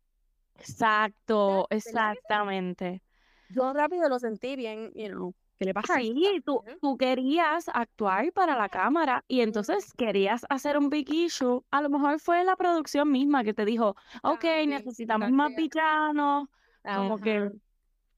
Exacto, 0.58 1.66
exactamente. 1.70 3.02
Yo 3.48 3.72
rápido 3.72 4.08
lo 4.08 4.18
sentí 4.18 4.56
bien, 4.56 4.90
you 4.94 5.08
know, 5.08 5.34
¿qué 5.58 5.64
le 5.66 5.74
pasa 5.74 5.96
a 5.96 6.00
esta? 6.00 6.32
Sí, 6.32 6.42
tú, 6.44 6.62
tú 6.80 6.96
querías 6.98 7.68
actuar 7.72 8.32
para 8.32 8.56
la 8.56 8.68
cámara 8.68 9.24
y 9.28 9.40
entonces 9.40 9.92
querías 9.94 10.44
hacer 10.48 10.76
un 10.78 10.90
big 10.90 11.10
issue. 11.12 11.64
A 11.70 11.80
lo 11.82 11.88
mejor 11.90 12.20
fue 12.20 12.44
la 12.44 12.56
producción 12.56 13.10
misma 13.10 13.44
que 13.44 13.54
te 13.54 13.64
dijo, 13.64 13.96
ok, 14.22 14.44
necesitamos 14.66 15.30
más 15.30 15.54
villanos, 15.54 16.48
como 16.90 17.20
que, 17.20 17.50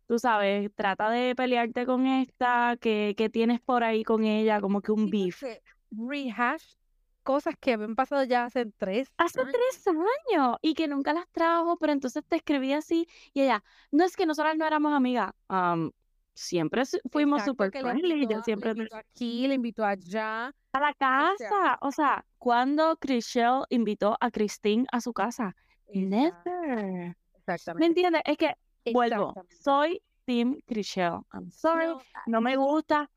tú 0.06 0.18
sabes, 0.18 0.70
trata 0.74 1.10
de 1.10 1.34
pelearte 1.36 1.86
con 1.86 2.06
esta, 2.06 2.76
que, 2.80 3.14
que 3.16 3.30
tienes 3.30 3.60
por 3.60 3.84
ahí 3.84 4.04
con 4.04 4.24
ella, 4.24 4.60
como 4.60 4.82
que 4.82 4.92
un 4.92 5.10
beef. 5.10 5.44
rehash 5.90 6.74
cosas 7.22 7.54
que 7.60 7.74
habían 7.74 7.94
pasado 7.94 8.24
ya 8.24 8.44
hace 8.44 8.66
tres 8.78 9.12
Hace 9.18 9.40
años. 9.40 9.52
tres 9.52 9.86
años 9.88 10.56
y 10.62 10.74
que 10.74 10.88
nunca 10.88 11.12
las 11.12 11.28
trajo, 11.30 11.76
pero 11.78 11.92
entonces 11.92 12.24
te 12.26 12.36
escribí 12.36 12.72
así 12.72 13.06
y 13.34 13.42
ella, 13.42 13.64
no 13.90 14.04
es 14.04 14.16
que 14.16 14.26
nosotras 14.26 14.56
no 14.56 14.66
éramos 14.66 14.92
amigas, 14.94 15.32
am, 15.48 15.92
siempre 16.38 16.82
fuimos 17.10 17.44
le 17.44 17.54
friendly, 17.54 18.28
siempre 18.44 18.72
le 18.74 18.78
invitó 18.82 18.96
aquí, 18.96 19.48
le 19.48 19.54
invitó 19.54 19.84
allá. 19.84 20.54
a 20.72 20.80
la 20.80 20.94
casa, 20.94 21.78
o 21.80 21.90
sea, 21.90 22.24
cuando 22.38 22.96
Chriselle 22.96 23.64
invitó 23.70 24.16
a 24.20 24.30
Christine 24.30 24.86
a 24.92 25.00
su 25.00 25.12
casa, 25.12 25.56
exacto, 25.88 26.50
never, 26.50 26.76
¿me 26.76 27.14
exactamente. 27.38 27.86
entiendes? 27.86 28.22
Es 28.24 28.36
que 28.36 28.54
vuelvo, 28.92 29.34
soy 29.60 30.00
Team 30.26 30.58
Chriselle, 30.66 31.20
I'm 31.32 31.50
sorry, 31.50 31.86
No, 31.86 32.00
no 32.26 32.40
me 32.40 32.56
gusta 32.56 33.10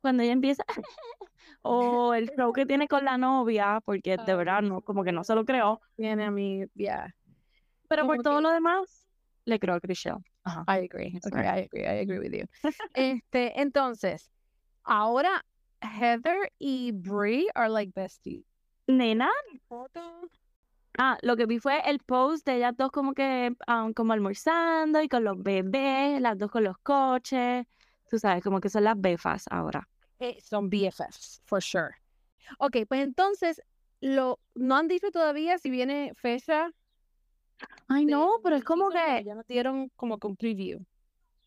cuando 0.00 0.22
ella 0.24 0.32
empieza 0.32 0.64
o 1.62 2.12
el 2.12 2.30
show 2.36 2.52
que 2.52 2.66
tiene 2.66 2.88
con 2.88 3.04
la 3.04 3.16
novia, 3.16 3.80
porque 3.84 4.16
de 4.16 4.34
verdad 4.34 4.62
no, 4.62 4.80
como 4.82 5.04
que 5.04 5.12
no 5.12 5.22
se 5.22 5.34
lo 5.34 5.44
creo, 5.44 5.80
Viene 5.96 6.24
a 6.24 6.30
mí, 6.30 6.64
yeah. 6.74 7.14
pero 7.88 8.04
por 8.06 8.20
todo 8.22 8.38
que- 8.38 8.42
lo 8.42 8.50
demás 8.50 9.03
le 9.46 9.58
creo 9.58 9.74
a 9.74 9.80
Chriselle. 9.80 10.22
Ajá. 10.44 10.64
I 10.68 10.84
agree. 10.84 11.18
Okay. 11.24 11.46
I 11.46 11.60
agree. 11.64 11.84
I 11.86 12.00
agree 12.00 12.18
with 12.18 12.32
you. 12.32 12.46
Este, 12.94 13.60
entonces, 13.60 14.30
ahora 14.84 15.44
Heather 15.80 16.50
y 16.58 16.92
Brie 16.92 17.48
are 17.54 17.68
like 17.68 17.92
besties. 17.94 18.44
Nena, 18.86 19.30
ah, 20.98 21.18
lo 21.22 21.36
que 21.36 21.46
vi 21.46 21.58
fue 21.58 21.80
el 21.86 21.98
post 22.00 22.46
de 22.46 22.56
ellas 22.56 22.76
dos 22.76 22.90
como 22.90 23.14
que 23.14 23.54
ah, 23.66 23.88
como 23.94 24.12
almorzando 24.12 25.00
y 25.00 25.08
con 25.08 25.24
los 25.24 25.42
bebés, 25.42 26.20
las 26.20 26.36
dos 26.38 26.50
con 26.50 26.64
los 26.64 26.76
coches, 26.78 27.66
tú 28.10 28.18
sabes, 28.18 28.42
como 28.42 28.60
que 28.60 28.68
son 28.68 28.84
las 28.84 29.00
befas 29.00 29.44
ahora. 29.50 29.88
Eh, 30.20 30.38
son 30.40 30.68
BFFs, 30.68 31.42
for 31.44 31.62
sure. 31.62 31.94
Ok, 32.58 32.78
pues 32.88 33.02
entonces, 33.02 33.62
lo, 34.00 34.38
no 34.54 34.76
han 34.76 34.88
dicho 34.88 35.10
todavía 35.10 35.58
si 35.58 35.70
viene 35.70 36.12
fecha. 36.14 36.70
Ay, 37.88 38.04
no, 38.06 38.38
pero 38.42 38.56
es 38.56 38.64
como 38.64 38.88
que, 38.90 39.22
Ya 39.24 39.34
nos 39.34 39.46
dieron 39.46 39.90
como 39.96 40.18
que 40.18 40.26
un 40.26 40.36
preview. 40.36 40.80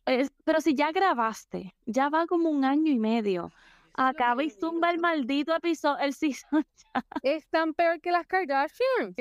es- 0.06 0.32
pero 0.43 0.62
si 0.62 0.74
ya 0.76 0.91
grabaste, 0.91 1.76
ya 1.86 2.10
va 2.10 2.26
como 2.28 2.50
un 2.50 2.63
año 2.65 2.91
y 2.91 3.00
medio. 3.00 3.52
Acaba 3.93 4.43
y 4.43 4.50
zumba 4.52 4.91
el 4.91 5.00
maldito 5.00 5.56
episodio, 5.56 5.98
el 6.00 6.13
season. 6.13 6.65
Es 7.24 7.48
tan 7.50 7.74
peor 7.74 8.00
que 8.00 8.12
las 8.12 8.28
Kardashian. 8.28 9.13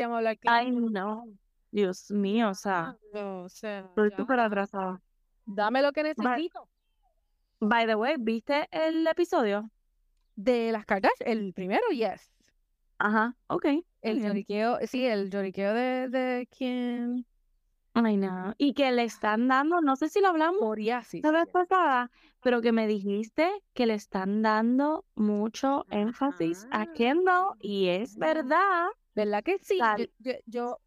Ay, 0.44 0.70
no. 0.70 1.24
Dios 1.70 2.10
mío, 2.10 2.50
o 2.50 2.54
sea, 2.54 2.96
No, 3.12 3.42
o 3.44 3.48
sea, 3.48 3.80
estoy 3.80 4.10
ya. 4.10 4.16
súper 4.16 4.38
atrasada. 4.40 5.00
Dame 5.46 5.82
lo 5.82 5.92
que 5.92 6.02
necesito. 6.02 6.68
By 7.60 7.86
the 7.86 7.94
way, 7.94 8.16
¿viste 8.18 8.68
el 8.70 9.06
episodio? 9.06 9.70
De 10.36 10.70
las 10.72 10.84
Kardashian, 10.84 11.28
el 11.28 11.52
primero, 11.54 11.86
yes. 11.90 12.30
Ajá, 12.98 13.36
ok. 13.48 13.66
El 14.02 14.16
bien. 14.16 14.28
lloriqueo, 14.28 14.78
sí, 14.86 15.04
el 15.04 15.30
lloriqueo 15.30 15.74
de, 15.74 16.08
de 16.08 16.48
quién. 16.56 17.26
Ay, 17.94 18.16
no. 18.16 18.54
Y 18.58 18.74
que 18.74 18.92
le 18.92 19.04
están 19.04 19.48
dando, 19.48 19.80
no 19.80 19.96
sé 19.96 20.08
si 20.08 20.20
lo 20.20 20.28
hablamos 20.28 20.60
Moriasis. 20.60 21.22
la 21.24 21.30
vez 21.30 21.48
pasada, 21.48 22.10
pero 22.42 22.60
que 22.60 22.72
me 22.72 22.86
dijiste 22.86 23.50
que 23.74 23.86
le 23.86 23.94
están 23.94 24.42
dando 24.42 25.04
mucho 25.14 25.86
énfasis 25.90 26.66
a 26.70 26.82
Ajá. 26.82 26.92
Kendall 26.94 27.54
y 27.60 27.88
es 27.88 28.16
Ajá. 28.20 28.34
verdad. 28.34 28.86
¿Verdad 29.14 29.42
que 29.42 29.58
sí? 29.58 29.78
Yo, 30.18 30.32
yo- 30.46 30.78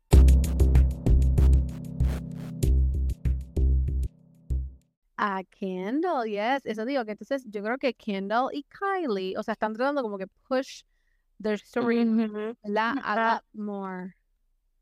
A 5.22 5.44
Kendall, 5.44 6.26
yes. 6.30 6.66
Eso 6.66 6.86
digo 6.86 7.04
que 7.04 7.12
entonces 7.12 7.44
yo 7.50 7.62
creo 7.62 7.78
que 7.78 7.94
Kendall 7.94 8.50
y 8.54 8.64
Kylie, 8.64 9.38
o 9.38 9.44
sea, 9.44 9.52
están 9.54 9.74
tratando 9.74 10.02
como 10.02 10.18
que 10.18 10.28
push 10.48 10.84
their 11.42 11.56
story, 11.56 12.04
Ujú. 12.06 12.56
¿verdad? 12.64 12.96
A 13.04 13.14
Ah. 13.14 13.34
lot 13.36 13.44
more. 13.54 14.16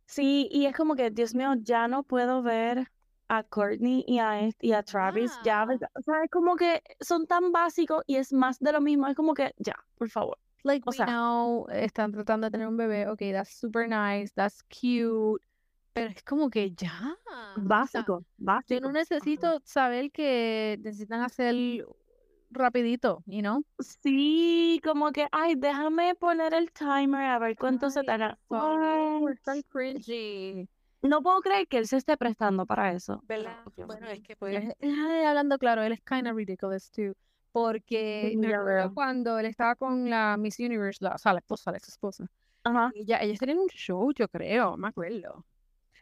Sí, 0.05 0.47
y 0.51 0.65
es 0.65 0.75
como 0.75 0.95
que, 0.95 1.09
Dios 1.11 1.35
mío, 1.35 1.53
ya 1.61 1.87
no 1.87 2.03
puedo 2.03 2.41
ver 2.41 2.89
a 3.29 3.43
Courtney 3.43 4.05
y 4.07 4.19
a, 4.19 4.49
y 4.61 4.71
a 4.71 4.83
Travis, 4.83 5.37
ya, 5.43 5.63
Ah. 5.63 5.65
¿verdad? 5.65 5.89
o 5.95 6.01
sea, 6.01 6.23
es 6.23 6.31
como 6.31 6.55
que 6.55 6.81
son 7.01 7.27
tan 7.27 7.51
básicos 7.51 8.03
y 8.07 8.15
es 8.15 8.31
más 8.31 8.57
de 8.59 8.71
lo 8.71 8.79
mismo, 8.79 9.07
es 9.07 9.15
como 9.15 9.33
que, 9.33 9.53
ya, 9.57 9.75
por 9.97 10.09
favor. 10.09 10.37
Like, 10.63 10.83
O 10.87 10.91
we 10.91 10.95
sea- 10.97 11.05
know, 11.07 11.67
están 11.69 12.11
tratando 12.13 12.47
de 12.47 12.51
tener 12.51 12.67
un 12.67 12.77
bebé, 12.77 13.07
ok, 13.07 13.19
that's 13.33 13.49
super 13.59 13.87
nice, 13.87 14.31
that's 14.33 14.63
cute, 14.63 15.43
pero 15.93 16.09
es 16.11 16.23
como 16.23 16.49
que 16.49 16.71
ya. 16.73 17.17
o 17.25 17.55
sea, 17.55 17.63
Básico, 17.63 18.19
Yo 18.19 18.25
básico. 18.37 18.81
no 18.81 18.91
necesito 18.93 19.61
saber 19.65 20.11
que 20.11 20.79
necesitan 20.81 21.21
hacer 21.21 21.85
rapidito, 22.49 23.23
you 23.25 23.41
know? 23.41 23.63
Sí, 23.79 24.79
como 24.83 25.11
que, 25.11 25.27
ay, 25.31 25.55
déjame 25.55 26.15
poner 26.15 26.53
el 26.53 26.71
timer 26.71 27.23
a 27.23 27.39
ver 27.39 27.55
cuánto 27.57 27.89
se 27.89 28.03
tarda. 28.03 28.37
Ay, 28.49 29.21
tan 29.43 29.61
cringy. 29.63 30.67
no 31.01 31.21
puedo 31.21 31.41
creer 31.41 31.67
que 31.67 31.77
él 31.77 31.87
se 31.87 31.97
esté 31.97 32.17
prestando 32.17 32.65
para 32.65 32.91
eso. 32.93 33.21
¿Verdad? 33.27 33.57
Oh, 33.65 33.85
Bueno, 33.85 34.07
es 34.07 34.21
que 34.21 34.35
pues, 34.35 34.73
ay, 34.81 35.23
hablando 35.25 35.57
claro, 35.57 35.83
él 35.83 35.91
es 35.93 36.01
kind 36.01 36.27
of 36.27 36.35
ridiculous 36.35 36.91
too. 36.91 37.13
Porque 37.51 38.33
recuerdo 38.39 38.65
veo. 38.65 38.93
cuando 38.93 39.39
él 39.39 39.45
estaba 39.47 39.75
con 39.75 40.09
la 40.09 40.37
Miss 40.37 40.59
Universe, 40.59 41.03
la, 41.03 41.15
o 41.15 41.17
sea, 41.17 41.33
la 41.33 41.39
esposa, 41.39 41.71
la 41.71 41.77
ex 41.77 41.87
esposa. 41.89 42.27
Ajá. 42.63 42.91
Ella, 42.93 43.19
ellos 43.21 43.39
tenían 43.39 43.59
un 43.59 43.67
show, 43.69 44.11
yo 44.13 44.27
creo, 44.27 44.77
me 44.77 44.89
acuerdo. 44.89 45.45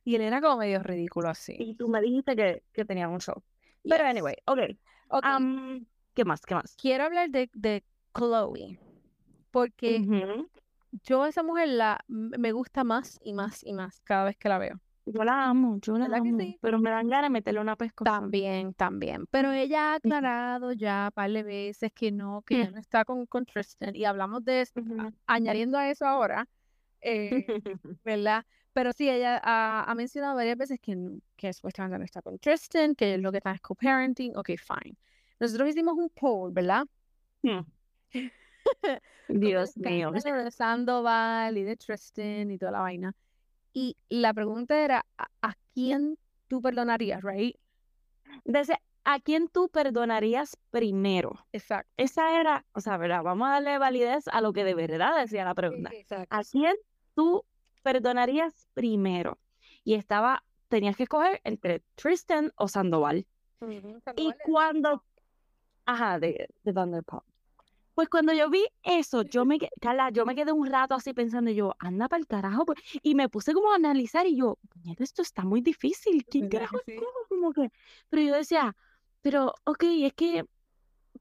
Y 0.03 0.15
él 0.15 0.21
era 0.21 0.41
como 0.41 0.57
medio 0.57 0.81
ridículo 0.83 1.29
así. 1.29 1.55
Y 1.57 1.75
tú 1.75 1.87
me 1.87 2.01
dijiste 2.01 2.35
que, 2.35 2.63
que 2.73 2.83
tenían 2.85 3.11
un 3.11 3.19
show. 3.19 3.41
Pero 3.83 4.03
Yes. 4.03 4.11
anyway, 4.11 4.35
ok. 4.45 4.59
Ok, 5.09 5.23
am, 5.23 5.85
¿qué 6.15 6.25
más? 6.25 6.41
¿Qué 6.41 6.55
más? 6.55 6.75
quiero 6.81 7.03
hablar 7.03 7.29
de, 7.29 7.49
de 7.53 7.83
Chloe. 8.17 8.79
Porque 9.51 9.99
Ujú. 9.99 10.49
yo 11.03 11.23
a 11.23 11.29
esa 11.29 11.43
mujer 11.43 11.69
la, 11.69 12.03
me 12.07 12.51
gusta 12.51 12.83
más 12.83 13.19
y 13.23 13.33
más 13.33 13.63
y 13.63 13.73
más 13.73 14.01
cada 14.01 14.25
vez 14.25 14.37
que 14.37 14.49
la 14.49 14.57
veo. 14.57 14.79
Yo 15.05 15.23
la 15.23 15.45
amo, 15.49 15.77
yo 15.81 15.97
la 15.97 16.05
¿Verdad 16.05 16.23
que 16.23 16.29
amo. 16.29 16.39
sí? 16.39 16.57
Pero 16.61 16.79
me 16.79 16.89
dan 16.89 17.07
ganas 17.07 17.25
de 17.25 17.29
meterle 17.29 17.59
una 17.61 17.75
pescosa. 17.75 18.11
También, 18.11 18.73
también. 18.73 19.27
Pero 19.29 19.51
ella 19.51 19.91
ha 19.91 19.95
aclarado 19.95 20.71
ya 20.73 21.09
un 21.09 21.11
par 21.13 21.31
de 21.31 21.43
veces 21.43 21.91
que 21.93 22.11
no, 22.11 22.41
que 22.41 22.55
ya 22.55 22.71
no 22.75 22.79
está 22.79 23.05
con, 23.05 23.25
con 23.27 23.45
Tristan. 23.45 23.95
Y 23.95 24.05
hablamos 24.05 24.43
de 24.43 24.61
eso. 24.61 24.79
Ujú. 24.79 25.13
Añadiendo 25.27 25.77
a 25.77 25.89
eso 25.89 26.05
ahora, 26.07 26.47
eh, 27.01 27.45
¿verdad? 28.03 28.43
Pero 28.73 28.91
sí, 28.93 29.09
ella 29.09 29.39
ha, 29.43 29.83
ha 29.89 29.95
mencionado 29.95 30.35
varias 30.35 30.57
veces 30.57 30.79
que, 30.81 30.97
que 31.37 31.53
supuestamente 31.53 31.99
no 31.99 32.03
está 32.03 32.21
con 32.21 32.39
Tristan, 32.39 32.95
que 32.95 33.17
lo 33.19 33.31
que 33.31 33.37
está 33.37 33.51
es 33.51 33.61
co-parenting. 33.61 34.35
Ok, 34.35 34.49
fine. 34.57 34.97
Nosotros 35.39 35.69
hicimos 35.69 35.95
un 35.97 36.09
poll, 36.09 36.51
¿verdad? 36.51 36.85
Hmm. 37.43 37.61
Dios 39.27 39.77
mío. 39.77 40.11
de 40.11 40.51
Sandoval 40.51 41.57
y 41.57 41.63
de 41.63 41.75
Tristan 41.77 42.49
y 42.51 42.57
toda 42.57 42.71
la 42.71 42.79
vaina. 42.81 43.13
Y 43.73 43.97
la 44.09 44.33
pregunta 44.33 44.83
era, 44.83 45.05
¿a, 45.17 45.27
a 45.41 45.53
quién 45.73 46.17
tú 46.47 46.61
perdonarías, 46.61 47.21
right? 47.23 47.55
Dice, 48.45 48.77
¿a 49.03 49.19
quién 49.19 49.47
tú 49.49 49.69
perdonarías 49.69 50.57
primero? 50.71 51.45
Exacto. 51.51 51.91
Esa 51.97 52.39
era, 52.39 52.65
o 52.73 52.79
sea, 52.81 52.97
¿verdad? 52.97 53.21
Vamos 53.23 53.47
a 53.47 53.51
darle 53.51 53.77
validez 53.77 54.27
a 54.29 54.41
lo 54.41 54.53
que 54.53 54.63
de 54.63 54.73
verdad 54.75 55.19
decía 55.19 55.43
la 55.45 55.53
pregunta. 55.53 55.91
Exacto. 55.93 56.27
¿A 56.35 56.43
quién 56.43 56.75
tú 57.15 57.43
perdonarías 57.83 58.67
primero? 58.73 59.37
Y 59.83 59.95
estaba, 59.95 60.43
tenías 60.69 60.95
que 60.95 61.03
escoger 61.03 61.41
entre 61.43 61.81
Tristan 61.95 62.51
o 62.55 62.67
Sandoval. 62.67 63.27
Y 63.61 63.81
Sandoval 64.01 64.31
es- 64.31 64.37
cuando, 64.45 65.03
ajá, 65.85 66.19
de, 66.19 66.47
de 66.63 66.71
Vanderpump. 66.71 67.23
Pues 67.95 68.09
cuando 68.09 68.33
yo 68.33 68.49
vi 68.49 68.65
eso, 68.83 69.21
yo 69.21 69.45
me, 69.45 69.57
Carla, 69.79 70.09
yo 70.09 70.25
me 70.25 70.35
quedé 70.35 70.51
un 70.51 70.67
rato 70.67 70.95
así 70.95 71.13
pensando, 71.13 71.49
yo, 71.49 71.75
anda 71.79 72.09
para 72.09 72.19
el 72.19 72.27
carajo, 72.27 72.65
pues, 72.65 72.77
y 73.01 73.15
me 73.15 73.29
puse 73.29 73.53
como 73.53 73.71
a 73.71 73.75
analizar 73.75 74.27
y 74.27 74.35
yo, 74.35 74.57
esto 74.99 75.21
está 75.21 75.43
muy 75.43 75.61
difícil, 75.61 76.25
¿quién 76.25 76.49
¿Verdad 76.49 76.67
carajo 76.67 76.79
sí? 76.85 76.97
Como 77.29 77.53
que, 77.53 77.71
pero 78.09 78.21
yo 78.21 78.35
decía, 78.35 78.75
pero, 79.21 79.53
ok, 79.63 79.83
es 80.01 80.13
que 80.13 80.45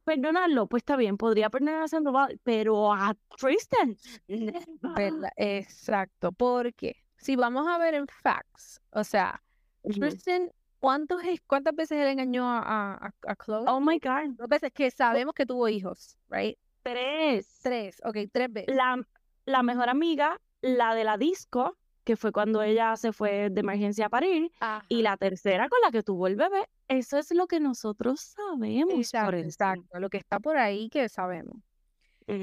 perdonarlo, 0.02 0.66
pues 0.66 0.80
está 0.80 0.96
bien, 0.96 1.16
podría 1.16 1.48
perdonar 1.48 1.82
a 1.82 1.88
Sandoval, 1.88 2.40
pero 2.42 2.92
a 2.92 3.16
Tristan, 3.38 3.96
¿Verdad? 4.82 5.30
Exacto, 5.36 6.32
porque 6.32 6.96
si 7.16 7.36
vamos 7.36 7.68
a 7.68 7.78
ver 7.78 7.94
en 7.94 8.06
facts, 8.08 8.80
o 8.90 9.04
sea. 9.04 9.40
Tristan, 9.82 10.50
¿cuántos, 10.84 11.22
¿cuántas 11.46 11.74
veces 11.74 11.98
él 11.98 12.08
engañó 12.08 12.46
a, 12.46 12.58
a, 12.94 13.10
a- 13.26 13.36
Chloe? 13.36 13.64
Oh 13.66 13.80
my 13.80 13.98
God, 13.98 14.36
Dos 14.36 14.48
veces 14.48 14.70
que 14.72 14.90
sabemos 14.90 15.34
que 15.34 15.46
tuvo 15.46 15.66
hijos, 15.68 16.18
right? 16.28 16.58
tres. 16.82 17.60
Tres, 17.62 18.00
ok, 18.04 18.16
tres 18.30 18.52
veces. 18.52 18.76
La, 18.76 19.02
la 19.46 19.62
mejor 19.62 19.88
amiga, 19.88 20.38
la 20.60 20.94
de 20.94 21.04
la 21.04 21.16
disco, 21.16 21.78
que 22.04 22.16
fue 22.16 22.32
cuando 22.32 22.62
ella 22.62 22.96
se 22.96 23.12
fue 23.14 23.48
de 23.48 23.60
emergencia 23.60 24.06
a 24.06 24.08
parir, 24.10 24.50
Ajá. 24.60 24.84
y 24.90 25.00
la 25.00 25.16
tercera 25.16 25.70
con 25.70 25.78
la 25.82 25.90
que 25.90 26.02
tuvo 26.02 26.26
el 26.26 26.36
bebé. 26.36 26.68
Eso 26.88 27.16
es 27.16 27.32
lo 27.32 27.46
que 27.46 27.60
nosotros 27.60 28.20
sabemos 28.20 28.92
Exacto, 28.94 29.24
por 29.28 29.34
exacto, 29.36 29.98
lo 30.00 30.10
que 30.10 30.18
está 30.18 30.38
por 30.38 30.58
ahí 30.58 30.90
que 30.90 31.08
sabemos. 31.08 31.56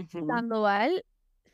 Sandoval, 0.09 1.05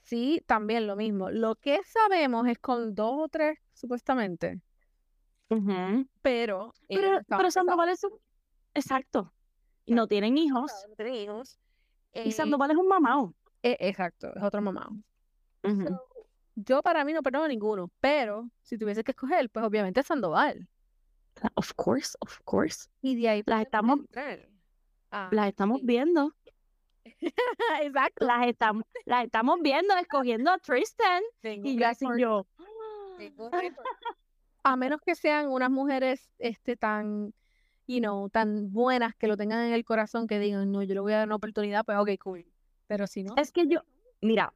sí, 0.03 0.41
también 0.45 0.87
lo 0.87 0.95
mismo. 0.95 1.29
Lo 1.31 1.55
que 1.55 1.81
sabemos 1.83 2.47
es 2.47 2.57
con 2.59 2.95
dos 2.95 3.11
o 3.17 3.27
tres, 3.27 3.59
supuestamente, 3.73 4.61
Ujú. 5.49 6.05
pero 6.21 6.73
ellos 6.89 7.03
Pero, 7.27 7.37
pero 7.37 7.51
Sandoval 7.51 7.89
es 7.89 8.03
un... 8.03 8.11
Exacto. 8.73 9.33
Y 9.85 9.93
no 9.93 10.07
tienen 10.07 10.37
hijos. 10.37 10.71
no 10.89 10.95
tienen 10.95 11.15
hijos. 11.15 11.57
Y 12.13 12.29
Eh, 12.29 12.31
Sandoval 12.31 12.71
es 12.71 12.77
un 12.77 12.87
mamado. 12.87 13.33
e- 13.63 13.77
exacto, 13.79 14.33
es 14.35 14.43
otro. 14.43 14.61
So, 15.63 16.07
yo 16.55 16.81
para 16.81 17.03
mí 17.05 17.13
no 17.13 17.21
perdono 17.23 17.45
a 17.45 17.47
ninguno, 17.47 17.89
pero 17.99 18.49
si 18.61 18.77
tuviese 18.77 19.03
que 19.03 19.11
escoger, 19.11 19.49
pues 19.49 19.65
obviamente 19.65 20.01
Sandoval. 20.03 20.67
Of 21.55 21.73
course, 21.75 22.17
of 22.19 22.39
course. 22.45 22.89
Y 23.01 23.21
de 23.21 23.29
ahí 23.29 23.43
Las 23.45 23.65
podemos 23.65 24.05
estamos. 24.05 24.49
Ah, 25.11 25.29
las 25.31 25.47
estamos 25.49 25.79
sí. 25.79 25.85
viendo. 25.85 26.33
Exacto. 27.81 28.25
Las 28.25 28.47
estamos, 28.47 28.83
las 29.05 29.25
estamos 29.25 29.59
viendo, 29.61 29.95
escogiendo 29.97 30.51
a 30.51 30.57
Tristan. 30.57 31.21
Tengo 31.41 31.67
Y 31.67 31.77
yo 31.77 31.87
así 31.87 32.05
yo. 32.17 32.45
tengo 33.17 33.49
récord. 33.49 33.85
A 34.67 34.75
menos 34.75 34.99
que 34.99 35.15
sean 35.15 35.47
unas 35.47 35.71
mujeres 35.71 36.29
este 36.39 36.75
tan, 36.75 37.33
you 37.87 37.99
know, 37.99 38.29
tan 38.29 38.71
buenas 38.73 39.15
que 39.15 39.27
lo 39.27 39.37
tengan 39.37 39.65
en 39.65 39.73
el 39.73 39.85
corazón 39.85 40.27
que 40.27 40.39
digan, 40.39 40.71
no, 40.71 40.83
yo 40.83 40.93
le 40.93 40.99
voy 40.99 41.13
a 41.13 41.19
dar 41.19 41.27
una 41.27 41.37
oportunidad, 41.37 41.85
pues 41.85 41.97
ok, 41.97 42.09
cool. 42.21 42.45
Pero 42.85 43.07
si 43.07 43.23
no, 43.23 43.35
Es 43.37 43.51
que 43.51 43.65
yo, 43.67 43.81
mira, 44.21 44.53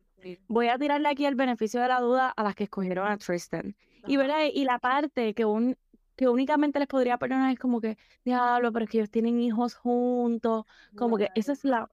voy 0.50 0.68
a 0.68 0.78
tirarle 0.78 1.08
aquí 1.08 1.26
el 1.26 1.36
beneficio 1.36 1.80
de 1.80 1.88
la 1.88 2.02
duda 2.02 2.30
a 2.30 2.44
las 2.44 2.56
que 2.56 2.66
escogieron 2.66 3.08
a 3.08 3.18
Tristan. 3.18 3.76
Y. 4.06 4.18
¿verdad? 4.18 4.40
y 4.54 4.66
la 4.66 4.80
parte 4.80 5.34
que, 5.34 5.46
un, 5.46 5.78
que 6.18 6.28
únicamente 6.28 6.80
les 6.80 6.90
podría 6.90 7.18
perdonar 7.18 7.54
es 7.54 7.60
como 7.60 7.80
que, 7.80 7.98
diablo, 8.26 8.74
pero 8.74 8.86
es 8.86 8.92
que 8.92 8.98
ellos 8.98 9.12
tienen 9.12 9.40
hijos 9.40 9.76
juntos. 9.76 10.66
Como 10.98 11.18
que 11.18 11.30
ese 11.36 11.54
es 11.54 11.64
la, 11.64 11.90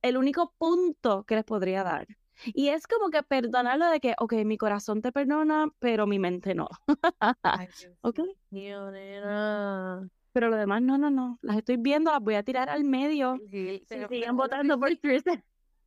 el 0.00 0.16
único 0.16 0.54
punto 0.56 1.24
que 1.24 1.34
les 1.34 1.44
podría 1.44 1.82
dar. 1.82 2.06
Y 2.46 2.68
es 2.68 2.86
como 2.86 3.10
que 3.10 3.22
perdonarlo 3.22 3.86
de 3.90 4.00
que, 4.00 4.14
ok, 4.18 4.32
mi 4.44 4.56
corazón 4.58 5.02
te 5.02 5.12
perdona, 5.12 5.66
pero 5.78 6.06
mi 6.06 6.18
mente 6.18 6.54
no. 6.54 6.68
¿Ok? 8.02 8.20
Pero 10.32 10.48
lo 10.48 10.56
demás, 10.56 10.82
no, 10.82 10.96
no, 10.98 11.10
no. 11.10 11.38
Las 11.42 11.56
estoy 11.58 11.76
viendo, 11.76 12.10
las 12.12 12.20
voy 12.20 12.34
a 12.36 12.42
tirar 12.42 12.68
al 12.70 12.84
medio. 12.84 13.36
Sí, 13.50 13.78
Si 13.80 13.84
pero- 13.88 14.08
siguen 14.08 14.22
pero 14.22 14.34
votando 14.34 14.78
por 14.78 14.88
Tristan. 15.02 15.42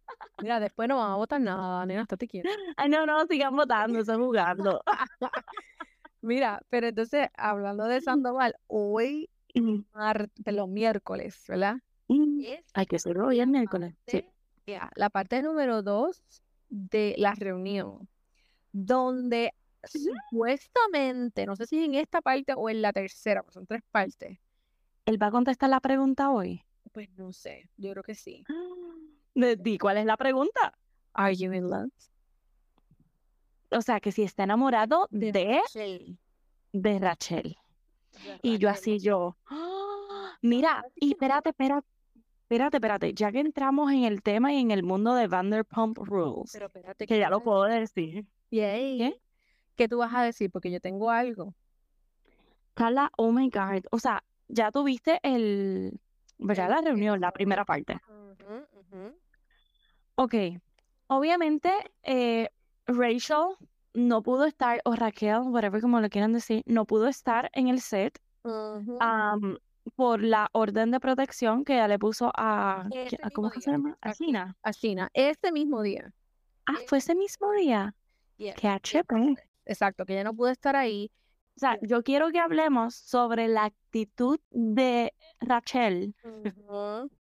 Mira, 0.41 0.59
después 0.59 0.89
no 0.89 0.97
van 0.97 1.11
a 1.11 1.15
votar 1.15 1.39
nada, 1.39 1.85
nena, 1.85 2.01
estate 2.01 2.27
quieta. 2.27 2.49
Ay, 2.75 2.89
no, 2.89 3.05
no, 3.05 3.25
sigan 3.25 3.55
votando, 3.55 3.99
están 3.99 4.19
jugando. 4.21 4.81
Mira, 6.21 6.61
pero 6.69 6.87
entonces, 6.87 7.29
hablando 7.37 7.85
de 7.85 8.01
Sandoval, 8.01 8.55
hoy, 8.67 9.29
Mm, 9.55 9.81
mar- 9.93 10.29
perdón, 10.43 10.73
miércoles, 10.73 11.45
¿verdad? 11.47 11.75
mm. 12.07 12.41
Hay 12.73 12.85
que 12.87 12.95
hacerlo 12.95 13.27
hoy 13.27 13.39
el 13.39 13.47
miércoles. 13.47 13.93
Sí. 14.07 14.25
la 14.95 15.09
parte 15.11 15.43
número 15.43 15.83
dos 15.83 16.23
de 16.75 17.13
la 17.19 17.36
reunión, 17.36 18.07
donde 18.71 19.53
supuestamente, 19.83 21.45
no 21.45 21.55
sé 21.55 21.67
si 21.67 21.77
es 21.79 21.86
en 21.86 21.93
esta 21.95 22.21
parte 22.21 22.53
o 22.55 22.67
en 22.69 22.81
la 22.81 22.91
tercera, 22.91 23.43
pues 23.43 23.53
son 23.53 23.67
tres 23.67 23.81
partes. 23.91 24.39
¿Él 25.05 25.21
va 25.21 25.27
a 25.27 25.31
contestar 25.31 25.69
la 25.69 25.79
pregunta 25.79 26.31
hoy? 26.31 26.63
Pues 26.91 27.09
no 27.15 27.31
sé, 27.31 27.69
yo 27.77 27.91
creo 27.91 28.03
que 28.03 28.15
sí. 28.15 28.43
De- 29.36 29.55
di, 29.55 29.77
¿Cuál 29.77 29.97
es 29.97 30.05
la 30.05 30.17
pregunta? 30.17 30.77
Are 31.13 31.36
you 31.36 31.51
in 31.53 31.69
love? 31.69 31.89
O 33.71 33.81
sea, 33.81 33.99
que 33.99 34.12
si 34.12 34.23
está 34.23 34.43
enamorado 34.43 35.07
de, 35.12 35.31
de 36.71 36.99
Rachel. 36.99 37.57
Y 38.41 38.57
yo 38.59 38.69
así, 38.69 38.99
yo, 38.99 39.38
"Ah, 39.47 40.38
mira, 40.41 40.86
y 40.95 41.12
espérate, 41.12 41.49
espérate, 41.49 41.88
espérate, 42.53 42.77
espérate, 42.77 43.13
ya 43.13 43.31
que 43.31 43.39
entramos 43.39 43.91
en 43.91 44.03
el 44.03 44.21
tema 44.21 44.53
y 44.53 44.59
en 44.59 44.69
el 44.69 44.83
mundo 44.83 45.15
de 45.15 45.27
Vanderpump 45.27 45.97
Rules, 45.97 46.51
Pero 46.53 46.67
espérate, 46.67 47.07
que 47.07 47.17
ya 47.17 47.25
¿qué 47.25 47.31
lo 47.31 47.41
puedo 47.41 47.63
decir. 47.63 48.25
Yay. 48.51 48.97
¿Qué? 48.99 49.21
¿Qué 49.75 49.87
tú 49.87 49.97
vas 49.97 50.13
a 50.13 50.21
decir? 50.21 50.51
Porque 50.51 50.69
yo 50.69 50.79
tengo 50.79 51.09
algo. 51.09 51.55
Carla, 52.75 53.11
oh 53.17 53.31
my 53.31 53.49
God, 53.49 53.85
o 53.91 53.97
sea, 53.97 54.23
ya 54.47 54.71
tuviste 54.71 55.19
el, 55.23 55.99
¿verdad? 56.37 56.69
La 56.69 56.81
reunión, 56.81 57.19
la 57.19 57.31
primera 57.31 57.65
parte. 57.65 57.99
Ok, 60.15 60.35
obviamente 61.07 61.71
eh, 62.03 62.49
Rachel 62.85 63.55
no 63.95 64.21
pudo 64.21 64.45
estar, 64.45 64.79
o 64.85 64.95
Raquel, 64.95 65.41
whatever 65.45 65.81
como 65.81 65.99
lo 66.01 66.09
quieran 66.09 66.33
decir, 66.33 66.61
no 66.67 66.85
pudo 66.85 67.07
estar 67.07 67.49
en 67.53 67.67
el 67.67 67.81
set 67.81 68.19
por 69.95 70.21
la 70.23 70.49
orden 70.53 70.91
de 70.91 70.99
protección 70.99 71.63
que 71.65 71.73
ella 71.73 71.87
le 71.87 71.99
puso 71.99 72.31
a, 72.35 72.87
Ese 72.91 73.17
¿a- 73.21 73.29
¿cómo 73.29 73.49
se 73.51 73.59
llama? 73.71 73.97
A. 74.01 74.13
Gina. 74.13 74.55
A 74.63 74.71
China, 74.73 75.09
ese 75.13 75.51
mismo 75.51 75.81
día. 75.81 76.13
Ah, 76.65 76.77
fue 76.87 76.99
ese 76.99 77.15
mismo 77.15 77.51
día. 77.51 77.93
Yeah. 78.37 78.55
Qué 78.55 78.67
HP. 78.67 79.35
Exacto, 79.65 80.05
que 80.05 80.13
ella 80.13 80.23
no 80.23 80.33
pudo 80.33 80.49
estar 80.49 80.75
ahí. 80.75 81.11
O 81.55 81.59
sea, 81.59 81.77
yo 81.81 82.01
quiero 82.03 82.31
que 82.31 82.39
hablemos 82.39 82.95
sobre 82.95 83.47
la 83.47 83.65
actitud 83.65 84.39
de 84.49 85.13
Rachel 85.39 86.15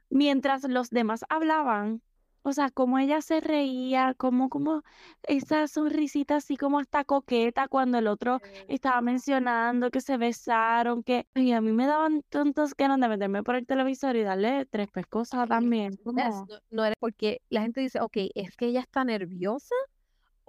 mientras 0.09 0.65
los 0.65 0.91
demás 0.91 1.25
hablaban. 1.29 2.03
O 2.43 2.53
sea, 2.53 2.71
cómo 2.71 2.99
ella 2.99 3.21
se 3.21 3.41
reía, 3.41 4.15
cómo, 4.17 4.49
como 4.49 4.83
esa 5.25 5.69
sonrisita 5.69 6.37
así 6.37 6.57
como 6.57 6.79
hasta 6.79 7.05
coqueta 7.05 7.69
cuando 7.69 7.99
el 7.99 8.07
otro 8.07 8.41
estaba 8.69 9.01
mencionando 9.01 9.91
que 9.91 10.01
se 10.01 10.17
besaron, 10.17 11.03
que 11.03 11.27
y 11.35 11.53
a 11.53 11.61
mí 11.61 11.73
me 11.73 11.87
daban 11.87 12.23
tantas 12.29 12.75
ganas 12.75 13.01
de 13.01 13.09
meterme 13.09 13.43
por 13.43 13.57
el 13.57 13.67
televisor 13.67 14.17
y 14.17 14.23
darle 14.23 14.67
tres 14.67 14.89
pescosas 14.91 15.49
también. 15.49 15.99
No, 16.05 16.47
no 16.71 16.85
era 16.85 16.97
porque 16.99 17.43
la 17.51 17.63
gente 17.63 17.81
dice, 17.81 18.01
ok, 18.01 18.17
es 18.35 18.57
que 18.57 18.67
ella 18.67 18.81
está 18.81 19.05
nerviosa. 19.05 19.75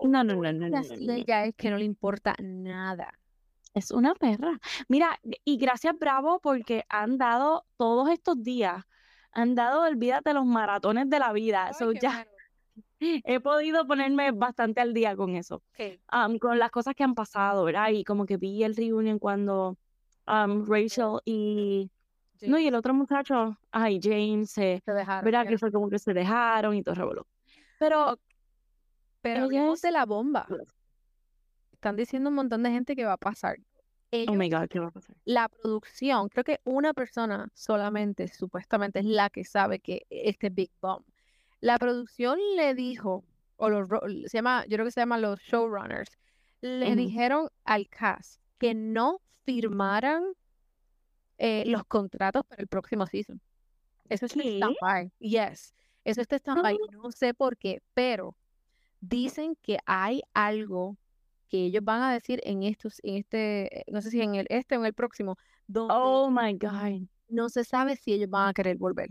No, 0.02 0.24
no, 0.24 0.36
no, 0.36 0.54
no, 0.54 0.70
no, 0.70 0.82
no. 0.82 1.14
ella 1.14 1.46
es 1.46 1.56
que 1.56 1.70
no 1.70 1.78
le 1.78 1.86
importa 1.86 2.36
nada. 2.40 3.14
Es 3.74 3.92
una 3.92 4.16
perra. 4.16 4.60
Mira, 4.90 5.20
y 5.46 5.58
gracias 5.58 5.98
Bravo 5.98 6.40
porque 6.42 6.84
han 6.90 7.18
dado 7.18 7.66
todos 7.78 8.10
estos 8.10 8.42
días, 8.44 8.84
han 9.34 9.56
dado, 9.56 9.84
olvídate, 9.84 10.34
los 10.34 10.46
maratones 10.46 11.10
de 11.10 11.20
la 11.20 11.32
vida. 11.34 11.68
Ay, 11.68 11.74
So, 11.78 11.92
ya 11.94 12.10
bueno. 12.12 12.32
he 13.26 13.40
podido 13.40 13.88
ponerme 13.88 14.32
bastante 14.32 14.82
al 14.82 14.94
día 14.94 15.16
con 15.16 15.36
eso, 15.36 15.64
con 16.40 16.60
las 16.60 16.72
cosas 16.72 16.94
que 16.96 17.04
han 17.04 17.16
pasado, 17.16 17.64
¿verdad? 17.66 17.90
Y 17.90 18.04
como 18.04 18.26
que 18.26 18.38
vi 18.38 18.64
el 18.64 18.76
reunion 18.76 19.20
cuando 19.20 19.78
am, 20.26 20.66
Rachel 20.68 21.20
y, 21.26 21.90
no, 22.42 22.58
y 22.60 22.68
el 22.68 22.76
otro 22.76 22.94
muchacho, 22.94 23.58
ay, 23.72 24.00
James, 24.02 24.52
se, 24.52 24.82
Se 24.86 24.92
dejaron. 24.94 25.26
¿verdad? 25.26 25.48
Que 25.48 25.58
fue 25.58 25.72
como 25.72 25.90
que 25.90 26.00
se 26.00 26.14
dejaron 26.14 26.76
y 26.76 26.84
todo 26.84 26.96
revoló. 26.96 27.28
Pero 27.80 28.20
Pero 29.22 29.46
ella 29.46 29.72
es- 29.74 29.82
de 29.82 29.92
la 29.92 30.06
bomba. 30.06 30.48
están 31.74 31.96
diciendo 31.96 32.30
un 32.30 32.36
montón 32.36 32.62
de 32.64 32.70
gente 32.72 32.96
que 32.96 33.06
va 33.06 33.14
a 33.14 33.18
pasar. 33.18 33.58
Oh 34.28 34.34
my 34.34 34.50
God, 34.50 34.68
¿qué 34.70 34.80
va 34.80 34.88
a 34.88 34.92
pasar? 34.92 35.16
la 35.26 35.48
producción, 35.48 36.28
creo 36.30 36.44
que 36.44 36.60
una 36.66 36.94
persona 36.94 37.50
solamente, 37.54 38.28
supuestamente, 38.28 39.00
es 39.00 39.06
la 39.06 39.30
que 39.30 39.46
sabe 39.46 39.80
que 39.80 40.06
este 40.10 40.50
Big 40.50 40.72
Bomb. 40.82 41.06
La 41.62 41.78
producción 41.78 42.38
le 42.56 42.74
dijo, 42.74 43.24
o 43.56 43.70
los, 43.70 43.88
se 44.26 44.38
llama, 44.38 44.66
yo 44.68 44.76
creo 44.76 44.86
que 44.86 44.92
se 44.92 45.02
llama 45.02 45.18
los 45.18 45.40
showrunners, 45.40 46.10
le 46.62 46.96
dijeron 46.96 47.50
al 47.64 47.88
cast 47.88 48.42
que 48.58 48.74
no 48.74 49.22
firmaran 49.46 50.24
eh, 51.38 51.64
los 51.66 51.86
contratos 51.86 52.46
para 52.46 52.62
el 52.62 52.68
próximo 52.68 53.08
season. 53.08 53.42
Eso 54.10 54.28
¿Qué? 54.28 54.58
stand-by. 54.58 55.12
Yes. 55.20 55.74
Eso 56.04 56.22
está 56.22 56.36
en 56.36 56.42
stand-by. 56.42 56.76
Ah. 56.76 56.92
No 56.92 57.12
sé 57.12 57.34
por 57.34 57.58
qué, 57.58 57.82
pero 57.94 58.36
dicen 59.00 59.56
que 59.62 59.80
hay 59.86 60.22
algo 60.34 60.98
que 61.52 61.66
ellos 61.66 61.84
van 61.84 62.02
a 62.02 62.14
decir 62.14 62.40
en 62.46 62.64
estos, 62.64 63.00
en 63.04 63.18
este, 63.18 63.82
eh, 63.82 63.84
no 63.92 64.02
sé 64.02 64.10
si 64.10 64.22
en 64.22 64.36
el 64.36 64.48
este 64.50 64.78
o 64.78 64.80
en 64.80 64.86
el 64.86 64.94
próximo, 64.94 65.36
donde 65.68 65.94
Oh 65.98 66.30
my 66.32 66.54
God. 66.54 67.08
no 67.28 67.50
se 67.50 67.66
sabe 67.66 67.98
si 67.98 68.14
ellos 68.14 68.30
van 68.30 68.48
a 68.50 68.54
querer 68.54 68.78
volver. 68.78 69.10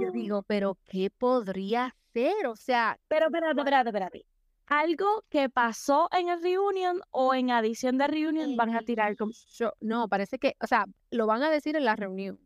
Yo 0.00 0.12
digo, 0.12 0.42
pero 0.44 0.78
¿qué 0.84 1.10
podría 1.10 1.94
ser? 2.12 2.46
O 2.46 2.54
sea, 2.54 2.98
Pero 3.08 3.26
espérate, 3.26 3.58
espérate, 3.58 3.88
espérate. 3.88 4.26
¿Algo 4.66 5.24
que 5.30 5.48
pasó 5.48 6.08
en 6.12 6.28
el 6.28 6.42
reunion 6.42 7.00
o 7.10 7.34
en 7.34 7.50
adición 7.50 7.96
de 7.98 8.06
reunion 8.06 8.54
van 8.56 8.76
a 8.76 8.82
tirar 8.82 9.16
como... 9.16 9.32
yo, 9.32 9.72
no, 9.80 10.08
parece 10.08 10.38
que, 10.38 10.56
o 10.60 10.66
sea, 10.66 10.84
lo 11.10 11.26
van 11.26 11.42
a 11.42 11.50
decir 11.50 11.74
en 11.74 11.86
la 11.86 11.96
reunión, 11.96 12.38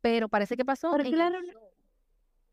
pero 0.00 0.28
parece 0.28 0.56
que 0.56 0.64
pasó 0.64 0.90
Pero 0.90 1.04
en 1.04 1.16
la 1.16 1.26
el 1.28 1.32
reunión-. 1.34 1.56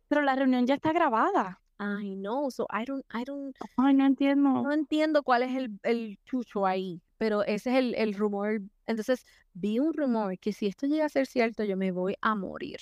Pero 0.08 0.22
la 0.22 0.36
reunión 0.36 0.68
ya 0.68 0.76
está 0.76 0.94
grabada. 0.94 1.60
I 1.80 2.14
know, 2.16 2.50
so 2.50 2.66
I 2.70 2.84
don't, 2.86 3.06
I 3.10 3.24
don't, 3.24 3.56
Ay, 3.78 3.94
no 3.94 4.06
entiendo. 4.06 4.50
no 4.64 4.72
entiendo 4.72 5.24
cuál 5.24 5.44
es 5.44 5.56
el, 5.56 5.80
el 5.84 6.20
chucho 6.26 6.66
ahí, 6.66 7.02
pero 7.18 7.44
ese 7.44 7.70
es 7.72 7.76
el, 7.78 7.96
el 7.96 8.14
rumor. 8.14 8.62
Entonces, 8.86 9.26
vi 9.54 9.80
un 9.80 9.94
rumor 9.94 10.38
que 10.40 10.52
si 10.52 10.68
esto 10.68 10.88
llega 10.88 11.06
a 11.06 11.10
ser 11.10 11.26
cierto, 11.26 11.64
yo 11.64 11.78
me 11.78 11.92
voy 11.92 12.16
a 12.22 12.36
morir. 12.36 12.80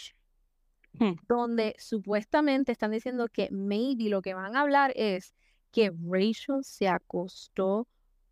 Hmm. 0.94 1.14
Donde 1.28 1.76
supuestamente 1.78 2.72
están 2.72 2.92
diciendo 2.92 3.28
que 3.32 3.50
maybe 3.52 4.10
lo 4.10 4.22
que 4.24 4.34
van 4.34 4.56
a 4.56 4.62
hablar 4.62 4.94
es 4.96 5.36
que 5.72 5.92
Rachel 5.92 6.64
se 6.64 6.88
acostó 6.88 7.88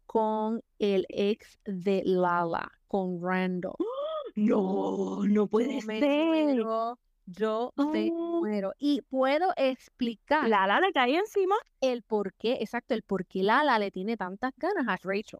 con 0.07 0.63
el 0.79 1.05
ex 1.09 1.59
de 1.65 2.01
Lala, 2.05 2.71
con 2.87 3.21
Randall. 3.21 3.75
No, 4.37 5.23
no 5.25 5.47
puede 5.47 5.79
ser. 5.79 6.03
muero, 6.03 6.99
yo 7.25 7.73
Oh. 7.77 7.91
muero. 8.41 8.73
Y 8.77 9.01
puedo 9.03 9.51
explicar 9.57 10.47
Lala 10.47 10.79
le 10.79 10.91
cae 10.93 11.17
encima. 11.17 11.55
el 11.81 12.03
por 12.03 12.33
qué, 12.33 12.57
exacto, 12.61 12.93
el 12.93 13.03
por 13.03 13.25
qué 13.25 13.43
Lala 13.43 13.79
le 13.79 13.91
tiene 13.91 14.17
tantas 14.17 14.51
ganas 14.57 14.87
a 14.87 14.97
Rachel. 15.03 15.39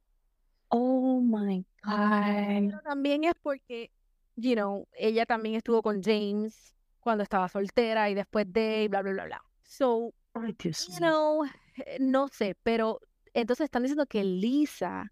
Oh 0.69 1.21
my 1.21 1.65
God. 1.83 2.69
Pero 2.69 2.81
también 2.83 3.23
es 3.23 3.33
porque, 3.41 3.91
you 4.35 4.53
know, 4.55 4.87
ella 4.93 5.25
también 5.25 5.55
estuvo 5.55 5.81
con 5.81 6.01
James 6.01 6.73
cuando 6.99 7.23
estaba 7.23 7.47
soltera 7.49 8.09
y 8.09 8.15
después 8.15 8.51
de 8.51 8.83
y 8.83 8.87
bla, 8.87 9.01
bla, 9.03 9.13
bla, 9.13 9.25
bla. 9.25 9.41
So, 9.63 10.13
you 10.33 10.97
know, 10.97 11.45
eh, 11.77 11.97
no 11.99 12.27
sé, 12.27 12.55
pero 12.63 12.99
entonces 13.41 13.65
están 13.65 13.83
diciendo 13.83 14.05
que 14.05 14.23
Lisa 14.23 15.11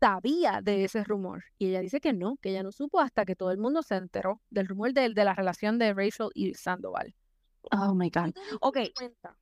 sabía 0.00 0.60
de 0.62 0.84
ese 0.84 1.04
rumor 1.04 1.44
y 1.58 1.68
ella 1.68 1.80
dice 1.80 2.00
que 2.00 2.12
no, 2.12 2.36
que 2.40 2.50
ella 2.50 2.62
no 2.62 2.72
supo 2.72 3.00
hasta 3.00 3.24
que 3.24 3.36
todo 3.36 3.50
el 3.50 3.58
mundo 3.58 3.82
se 3.82 3.96
enteró 3.96 4.40
del 4.50 4.66
rumor 4.68 4.92
de, 4.92 5.10
de 5.12 5.24
la 5.24 5.34
relación 5.34 5.78
de 5.78 5.92
Rachel 5.92 6.28
y 6.34 6.54
Sandoval. 6.54 7.14
Oh 7.72 7.94
my 7.94 8.10
God. 8.10 8.32
¿Tú 8.32 8.72
te 8.72 8.80
diste 8.80 9.06
Ok. 9.06 9.34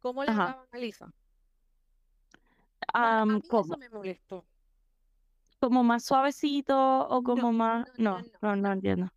¿Cómo 0.00 0.24
le 0.24 0.32
a 0.32 0.66
Lisa? 0.78 1.12
Para- 2.92 3.18
a 3.18 3.20
Am, 3.22 3.28
mí 3.28 3.38
eso 3.38 3.48
¿cómo? 3.48 3.76
me 3.76 3.88
molestó. 3.88 4.44
¿Como 5.60 5.84
más 5.84 6.04
suavecito 6.04 7.08
o 7.08 7.22
como 7.22 7.52
más...? 7.52 7.86
no, 7.98 8.18
No, 8.18 8.22
no, 8.42 8.56
no, 8.56 8.56
no 8.56 8.72
entiendo. 8.72 9.08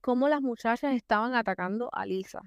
Cómo 0.00 0.28
las 0.28 0.40
muchachas 0.40 0.94
estaban 0.94 1.34
atacando 1.34 1.90
a 1.92 2.06
Lisa. 2.06 2.40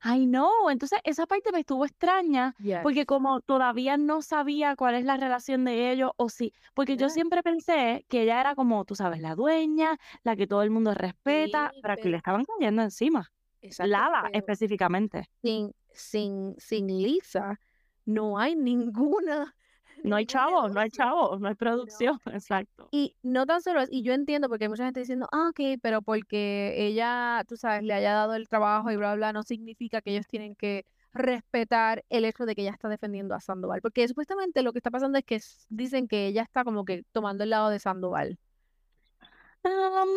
Ay, 0.00 0.26
no. 0.26 0.50
Entonces, 0.70 0.98
esa 1.04 1.26
parte 1.26 1.52
me 1.52 1.60
estuvo 1.60 1.84
extraña 1.84 2.54
porque 2.82 3.04
como 3.06 3.40
todavía 3.40 3.96
no 3.96 4.22
sabía 4.22 4.74
cuál 4.76 4.94
es 4.94 5.04
la 5.04 5.16
relación 5.16 5.64
de 5.64 5.90
ellos 5.92 6.10
o 6.16 6.28
sí, 6.28 6.52
porque 6.74 6.94
yo 6.96 7.06
Yeah. 7.06 7.10
siempre 7.10 7.42
pensé 7.42 8.04
que 8.08 8.22
ella 8.22 8.40
era 8.40 8.54
como, 8.54 8.84
tú 8.84 8.94
sabes, 8.94 9.20
la 9.20 9.34
dueña, 9.34 9.98
la 10.22 10.34
que 10.36 10.46
todo 10.46 10.62
el 10.62 10.70
mundo 10.70 10.94
respeta, 10.94 11.70
Sí, 11.74 11.80
pero 11.82 11.94
aquí 11.94 12.02
pero- 12.02 12.10
le 12.12 12.16
estaban 12.16 12.44
cayendo 12.44 12.82
encima. 12.82 13.30
Exacto, 13.62 13.90
Lala 13.90 14.22
pero 14.24 14.38
específicamente. 14.38 15.28
sin, 15.42 15.72
sin, 15.92 16.54
sin 16.58 16.86
Lisa 16.86 17.58
no 18.04 18.38
hay 18.38 18.54
ninguna, 18.54 19.54
No 20.02 20.16
hay 20.16 20.26
chavos, 20.26 20.72
no 20.72 20.80
hay 20.80 20.90
chavos, 20.90 21.40
no 21.40 21.48
hay 21.48 21.54
producción, 21.54 22.20
exacto. 22.32 22.88
Y 22.90 23.16
no 23.22 23.46
tan 23.46 23.62
solo 23.62 23.80
eso, 23.80 23.92
y 23.92 24.02
yo 24.02 24.12
entiendo 24.12 24.48
porque 24.48 24.64
hay 24.64 24.68
mucha 24.68 24.84
gente 24.84 25.00
diciendo, 25.00 25.28
ah, 25.32 25.50
ok, 25.50 25.78
pero 25.82 26.02
porque 26.02 26.74
ella, 26.76 27.42
tú 27.48 27.56
sabes, 27.56 27.82
le 27.82 27.94
haya 27.94 28.12
dado 28.12 28.34
el 28.34 28.48
trabajo 28.48 28.90
y 28.90 28.96
bla, 28.96 29.14
bla, 29.14 29.32
no 29.32 29.42
significa 29.42 30.00
que 30.00 30.10
ellos 30.12 30.26
tienen 30.26 30.54
que 30.54 30.84
respetar 31.12 32.04
el 32.10 32.24
hecho 32.24 32.44
de 32.44 32.54
que 32.54 32.62
ella 32.62 32.72
está 32.72 32.88
defendiendo 32.88 33.34
a 33.34 33.40
Sandoval. 33.40 33.80
Porque 33.80 34.06
supuestamente 34.06 34.62
lo 34.62 34.72
que 34.72 34.78
está 34.78 34.90
pasando 34.90 35.18
es 35.18 35.24
que 35.24 35.40
dicen 35.68 36.08
que 36.08 36.26
ella 36.26 36.42
está 36.42 36.64
como 36.64 36.84
que 36.84 37.04
tomando 37.12 37.44
el 37.44 37.50
lado 37.50 37.70
de 37.70 37.78
Sandoval. 37.78 38.38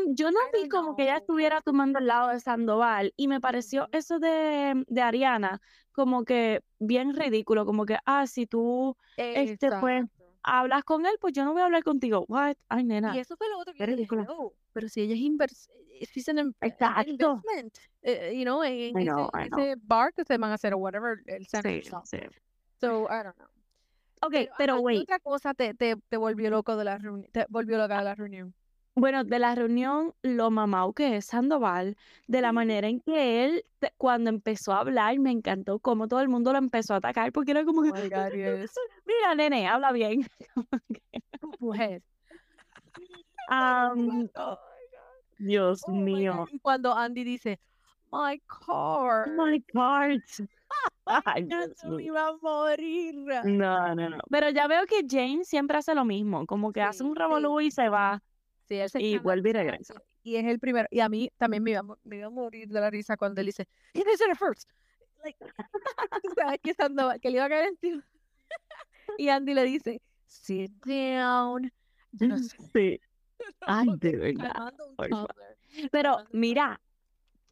Yo 0.09 0.31
no 0.31 0.39
vi 0.53 0.69
como 0.69 0.95
que 0.95 1.03
ella 1.03 1.17
estuviera 1.17 1.61
tomando 1.61 1.99
el 1.99 2.07
lado 2.07 2.29
de 2.29 2.39
Sandoval 2.39 3.13
y 3.15 3.27
me 3.27 3.39
pareció 3.41 3.87
eso 3.91 4.19
de, 4.19 4.83
de 4.87 5.01
Ariana 5.01 5.61
como 5.91 6.23
que 6.23 6.61
bien 6.79 7.13
ridículo, 7.15 7.65
como 7.65 7.85
que, 7.85 7.97
ah, 8.05 8.27
si 8.27 8.45
tú 8.45 8.95
este, 9.17 9.69
pues, 9.79 10.05
hablas 10.43 10.83
con 10.83 11.05
él, 11.05 11.13
pues 11.19 11.33
yo 11.33 11.43
no 11.43 11.51
voy 11.53 11.61
a 11.61 11.65
hablar 11.65 11.83
contigo. 11.83 12.25
What? 12.27 12.55
Ay, 12.69 12.83
nena, 12.85 13.15
Y 13.15 13.19
eso 13.19 13.35
fue 13.35 13.49
lo 13.49 13.59
otro 13.59 13.73
que 13.73 13.79
yo 13.79 13.85
dije, 13.85 13.95
ridículo. 13.97 14.21
"Hello, 14.23 14.53
pero 14.73 14.87
si 14.87 15.01
ella 15.01 15.13
es 15.15 15.19
invers 15.19 15.69
an 16.29 16.37
in- 16.39 16.55
an 16.61 16.69
Exacto. 16.69 17.41
investment, 17.43 17.77
eh, 18.03 18.33
you 18.37 18.43
know, 18.43 18.63
en, 18.63 18.73
en 18.73 18.99
I 18.99 19.03
ese, 19.03 19.11
know, 19.11 19.29
know. 19.29 19.59
ese 19.59 19.75
bar 19.81 20.13
que 20.13 20.23
se 20.23 20.37
van 20.37 20.51
a 20.51 20.53
hacer 20.53 20.73
o 20.73 20.77
whatever, 20.77 21.17
el 21.25 21.45
Sí, 21.47 21.81
sí. 21.81 22.17
So, 22.79 23.07
I 23.09 23.23
don't 23.23 23.35
know. 23.35 23.47
Ok, 24.21 24.31
Pero, 24.31 24.53
pero 24.57 24.73
ajá, 24.73 24.79
¿qué 24.81 24.85
wait. 24.85 25.01
otra 25.01 25.19
cosa 25.19 25.53
te, 25.53 25.73
te, 25.73 25.95
te 25.95 26.17
volvió 26.17 26.49
loco 26.49 26.75
de 26.75 26.83
la 26.85 26.97
reunión? 26.97 27.31
Te 27.31 27.45
volvió 27.49 27.77
loca 27.77 27.97
de 27.97 28.03
la 28.03 28.15
reunión. 28.15 28.53
Bueno, 28.99 29.23
de 29.23 29.39
la 29.39 29.55
reunión, 29.55 30.13
lo 30.23 30.51
mamau 30.51 30.91
que 30.93 31.15
es 31.15 31.25
Sandoval, 31.27 31.95
de 32.27 32.41
la 32.41 32.51
manera 32.51 32.89
en 32.89 32.99
que 32.99 33.45
él, 33.45 33.63
te- 33.79 33.93
cuando 33.97 34.29
empezó 34.29 34.73
a 34.73 34.81
hablar, 34.81 35.17
me 35.19 35.31
encantó 35.31 35.79
cómo 35.79 36.09
todo 36.09 36.19
el 36.19 36.27
mundo 36.27 36.51
lo 36.51 36.57
empezó 36.57 36.95
a 36.95 36.97
atacar, 36.97 37.31
porque 37.31 37.51
era 37.51 37.63
como 37.63 37.79
Oh 37.79 37.93
que, 37.93 38.01
my 38.03 38.09
God, 38.09 38.33
yes. 38.35 38.71
mira, 39.05 39.35
nene, 39.35 39.69
habla 39.69 39.93
bien. 39.93 40.27
Mujer. 41.59 42.01
Am, 43.47 44.29
Oh 44.35 44.57
Dios 45.37 45.81
my 45.87 45.93
God. 45.93 46.03
mío. 46.03 46.45
Y 46.51 46.59
cuando 46.59 46.93
Andy 46.93 47.23
dice, 47.23 47.57
my 48.11 48.37
car. 48.47 49.29
Oh 49.29 49.45
my 49.45 49.63
God. 49.73 50.19
Ay, 51.05 51.45
Ya 51.47 51.65
Dios 51.67 51.77
se 51.77 51.87
me 51.87 51.95
mío. 51.95 52.07
iba 52.07 52.27
a 52.27 52.37
morir. 52.41 53.15
No, 53.45 53.95
no, 53.95 54.09
no. 54.09 54.17
Pero 54.29 54.49
ya 54.49 54.67
veo 54.67 54.85
que 54.85 55.05
James 55.09 55.47
siempre 55.47 55.77
hace 55.77 55.95
lo 55.95 56.03
mismo, 56.03 56.45
como 56.45 56.73
que 56.73 56.81
hace 56.81 56.99
Sí, 56.99 57.03
un 57.05 57.15
sí. 57.15 57.19
revolú 57.19 57.61
y 57.61 57.71
se 57.71 57.87
va 57.87 58.21
Sí, 58.69 58.75
él 58.75 58.89
se 58.89 59.01
y 59.01 59.17
vuelve 59.17 59.49
y 59.49 59.53
regresa. 59.53 59.95
Y 60.23 60.35
es 60.35 60.45
el 60.45 60.59
primero. 60.59 60.87
Y 60.91 60.99
a 60.99 61.09
mí 61.09 61.29
también 61.37 61.63
me 61.63 61.71
iba, 61.71 61.81
me 62.03 62.17
iba 62.17 62.27
a 62.27 62.29
morir 62.29 62.69
de 62.69 62.79
la 62.79 62.89
risa 62.89 63.17
cuando 63.17 63.41
él 63.41 63.47
dice, 63.47 63.67
"He 63.93 63.99
did 64.03 64.05
it 64.31 64.37
first. 64.37 64.69
Like, 65.23 65.37
que, 66.63 66.75
Sandoval- 66.75 67.19
que 67.19 67.29
le 67.29 67.37
iba 67.37 67.45
a 67.45 67.49
caer 67.49 67.67
encima. 67.69 68.05
Y 69.17 69.29
Andy 69.29 69.53
le 69.53 69.63
dice, 69.63 70.01
sit 70.27 70.71
down. 70.85 71.71
Yo 72.11 72.27
no 72.27 72.37
sé. 72.37 72.55
Sí. 72.73 73.01
Ay, 73.61 73.87
de 73.97 74.17
verdad. 74.17 74.73
Pero 75.91 76.17
mira, 76.31 76.79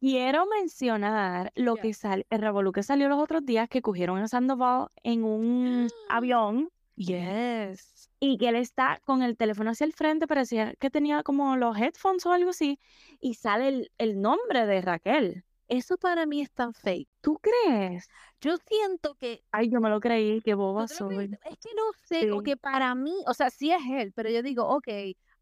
quiero 0.00 0.46
mencionar 0.46 1.50
lo 1.56 1.76
que 1.76 1.94
sal, 1.94 2.26
el 2.30 2.40
revolú 2.40 2.72
que 2.72 2.82
salió 2.82 3.08
los 3.08 3.18
otros 3.18 3.44
días 3.44 3.68
que 3.68 3.82
cogieron 3.82 4.18
a 4.18 4.28
Sandoval 4.28 4.88
en 5.02 5.24
un 5.24 5.88
avión 6.08 6.70
Yes. 6.98 8.10
y 8.20 8.36
que 8.38 8.48
él 8.48 8.56
está 8.56 9.00
con 9.04 9.22
el 9.22 9.36
teléfono 9.36 9.70
hacia 9.70 9.84
el 9.84 9.92
frente, 9.92 10.26
parecía 10.26 10.74
que 10.74 10.90
tenía 10.90 11.22
como 11.22 11.56
los 11.56 11.76
headphones 11.78 12.26
o 12.26 12.32
algo 12.32 12.50
así, 12.50 12.80
y 13.20 13.34
sale 13.34 13.68
el, 13.68 13.92
el 13.98 14.20
nombre 14.20 14.66
de 14.66 14.80
Raquel. 14.82 15.44
Eso 15.68 15.96
para 15.98 16.26
mí 16.26 16.40
es 16.40 16.50
tan 16.50 16.72
fake. 16.74 17.08
¿Tú 17.20 17.38
crees? 17.38 18.08
Yo 18.40 18.56
siento 18.56 19.14
que 19.14 19.44
Ay, 19.52 19.70
yo 19.70 19.80
me 19.80 19.90
lo 19.90 20.00
creí, 20.00 20.40
qué 20.40 20.52
¿Tú 20.52 20.58
boba 20.58 20.88
soy. 20.88 21.26
Es 21.44 21.58
que 21.58 21.70
no 21.76 21.82
sé, 22.06 22.32
o 22.32 22.38
Sí. 22.38 22.44
que 22.44 22.56
para 22.56 22.94
mí, 22.94 23.14
o 23.26 23.34
sea, 23.34 23.50
sí 23.50 23.70
es 23.70 23.82
él, 23.88 24.12
pero 24.12 24.30
yo 24.30 24.42
digo, 24.42 24.66
ok, 24.66 24.88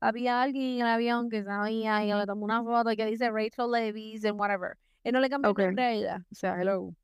había 0.01 0.43
alguien 0.43 0.75
en 0.75 0.81
el 0.83 0.87
avión 0.89 1.31
que 1.31 1.43
sabía 1.45 2.05
y 2.05 2.13
le 2.13 2.27
tomó 2.27 2.45
una 2.45 2.63
foto 2.63 2.91
que 2.97 3.07
dice 3.07 3.31
Rachel 3.31 3.71
Levis 3.71 4.25
and 4.25 4.39
whatever. 4.39 4.77
Él 5.05 5.13
no 5.13 5.21
le 5.21 5.31
cambió 5.31 5.51
el 5.51 5.57
nombre 5.57 5.85
a 5.85 5.93
ella. 5.93 6.27
O 6.31 6.35
sea, 6.35 6.61
hello. 6.61 6.95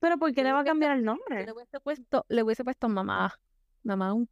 Pero 0.00 0.18
¿por 0.18 0.32
qué 0.34 0.44
le 0.44 0.52
va 0.52 0.60
a 0.60 0.64
cambiar 0.64 0.96
el 0.96 1.04
nombre? 1.04 1.44
Le 1.46 1.52
hubiese 1.52 1.80
puesto, 1.80 2.24
le 2.28 2.42
hubiese 2.42 2.64
puesto 2.64 2.88
mamá. 2.88 3.34
Mamá, 3.84 4.12
un, 4.14 4.28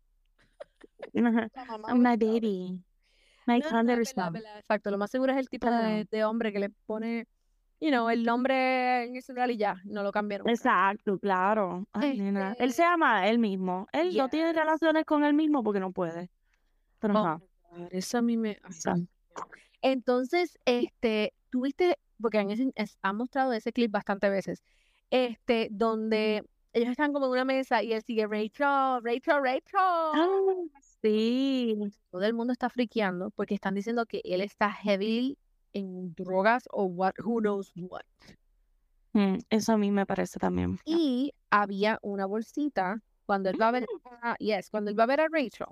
Ajá. 1.15 1.49
la 1.55 1.65
mamá 1.65 1.95
my 1.95 2.17
González. 2.17 2.19
baby. 2.19 2.85
My 3.47 3.59
No, 3.61 3.71
no, 3.71 3.83
no, 3.83 3.93
exacto. 3.95 4.91
Lo 4.91 4.99
más 4.99 5.11
seguro 5.11 5.33
es 5.33 5.39
el 5.39 5.49
tipo 5.49 5.69
de, 5.71 6.07
de 6.11 6.25
hombre 6.25 6.53
que 6.53 6.59
le 6.61 6.71
pone 6.87 7.27
you 7.81 7.89
know, 7.89 8.11
el 8.11 8.25
nombre 8.25 9.05
en 9.05 9.17
el 9.17 9.23
celular 9.23 9.51
y 9.51 9.57
ya, 9.57 9.81
no 9.85 10.03
lo 10.03 10.13
cambiaron. 10.13 10.49
Exacto, 10.49 11.19
claro. 11.19 11.87
Ay, 11.93 12.19
nena. 12.19 12.51
Él 12.59 12.73
se 12.73 12.83
Este, 12.83 12.85
ama 12.85 13.21
a 13.21 13.29
él 13.29 13.39
mismo. 13.39 13.87
Él 13.93 14.15
no 14.17 14.29
tiene 14.29 14.53
relaciones 14.53 15.05
con 15.05 15.25
él 15.25 15.35
mismo 15.35 15.63
porque 15.63 15.81
no 15.81 15.91
puede. 15.91 16.31
Pero 16.99 17.19
Oh 17.19 17.41
God, 17.73 17.89
eso 17.91 18.19
a 18.19 18.23
mí 18.23 18.37
me... 18.37 18.59
Entonces, 19.83 20.59
este, 20.67 21.33
tuviste, 21.49 21.97
porque 22.21 22.39
han, 22.39 22.49
han 23.03 23.17
mostrado 23.17 23.55
ese 23.55 23.73
clip 23.73 23.91
bastantes 23.91 24.31
veces, 24.31 24.63
este, 25.09 25.69
donde 25.71 26.45
ellos 26.73 26.91
están 26.91 27.13
como 27.13 27.27
en 27.27 27.33
una 27.33 27.45
mesa 27.45 27.83
y 27.83 27.93
él 27.93 28.03
sigue 28.03 28.27
Rachel, 28.27 29.03
Rachel, 29.03 29.43
Rachel. 29.43 29.63
Ah, 29.75 30.39
sí. 31.03 31.77
Todo 32.11 32.23
el 32.25 32.35
mundo 32.35 32.53
está 32.53 32.69
friqueando 32.71 33.31
porque 33.31 33.55
están 33.55 33.75
diciendo 33.75 34.07
que 34.07 34.21
él 34.25 34.41
está 34.41 34.71
heavy 34.73 35.37
en 35.73 36.15
drogas 36.15 36.65
o 36.71 36.85
what, 36.85 37.13
who 37.25 37.41
knows 37.41 37.73
what. 37.77 38.03
Mm, 39.13 39.39
Eso 39.51 39.73
a 39.73 39.77
mí 39.77 39.91
me 39.91 40.07
parece 40.07 40.39
también. 40.39 40.79
Y 40.85 41.33
había 41.51 41.99
una 42.03 42.27
bolsita 42.27 43.01
cuando 43.27 43.51
él 43.51 43.61
va 43.61 43.69
a 43.69 43.73
ver, 43.73 43.87
a- 44.23 44.37
yes, 44.39 44.71
cuando 44.71 44.91
él 44.91 44.99
va 44.99 45.05
a 45.05 45.07
ver 45.07 45.21
a 45.21 45.29
Rachel. 45.29 45.67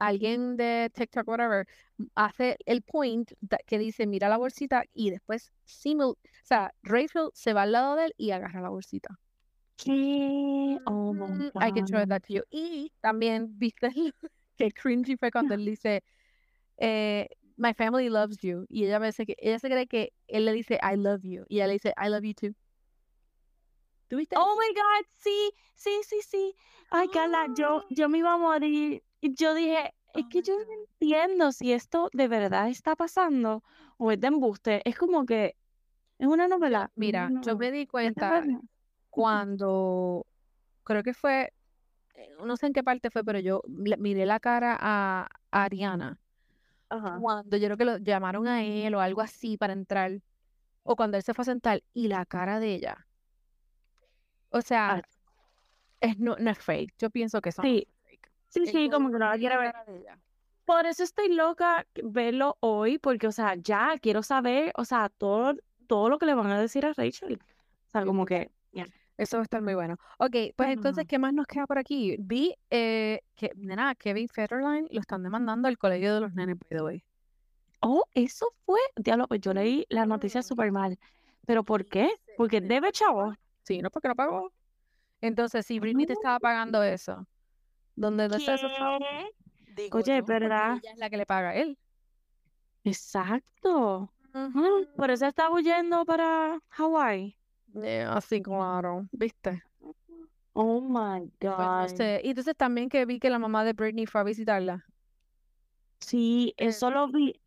Alguien 0.00 0.56
de 0.56 0.90
TikTok, 0.92 1.26
whatever, 1.26 1.66
hace 2.14 2.56
el 2.66 2.82
point 2.82 3.30
que 3.66 3.78
dice, 3.78 4.06
mira 4.06 4.28
la 4.28 4.36
bolsita 4.36 4.84
y 4.92 5.10
después, 5.10 5.52
simul 5.64 6.16
o 6.16 6.46
sea, 6.46 6.74
Rachel 6.82 7.30
se 7.32 7.52
va 7.52 7.62
al 7.62 7.72
lado 7.72 7.96
de 7.96 8.06
él 8.06 8.14
y 8.18 8.32
agarra 8.32 8.60
la 8.60 8.68
bolsita. 8.68 9.18
¿Qué? 9.76 10.78
Oh 10.86 11.12
my 11.12 11.44
Mm, 11.44 11.50
I 11.60 11.70
can 11.72 11.86
show 11.86 11.98
God. 11.98 12.08
that 12.08 12.22
to 12.24 12.34
you. 12.34 12.42
Y 12.50 12.92
también, 13.00 13.58
viste 13.58 13.88
que 14.58 14.70
cringy 14.72 15.16
fue 15.16 15.30
cuando 15.30 15.54
él 15.54 15.64
dice, 15.64 16.02
eh, 16.78 17.28
my 17.56 17.72
family 17.74 18.08
loves 18.08 18.38
you. 18.42 18.66
Y 18.68 18.84
ella, 18.84 18.98
me 18.98 19.06
dice 19.06 19.26
que, 19.26 19.34
ella 19.38 19.58
se 19.58 19.68
cree 19.68 19.86
que 19.86 20.12
él 20.28 20.44
le 20.44 20.52
dice, 20.52 20.78
I 20.82 20.96
love 20.96 21.22
you. 21.22 21.44
Y 21.48 21.56
ella 21.56 21.66
le 21.68 21.72
dice, 21.74 21.94
I 21.96 22.08
love 22.08 22.24
you 22.24 22.34
too. 22.34 22.54
¿Tuviste? 24.08 24.36
Oh 24.38 24.56
my 24.58 24.74
God, 24.74 25.06
sí, 25.16 25.52
sí, 25.74 25.90
sí, 26.06 26.20
sí. 26.22 26.56
Ay, 26.90 27.08
Carla, 27.08 27.46
yo, 27.56 27.82
yo 27.90 28.08
me 28.08 28.18
iba 28.18 28.34
a 28.34 28.38
morir. 28.38 29.02
Yo 29.22 29.54
dije, 29.54 29.94
es 30.14 30.24
Oh 30.24 30.28
que 30.28 30.42
yo 30.42 30.54
no 30.54 30.64
God. 30.64 30.86
entiendo 31.00 31.52
si 31.52 31.72
esto 31.72 32.10
de 32.12 32.28
verdad 32.28 32.68
está 32.68 32.94
pasando 32.96 33.62
o 33.96 34.12
es 34.12 34.20
de 34.20 34.28
embuste. 34.28 34.88
Es 34.88 34.96
como 34.96 35.24
que 35.24 35.56
es 36.18 36.26
una 36.26 36.48
novela. 36.48 36.90
mira, 36.96 37.30
No, 37.30 37.42
yo 37.42 37.56
me 37.56 37.72
di 37.72 37.86
cuenta. 37.86 38.44
Cuando 39.14 40.26
creo 40.84 41.02
que 41.02 41.14
fue, 41.14 41.52
eh, 42.14 42.30
no 42.44 42.56
sé 42.56 42.66
en 42.66 42.72
qué 42.72 42.82
parte 42.84 43.10
fue, 43.10 43.24
pero 43.24 43.38
yo 43.40 43.62
le- 43.68 43.96
miré 43.98 44.26
la 44.26 44.40
cara 44.40 44.76
a, 44.80 45.28
a 45.52 45.64
Ariana 45.64 46.20
Ajá. 46.88 47.20
cuando 47.20 47.56
yo 47.56 47.66
creo 47.68 47.76
que 47.76 47.84
lo 47.84 47.98
llamaron 47.98 48.46
a 48.48 48.64
él 48.64 48.94
o 48.94 49.00
algo 49.00 49.20
así 49.20 49.56
para 49.56 49.72
entrar, 49.72 50.20
o 50.82 50.96
cuando 50.96 51.16
él 51.16 51.22
se 51.22 51.34
fue 51.34 51.42
a 51.42 51.46
sentar 51.46 51.82
y 51.94 52.08
la 52.08 52.26
cara 52.26 52.60
de 52.60 52.74
ella. 52.74 53.08
O 54.50 54.58
Ah, 54.58 54.62
sea, 54.62 55.02
es, 56.00 56.18
no, 56.18 56.36
no 56.38 56.50
es 56.50 56.58
fake. 56.58 56.94
Yo 56.98 57.10
pienso 57.10 57.40
que 57.40 57.48
eso 57.50 57.62
no 57.62 57.68
sí, 57.68 57.78
es 57.78 58.10
fake. 58.10 58.32
sí, 58.48 58.66
sí, 58.66 58.90
como 58.90 59.08
que 59.10 59.18
no 59.18 59.28
la 59.30 59.38
quiero 59.38 59.58
ver. 59.60 59.74
de 59.86 59.98
ella. 59.98 60.18
Por 60.64 60.86
eso 60.86 61.02
estoy 61.02 61.28
loca 61.34 61.86
verlo 62.02 62.56
hoy, 62.60 62.98
porque, 62.98 63.26
o 63.26 63.32
sea, 63.32 63.54
ya 63.56 63.96
quiero 64.00 64.22
saber, 64.22 64.72
o 64.76 64.84
sea, 64.84 65.08
todo, 65.10 65.54
todo 65.86 66.08
lo 66.08 66.18
que 66.18 66.26
le 66.26 66.34
van 66.34 66.50
a 66.50 66.60
decir 66.60 66.86
a 66.86 66.92
Rachel. 66.94 67.38
O 67.88 67.90
sea, 67.90 68.04
como 68.04 68.24
que, 68.24 68.50
ya. 68.72 68.86
Eso 69.16 69.36
va 69.36 69.42
a 69.42 69.44
estar 69.44 69.62
muy 69.62 69.74
bueno. 69.74 69.96
Ok, 70.18 70.36
pues 70.56 70.70
entonces. 70.70 71.04
¿qué 71.06 71.18
más 71.18 71.32
nos 71.32 71.46
queda 71.46 71.66
por 71.66 71.78
aquí? 71.78 72.16
Vi 72.18 72.54
eh, 72.70 73.20
que, 73.36 73.52
nena, 73.56 73.94
Kevin 73.94 74.28
Federline 74.28 74.88
lo 74.90 75.00
están 75.00 75.22
demandando 75.22 75.68
al 75.68 75.78
colegio 75.78 76.14
de 76.14 76.20
los 76.20 76.34
nenes, 76.34 76.56
by 76.58 76.78
the 76.78 76.82
way. 76.82 77.04
Oh, 77.80 78.04
eso 78.14 78.46
fue, 78.64 78.80
diablo, 78.96 79.28
pues 79.28 79.40
yo 79.40 79.52
leí 79.52 79.86
la 79.88 80.06
noticia 80.06 80.42
súper 80.42 80.72
mal. 80.72 80.98
¿Pero 81.46 81.62
por 81.62 81.86
qué? 81.86 82.10
Porque 82.36 82.60
de- 82.60 82.68
debe, 82.68 82.90
chavo. 82.92 83.34
Sí, 83.62 83.82
no 83.82 83.90
porque 83.90 84.08
no 84.08 84.16
pagó. 84.16 84.52
Entonces, 85.20 85.64
si 85.66 85.78
Britney 85.78 86.06
te 86.06 86.14
estaba 86.14 86.40
pagando 86.40 86.82
eso, 86.82 87.26
¿dónde 87.94 88.28
no 88.28 88.36
está? 88.36 88.56
¿Qué? 88.56 89.30
Digo 89.74 89.98
Oye, 89.98 90.22
porque 90.22 90.40
¿verdad? 90.40 90.78
ella 90.78 90.92
es 90.92 90.98
la 90.98 91.10
que 91.10 91.16
le 91.16 91.26
paga 91.26 91.50
a 91.50 91.54
él. 91.56 91.78
Exacto. 92.84 94.12
Ah, 94.32 94.50
Por 94.96 95.10
eso 95.10 95.26
está 95.26 95.50
huyendo 95.50 96.04
para 96.04 96.58
Hawái. 96.70 97.38
Eh, 97.82 98.02
así, 98.08 98.40
claro, 98.42 99.08
¿viste? 99.12 99.62
Oh 100.54 100.80
my 100.80 101.30
Pues 101.40 101.58
no 101.68 101.88
God. 101.88 101.96
sé. 101.96 102.20
Y 102.24 102.30
entonces 102.30 102.56
también 102.56 102.88
que 102.88 103.04
vi 103.06 103.18
que 103.18 103.30
la 103.30 103.38
mamá 103.38 103.64
de 103.64 103.72
Britney 103.72 104.06
fue 104.06 104.20
a 104.20 104.24
visitarla. 104.24 104.84
Sí, 106.00 106.54
Eh, 106.56 106.68
eso 106.68 106.90
lo 106.90 107.08
vi. 107.08 107.40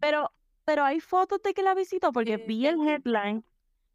Pero, 0.00 0.32
pero 0.64 0.84
hay 0.84 1.00
fotos 1.00 1.42
de 1.42 1.54
que 1.54 1.62
la 1.62 1.74
visitó 1.74 2.12
porque 2.12 2.34
Eh, 2.34 2.44
vi 2.46 2.66
el 2.66 2.80
headline. 2.86 3.44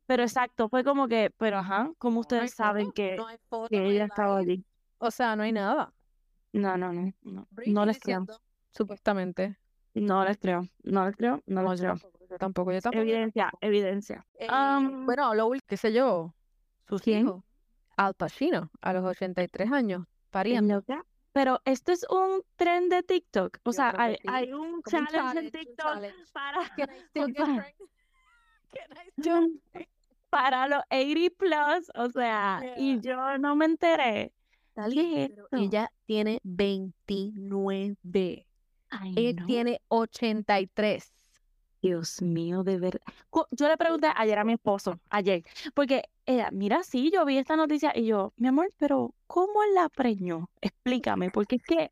Pero 0.06 0.24
exacto, 0.24 0.70
fue 0.70 0.84
como 0.84 1.08
que, 1.08 1.32
pero 1.38 1.58
ajá, 1.60 1.92
¿cómo 2.00 2.22
No, 2.22 2.28
no 2.36 2.42
hay 2.42 2.48
ustedes 2.48 2.52
saben 2.52 2.86
foto, 2.88 2.94
que, 2.96 3.18
no 3.18 3.28
foto, 3.50 3.70
que 3.70 3.86
ella 3.86 4.06
estaba 4.06 4.38
allí? 4.39 4.65
O 4.98 5.12
sea, 5.12 5.36
no 5.36 5.44
hay 5.44 5.52
nada. 5.52 5.94
No, 6.52 6.78
no, 6.78 6.92
no, 6.92 7.13
no, 7.22 7.48
no 7.65 7.86
les 7.86 8.00
creo. 8.00 8.26
supuestamente. 8.74 9.58
No 9.94 10.24
les 10.26 10.38
creo, 10.38 10.68
no 10.84 11.06
les 11.06 11.15
creo, 11.15 11.44
no 11.46 11.62
les 11.63 11.80
creo. 11.80 11.96
Tampoco, 12.38 12.72
yo 12.72 12.82
tampoco, 12.82 12.82
yo 12.82 12.82
tampoco, 12.82 13.04
yo 13.04 13.12
Evidencia, 13.13 13.52
evidencia. 13.62 14.26
Eh, 14.39 14.48
Am, 14.50 15.06
bueno, 15.06 15.34
lo 15.34 15.48
último, 15.48 15.65
qué 15.68 15.78
sé 15.78 15.94
yo, 15.94 16.34
sus 16.88 17.02
¿quién? 17.02 17.26
hijos, 17.28 17.44
Al 17.98 18.13
Pacino, 18.13 18.70
a 18.82 18.94
los 18.94 19.04
83 19.06 19.72
años, 19.72 20.06
pariendo. 20.30 20.84
Pero 21.32 21.62
esto 21.65 21.92
es 21.92 22.06
un 22.10 22.42
tren 22.56 22.89
de 22.89 23.04
TikTok. 23.04 23.58
O 23.63 23.70
Yo 23.70 23.74
sea, 23.74 23.94
hay, 23.98 24.15
sí. 24.15 24.22
hay 24.28 24.52
un 24.52 24.82
challenge 24.84 25.39
en 25.39 25.52
TikTok 25.52 25.86
challenge. 25.86 26.15
para, 30.30 30.68
los 30.68 30.82
80 30.89 31.36
plus. 31.38 31.92
O 31.96 32.10
sea, 32.10 32.62
y 32.78 33.00
yo 33.02 33.38
no 33.38 33.56
me 33.56 33.65
enteré. 33.65 34.34
¿Qué 34.92 35.26
es 35.26 35.32
ella 35.52 35.92
tiene 36.06 36.39
29. 36.44 37.98
Ay, 38.89 39.13
Él 39.18 39.36
no. 39.36 39.46
tiene 39.46 39.82
83. 39.89 41.12
Dios 41.82 42.22
mío, 42.22 42.63
de 42.63 42.78
verdad. 42.78 43.02
Yo 43.52 43.68
le 43.68 43.78
pregunté 43.78 44.08
ayer 44.15 44.38
a 44.38 44.44
mi 44.44 44.54
esposo, 44.54 45.00
ayer, 45.10 45.44
porque 45.74 46.04
ella, 46.26 46.50
mira, 46.52 46.84
sí, 46.84 47.12
yo 47.12 47.26
vi 47.26 47.38
esta 47.38 47.56
noticia 47.56 47.92
y 47.96 48.06
yo, 48.06 48.34
mi 48.38 48.48
amor, 48.48 48.72
pero 48.78 49.13
¿cómo 49.28 49.63
la 49.74 49.89
preñó? 49.89 50.50
Explícame, 50.62 51.32
porque 51.32 51.56
es 51.58 51.63
que 51.63 51.89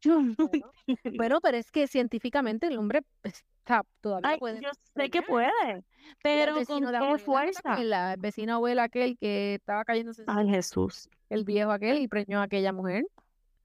yo 0.00 0.20
no 0.20 0.34
Bueno, 1.16 1.40
pero 1.40 1.56
es 1.56 1.70
que 1.70 1.86
científicamente 1.86 2.66
el 2.66 2.78
hombre 2.78 3.02
pues, 3.22 3.44
está, 3.58 3.84
todavía 4.00 4.30
Ay, 4.30 4.38
puede 4.38 4.60
yo 4.60 4.70
sé 4.94 5.10
que 5.10 5.22
puede, 5.22 5.84
pero 6.22 6.54
¿con 6.66 6.80
qué 6.80 6.96
abuela, 6.96 7.00
¿no 7.00 7.16
te 7.16 7.18
fuerza? 7.24 8.12
El 8.12 8.20
vecino 8.20 8.54
abuela 8.54 8.84
aquel 8.84 9.16
que 9.18 9.54
estaba 9.54 9.84
cayéndose 9.84 10.24
Ay, 10.26 10.48
Jesús, 10.48 11.08
el 11.30 11.44
viejo 11.44 11.70
aquel 11.70 11.98
y 11.98 12.08
preñó 12.08 12.40
a 12.40 12.44
aquella 12.44 12.72
mujer. 12.72 13.04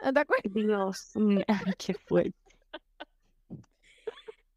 ¿No 0.03 0.13
¿Te 0.13 0.19
acuerdas? 0.19 0.53
Dios 0.53 1.13
qué 1.79 1.93
fuerte. 1.95 2.37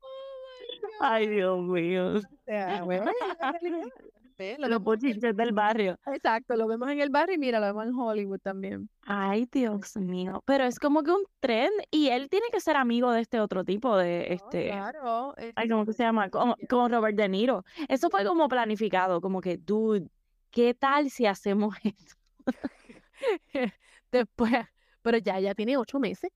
Oh 0.03 0.89
Ay, 1.01 1.29
Dios 1.29 1.59
mío. 1.61 2.15
O 2.17 2.21
sea, 2.45 2.85
bueno, 2.85 3.11
Lo 4.59 4.69
Los 4.69 4.83
bochinches 4.83 5.37
del 5.37 5.53
barrio. 5.53 5.99
exacto, 6.07 6.57
lo 6.57 6.67
vemos 6.67 6.89
en 6.91 7.01
el 7.01 7.11
barrio 7.11 7.35
y 7.35 7.39
mira, 7.39 7.61
lo 7.61 7.67
vemos 7.67 7.87
en 7.87 7.95
Hollywood 7.95 8.39
también. 8.41 8.89
Ay, 9.03 9.47
Dios 9.53 9.97
mío. 9.99 10.43
Pero 10.47 10.65
es 10.65 10.79
como 10.79 11.03
que 11.03 11.11
un 11.11 11.25
tren 11.41 11.71
y 11.91 12.09
él 12.09 12.31
tiene 12.31 12.47
que 12.51 12.59
ser 12.61 12.77
amigo 12.77 13.13
de 13.13 13.21
este 13.21 13.39
otro 13.39 13.65
tipo 13.65 13.97
de 13.99 14.27
No, 14.29 14.35
este. 14.35 14.69
claro. 14.69 15.35
Ay, 15.57 15.69
¿cómo 15.69 15.85
que 15.85 15.93
se 15.93 16.05
llama? 16.05 16.31
Como, 16.31 16.57
como 16.71 16.89
Robert 16.89 17.17
De 17.19 17.29
Niro. 17.29 17.65
Eso 17.89 18.09
fue 18.09 18.25
como 18.25 18.49
planificado, 18.49 19.21
como 19.21 19.43
que, 19.43 19.59
dude, 19.59 20.09
¿qué 20.51 20.73
tal 20.73 21.11
si 21.11 21.27
hacemos 21.27 21.75
esto? 21.85 22.15
Después, 24.13 24.53
pero 25.03 25.19
ya, 25.19 25.39
ya 25.41 25.55
tiene 25.55 25.77
ocho 25.77 25.99
meses. 26.01 26.31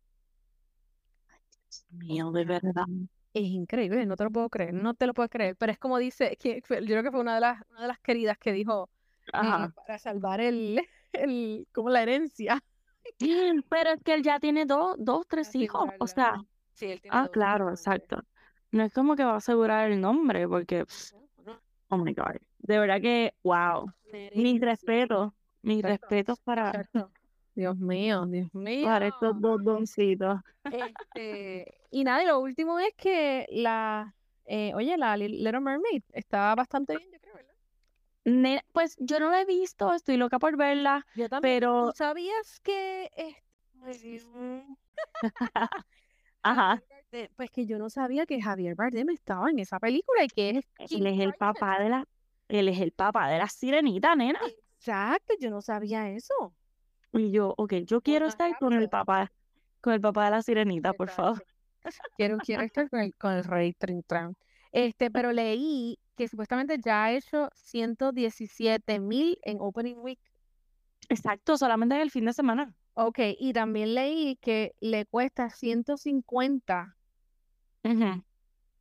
Dios 1.71 1.85
mío, 1.91 2.31
de 2.33 2.45
verdad. 2.45 2.87
Es 3.35 3.43
increíble, 3.43 4.07
no 4.07 4.17
te 4.17 4.25
lo 4.25 4.31
puedo 4.31 4.49
creer, 4.49 4.73
no 4.73 4.95
te 4.95 5.07
lo 5.07 5.15
puedo 5.15 5.29
creer. 5.29 5.57
Pero 5.57 5.73
es 5.73 5.79
como 5.79 5.99
dice, 5.99 6.37
que 6.37 6.63
yo 6.69 6.77
creo 6.87 7.03
que 7.03 7.11
fue 7.11 7.21
una 7.21 7.35
de 7.35 7.41
las, 7.41 7.63
una 7.71 7.83
de 7.83 7.89
las 7.89 7.99
queridas 7.99 8.39
que 8.39 8.53
dijo 8.53 8.89
Ajá. 9.33 9.75
para 9.75 9.99
salvar 9.99 10.41
el, 10.41 10.81
el, 11.13 11.67
como 11.73 11.91
la 11.91 12.03
herencia. 12.03 12.63
Pero 13.69 13.91
es 13.91 14.03
que 14.03 14.15
él 14.15 14.23
ya 14.23 14.41
tiene 14.41 14.65
dos, 14.65 14.95
dos, 14.99 15.27
tres 15.29 15.55
hijos. 15.55 15.91
O 15.99 16.07
sea, 16.07 16.37
Sí, 16.75 16.87
él 16.87 17.01
tiene 17.01 17.17
ah, 17.17 17.23
dos, 17.23 17.31
claro, 17.31 17.71
exacto. 17.71 18.23
No 18.73 18.83
es 18.83 18.93
como 18.93 19.15
que 19.15 19.25
va 19.25 19.35
a 19.35 19.37
asegurar 19.37 19.91
el 19.91 20.01
nombre, 20.01 20.49
porque, 20.49 20.85
oh 21.89 21.97
my 21.97 22.13
God. 22.13 22.37
De 22.59 22.79
verdad 22.79 23.01
que, 23.01 23.35
wow. 23.43 23.91
Mis 24.35 24.61
respetos, 24.61 25.33
mis 25.63 25.83
respetos 25.83 26.41
para, 26.41 26.69
exacto. 26.69 27.11
Dios 27.55 27.77
mío, 27.77 28.27
Dios 28.27 28.53
mío. 28.55 28.85
para 28.87 29.07
estos 29.09 29.41
dos 29.41 29.63
doncitos. 29.63 30.41
Este, 30.65 31.79
y 31.91 32.05
nada, 32.05 32.23
y 32.23 32.27
lo 32.27 32.41
último 32.41 32.79
es 32.79 32.93
que 32.97 33.47
la, 33.51 34.15
eh, 34.47 34.73
oye, 34.75 34.97
la 34.97 35.17
Li- 35.17 35.29
Little 35.29 35.61
Mermaid 35.61 36.03
está 36.13 36.55
bastante 36.55 36.97
bien, 36.97 37.11
yo 37.13 37.19
creo, 37.21 37.35
¿verdad? 37.35 37.55
Ne- 38.25 38.65
Pues 38.73 38.97
yo 38.99 39.21
no 39.21 39.31
la 39.31 39.43
he 39.43 39.45
visto, 39.45 39.93
estoy 39.95 40.17
loca 40.17 40.39
por 40.39 40.57
verla, 40.57 41.07
Yo 41.15 41.29
también. 41.29 41.61
pero, 41.61 41.91
¿Tú 41.91 41.97
sabías 41.97 42.61
que 42.61 43.11
este, 43.17 43.43
ajá, 46.43 46.83
pues 47.37 47.51
que 47.51 47.67
yo 47.67 47.79
no 47.79 47.91
sabía 47.91 48.27
que 48.27 48.41
Javier 48.41 48.75
Bardem 48.75 49.11
estaba 49.11 49.51
en 49.51 49.59
esa 49.59 49.79
película 49.79 50.25
y 50.25 50.29
que 50.29 50.51
es 50.51 50.67
Él 50.91 51.07
es 51.07 51.21
el 51.21 51.35
papá 51.35 51.79
de 51.79 51.89
la, 51.89 52.05
él 52.49 52.69
es 52.69 52.81
el 52.81 52.93
papá 52.93 53.29
de 53.29 53.39
la 53.39 53.49
sirenita, 53.49 54.17
nena. 54.17 54.41
Exacto, 54.47 55.35
yo 55.41 55.51
no 55.51 55.63
sabía 55.63 56.11
eso. 56.11 56.55
Y 57.15 57.31
yo, 57.31 57.55
ok, 57.57 57.75
yo 57.85 58.01
quiero 58.01 58.27
estar 58.27 58.59
con 58.59 58.73
el 58.73 58.89
papá, 58.89 59.31
con 59.81 59.93
el 59.93 60.01
papá 60.01 60.27
de 60.27 60.31
la 60.33 60.43
sirenita, 60.43 60.93
por 60.93 61.11
favor. 61.11 61.45
Quiero, 62.17 62.39
quiero 62.39 62.63
estar 62.63 62.91
con 62.91 63.01
el, 63.01 63.15
con 63.17 63.33
el 63.33 63.45
rey 63.45 63.73
Trintran. 63.73 64.37
Este, 64.73 65.11
pero 65.11 65.33
leí 65.33 65.99
que 66.17 66.27
supuestamente 66.27 66.79
ya 66.85 67.05
ha 67.05 67.13
hecho 67.13 67.51
117 67.55 68.99
mil 68.99 69.39
en 69.43 69.59
Opening 69.61 69.99
Week. 69.99 70.19
Exacto, 71.09 71.57
solamente 71.57 71.95
en 71.95 72.01
el 72.01 72.11
fin 72.11 72.25
de 72.25 72.33
semana. 72.33 72.75
Ok, 72.95 73.19
y 73.39 73.53
también 73.53 73.95
leí 73.95 74.37
que 74.37 74.75
le 74.81 75.07
cuesta 75.07 75.51
150 75.51 76.97
Ujú. 77.85 78.25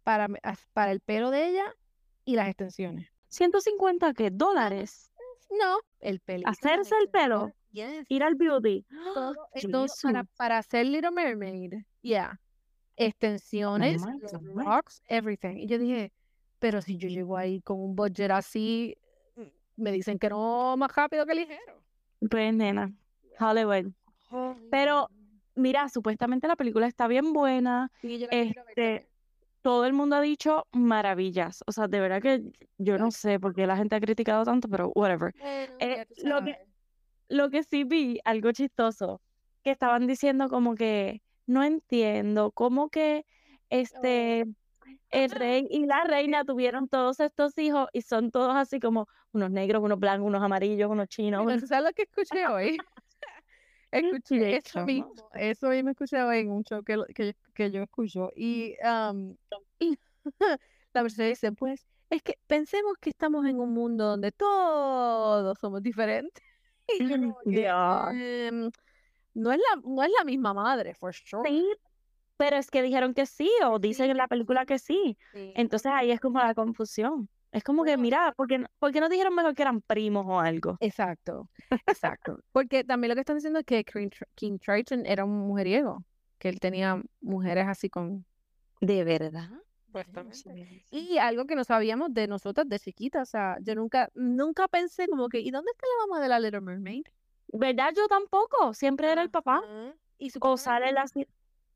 para, 0.03 0.27
para 0.73 0.91
el 0.91 0.99
pelo 1.01 1.29
de 1.29 1.49
ella 1.49 1.65
y 2.25 2.35
las 2.35 2.47
extensiones. 2.47 3.09
150 3.27 4.13
qué 4.13 4.29
dólares. 4.31 5.11
No, 5.59 5.77
el 5.99 6.19
pelo. 6.19 6.47
Hacerse 6.47 6.95
el 7.01 7.09
pelo, 7.09 7.51
Yes. 7.71 8.05
ir 8.09 8.23
al 8.23 8.35
beauty. 8.35 8.85
Todo, 9.13 9.33
todo 9.71 9.85
para, 10.01 10.23
para 10.37 10.57
hacer 10.59 10.85
Little 10.85 11.11
Mermaid. 11.11 11.73
Yeah. 12.01 12.39
Extensiones, 12.95 14.03
rocks, 14.53 15.01
everything. 15.07 15.57
Y 15.57 15.67
yo 15.67 15.77
dije, 15.79 16.11
pero 16.59 16.81
si 16.81 16.97
yo 16.97 17.07
llego 17.09 17.35
ahí 17.37 17.61
con 17.61 17.79
un 17.79 17.95
budget 17.95 18.31
así, 18.31 18.95
mm, 19.35 19.41
me 19.77 19.91
dicen 19.91 20.19
que 20.19 20.29
no 20.29 20.75
más 20.77 20.95
rápido 20.95 21.25
que 21.25 21.33
ligero. 21.35 21.81
Pues, 22.29 22.53
nena, 22.53 22.93
Hollywood. 23.39 23.91
Pero, 24.71 25.09
mira, 25.55 25.89
supuestamente 25.89 26.47
la 26.47 26.55
película 26.55 26.87
está 26.87 27.07
bien 27.07 27.33
buena. 27.33 27.91
Sí, 28.01 28.19
yo 28.19 28.27
la 28.31 28.37
Este. 28.37 29.09
Todo 29.63 29.85
el 29.85 29.93
mundo 29.93 30.17
ha 30.17 30.21
dicho 30.21 30.67
maravillas. 30.73 31.63
O 31.65 31.71
sea, 31.71 31.87
de 31.87 31.99
verdad 31.99 32.21
que 32.21 32.43
yo 32.77 32.97
no 32.99 33.09
sé 33.09 33.39
por 33.39 33.55
qué 33.55 33.65
la 33.65 33.77
gente 33.77 33.95
ha 33.95 33.99
criticado 33.99 34.43
tanto, 34.43 34.67
pero 34.67 34.91
whatever. 34.93 35.33
Bueno, 35.39 35.73
eh, 35.79 36.05
lo 36.23 36.43
que-. 36.43 36.57
Lo 37.29 37.49
que 37.49 37.63
sí 37.63 37.85
vi, 37.85 38.19
algo 38.25 38.51
chistoso, 38.51 39.21
que 39.63 39.71
estaban 39.71 40.05
diciendo 40.05 40.49
como 40.49 40.75
que 40.75 41.23
no 41.47 41.63
entiendo 41.63 42.51
cómo 42.51 42.89
que 42.89 43.25
este 43.69 44.45
el 45.09 45.31
rey 45.31 45.65
y 45.69 45.85
la 45.85 46.03
reina 46.03 46.43
tuvieron 46.43 46.89
todos 46.89 47.19
estos 47.19 47.57
hijos 47.57 47.87
y 47.93 48.01
son 48.01 48.29
todos 48.29 48.55
así 48.55 48.79
como 48.79 49.07
unos 49.31 49.49
negros, 49.51 49.81
unos 49.81 49.99
blancos, 49.99 50.27
unos 50.27 50.43
amarillos, 50.43 50.89
unos 50.91 51.07
chinos. 51.07 51.43
Unos- 51.43 51.61
¿tú 51.61 51.67
¿Sabes 51.67 51.85
lo 51.85 51.93
que 51.93 52.03
escuché 52.03 52.45
hoy? 52.47 52.77
Escuché 53.93 54.57
eso 54.57 54.85
mismo, 54.85 55.13
eso 55.33 55.69
mismo 55.69 55.91
escuché 55.91 56.21
hoy 56.21 56.39
en 56.39 56.51
un 56.51 56.63
show 56.63 56.83
que, 56.83 56.97
que, 57.13 57.35
que 57.53 57.71
yo 57.71 57.83
escucho. 57.83 58.31
Y, 58.35 58.75
y 59.79 59.97
la 60.93 61.01
persona 61.01 61.27
dice, 61.27 61.51
pues, 61.51 61.85
es 62.09 62.21
que 62.21 62.37
pensemos 62.47 62.93
que 62.99 63.09
estamos 63.09 63.45
en 63.45 63.59
un 63.59 63.73
mundo 63.73 64.05
donde 64.05 64.31
todos 64.31 65.57
somos 65.59 65.81
diferentes. 65.81 66.43
Y 66.99 67.07
yo 67.07 67.17
como 67.17 67.37
que, 67.45 67.49
Dios. 67.61 68.11
em, 68.11 68.71
no 69.33 69.51
es 69.51 69.57
la, 69.57 69.81
no 69.85 70.03
es 70.03 70.11
la 70.17 70.25
misma 70.25 70.53
madre, 70.53 70.93
for 70.93 71.13
sure. 71.13 71.49
Sí, 71.49 71.65
pero 72.35 72.57
es 72.57 72.69
que 72.69 72.81
dijeron 72.81 73.13
que 73.13 73.25
sí, 73.25 73.49
o 73.65 73.79
dicen 73.79 74.09
en 74.11 74.17
la 74.17 74.27
película 74.27 74.65
que 74.65 74.79
sí. 74.79 75.17
Sí. 75.33 75.53
Entonces 75.55 75.91
ahí 75.93 76.11
es 76.11 76.19
como 76.19 76.39
la 76.39 76.53
confusión. 76.53 77.29
Es 77.53 77.63
como 77.63 77.83
que, 77.83 77.95
mira, 77.97 78.33
¿por 78.35 78.47
qué, 78.47 78.65
por 78.79 78.91
qué 78.91 78.99
no 78.99 79.09
dijeron 79.09 79.35
mejor 79.35 79.53
que 79.53 79.61
eran 79.61 79.81
primos 79.81 80.25
o 80.27 80.39
algo? 80.39 80.75
Exacto, 80.79 81.49
exacto. 81.87 82.39
Porque 82.51 82.83
también 82.83 83.09
lo 83.09 83.15
que 83.15 83.21
están 83.21 83.37
diciendo 83.37 83.59
es 83.59 83.65
que 83.65 83.83
King, 83.83 84.09
Tr- 84.09 84.27
King 84.33 84.57
Triton 84.57 85.05
era 85.05 85.23
un 85.23 85.47
mujeriego, 85.47 86.03
que 86.39 86.49
él 86.49 86.59
tenía 86.59 87.01
mujeres 87.21 87.67
así 87.67 87.89
con... 87.89 88.25
¿De 88.81 89.03
verdad? 89.03 89.49
Supuestamente. 89.85 90.83
Y 90.89 91.19
algo 91.19 91.45
que 91.45 91.55
no 91.55 91.63
sabíamos 91.63 92.11
de 92.11 92.27
nosotras 92.27 92.67
de 92.67 92.79
chiquitas, 92.79 93.29
o 93.29 93.31
sea, 93.31 93.57
yo 93.61 93.75
nunca, 93.75 94.09
nunca 94.15 94.67
pensé 94.67 95.07
como 95.07 95.29
que, 95.29 95.39
¿y 95.39 95.51
dónde 95.51 95.71
está 95.71 95.85
la 95.85 96.07
mamá 96.07 96.21
de 96.23 96.29
la 96.29 96.39
Little 96.39 96.61
Mermaid? 96.61 97.03
¿Verdad? 97.49 97.93
Yo 97.95 98.07
tampoco. 98.07 98.73
Siempre 98.73 99.11
era 99.11 99.21
el 99.21 99.29
papá. 99.29 99.61
Y 100.17 100.31
O 100.41 100.57
sale 100.57 100.91
la... 100.91 101.05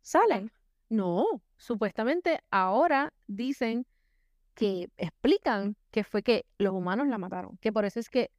¿Sale? 0.01 0.49
No, 0.89 1.25
supuestamente 1.57 2.41
ahora 2.49 3.13
dicen 3.27 3.85
que 4.57 4.89
explican 4.97 5.75
que 5.91 6.03
fue 6.03 6.23
que 6.23 6.45
los 6.57 6.73
humanos 6.73 7.07
la 7.07 7.17
mataron, 7.17 7.57
que 7.61 7.71
por 7.71 7.85
eso 7.85 7.99
es 7.99 8.09
que 8.09 8.31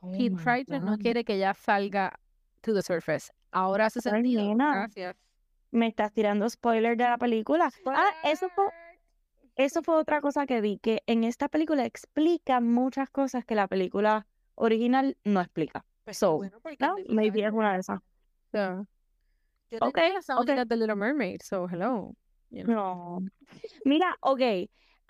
Oh 0.00 0.12
King 0.12 0.36
my 0.36 0.36
Triton 0.42 0.84
no 0.84 0.96
quiere 0.98 1.24
que 1.24 1.34
ella 1.34 1.52
salga 1.54 2.18
to 2.60 2.72
the 2.72 2.82
surface. 2.82 3.32
Ahora 3.50 3.86
hace 3.86 4.00
sentido. 4.00 4.42
nena. 4.42 4.72
Gracias. 4.74 5.16
Me 5.72 5.88
estás 5.88 6.12
tirando 6.12 6.48
spoiler 6.48 6.96
de 6.96 7.04
la 7.04 7.18
película. 7.18 7.70
Ah, 7.86 8.10
eso 8.24 8.48
fue, 8.50 8.66
eso 9.56 9.82
fue 9.82 9.96
otra 9.96 10.20
cosa 10.20 10.46
que 10.46 10.60
vi, 10.60 10.78
que 10.78 11.02
en 11.06 11.24
esta 11.24 11.48
película 11.48 11.84
explica 11.84 12.60
muchas 12.60 13.10
cosas 13.10 13.44
que 13.44 13.54
la 13.54 13.66
película 13.66 14.26
original 14.54 15.16
no 15.24 15.40
explica. 15.40 15.84
Pues, 16.04 16.18
So, 16.18 16.36
bueno, 16.36 16.58
¿no? 16.78 16.94
de 16.96 17.04
Maybe 17.08 17.44
es 17.44 17.52
una 17.52 17.72
de 17.74 17.80
esas. 17.80 18.00
sea, 18.52 18.84
yo 19.70 19.78
Ok, 19.80 19.94
tenía 19.94 20.14
las 20.14 20.30
ok. 20.30 20.46
sábanas 20.46 20.68
de 20.68 20.76
Little 20.76 20.94
Mermaid, 20.96 21.40
so 21.42 21.66
hello. 21.68 22.14
you 22.50 22.64
know. 22.64 23.20
No. 23.20 23.28
Mira, 23.84 24.16
ok. 24.20 24.40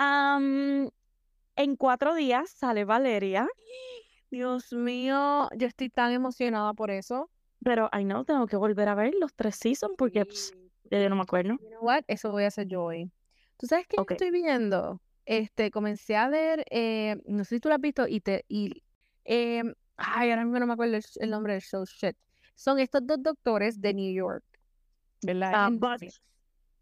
Am, 0.03 0.89
en 1.57 1.77
cuatro 1.77 2.15
días 2.15 2.51
sale 2.51 2.85
Valeria, 2.85 3.47
Dios 4.31 4.73
mío, 4.73 5.49
yo 5.57 5.67
estoy 5.67 5.91
tan 5.91 6.13
emocionada 6.13 6.73
por 6.75 6.91
eso. 6.91 7.31
pero 7.63 7.89
I 7.93 8.03
know, 8.05 8.25
tengo 8.25 8.47
que 8.47 8.57
volver 8.57 8.89
a 8.89 8.95
ver 8.95 9.15
los 9.21 9.35
tres 9.35 9.57
seasons 9.57 9.95
porque 9.97 10.25
pss, 10.25 10.53
ya 10.91 11.01
yo 11.01 11.09
no 11.09 11.17
me 11.17 11.23
acuerdo. 11.23 11.57
You 11.61 11.69
know 11.69 11.83
what? 11.85 12.03
Eso 12.09 12.31
voy 12.33 12.45
a 12.45 12.49
hacer 12.49 12.67
yo 12.67 12.85
hoy. 12.85 13.11
¿Tú 13.59 13.67
sabes 13.67 13.87
qué 13.87 14.01
Ok. 14.01 14.13
estoy 14.13 14.31
viendo? 14.31 15.01
Este, 15.25 15.71
comencé 15.71 16.17
a 16.17 16.29
ver, 16.29 16.65
eh, 16.71 17.17
no 17.27 17.45
sé 17.45 17.57
si 17.57 17.61
tú 17.61 17.69
lo 17.69 17.77
has 17.77 17.81
visto, 17.81 18.09
y 18.09 18.21
te, 18.21 18.45
y, 18.49 18.83
em, 19.25 19.73
ay, 19.97 20.31
ahora 20.31 20.45
mismo 20.45 20.59
no 20.59 20.67
me 20.67 20.73
acuerdo 20.73 20.97
el, 20.97 21.05
el 21.21 21.31
nombre 21.31 21.53
del 21.53 21.63
show, 21.63 21.85
shit. 21.85 22.17
Son 22.57 22.79
estos 22.81 23.07
dos 23.07 23.23
doctores 23.23 23.81
de 23.81 23.95
New 23.95 24.13
York, 24.13 24.45
¿verdad? 25.23 25.53
Ah. 25.55 25.71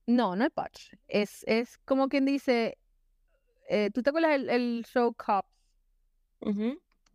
No, 0.07 0.35
no 0.35 0.45
es 0.45 0.51
Butch. 0.55 0.95
Es, 1.07 1.45
es 1.47 1.79
como 1.85 2.09
quien 2.09 2.25
dice, 2.25 2.79
eh, 3.71 3.91
¿tú 3.93 4.03
te 4.03 4.11
acuerdas 4.11 4.33
el, 4.33 4.51
el 4.51 4.85
show 4.85 5.15
Cops? 5.15 5.49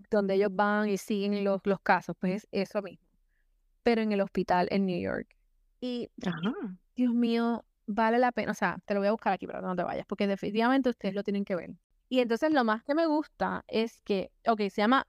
Donde 0.10 0.36
ellos 0.36 0.49
van 0.53 0.89
y 0.89 0.97
siguen 0.97 1.43
los, 1.43 1.62
los 1.66 1.80
casos, 1.82 2.16
pues 2.20 2.43
es 2.43 2.47
eso 2.51 2.82
mismo, 2.82 3.06
pero 3.84 4.01
en 4.01 4.12
el 4.12 4.22
hospital 4.22 4.68
en 4.72 4.86
New 4.86 4.99
York. 4.99 5.28
Y 5.82 6.10
Ajá. 6.26 6.53
Dios 6.95 7.14
mío, 7.14 7.66
vale 7.88 8.20
la 8.20 8.32
pena, 8.32 8.51
o 8.51 8.56
sea, 8.56 8.78
te 8.86 8.93
lo 8.93 9.01
voy 9.01 9.08
a 9.08 9.12
buscar 9.12 9.34
aquí 9.34 9.45
para 9.47 9.60
que 9.60 9.66
no 9.66 9.76
te 9.76 9.84
vayas, 9.84 10.06
porque 10.06 10.28
definitivamente 10.28 10.89
ustedes 10.89 11.14
lo 11.14 11.24
tienen 11.24 11.43
que 11.43 11.56
ver. 11.56 11.72
Y 12.08 12.20
entonces 12.20 12.51
lo 12.53 12.64
más 12.64 12.84
que 12.84 12.95
me 12.95 13.06
gusta 13.06 13.66
es 13.68 14.01
que, 14.03 14.32
ok, 14.47 14.62
se 14.70 14.82
llama 14.82 15.08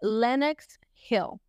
Lennox 0.00 0.78
Hill. 1.10 1.40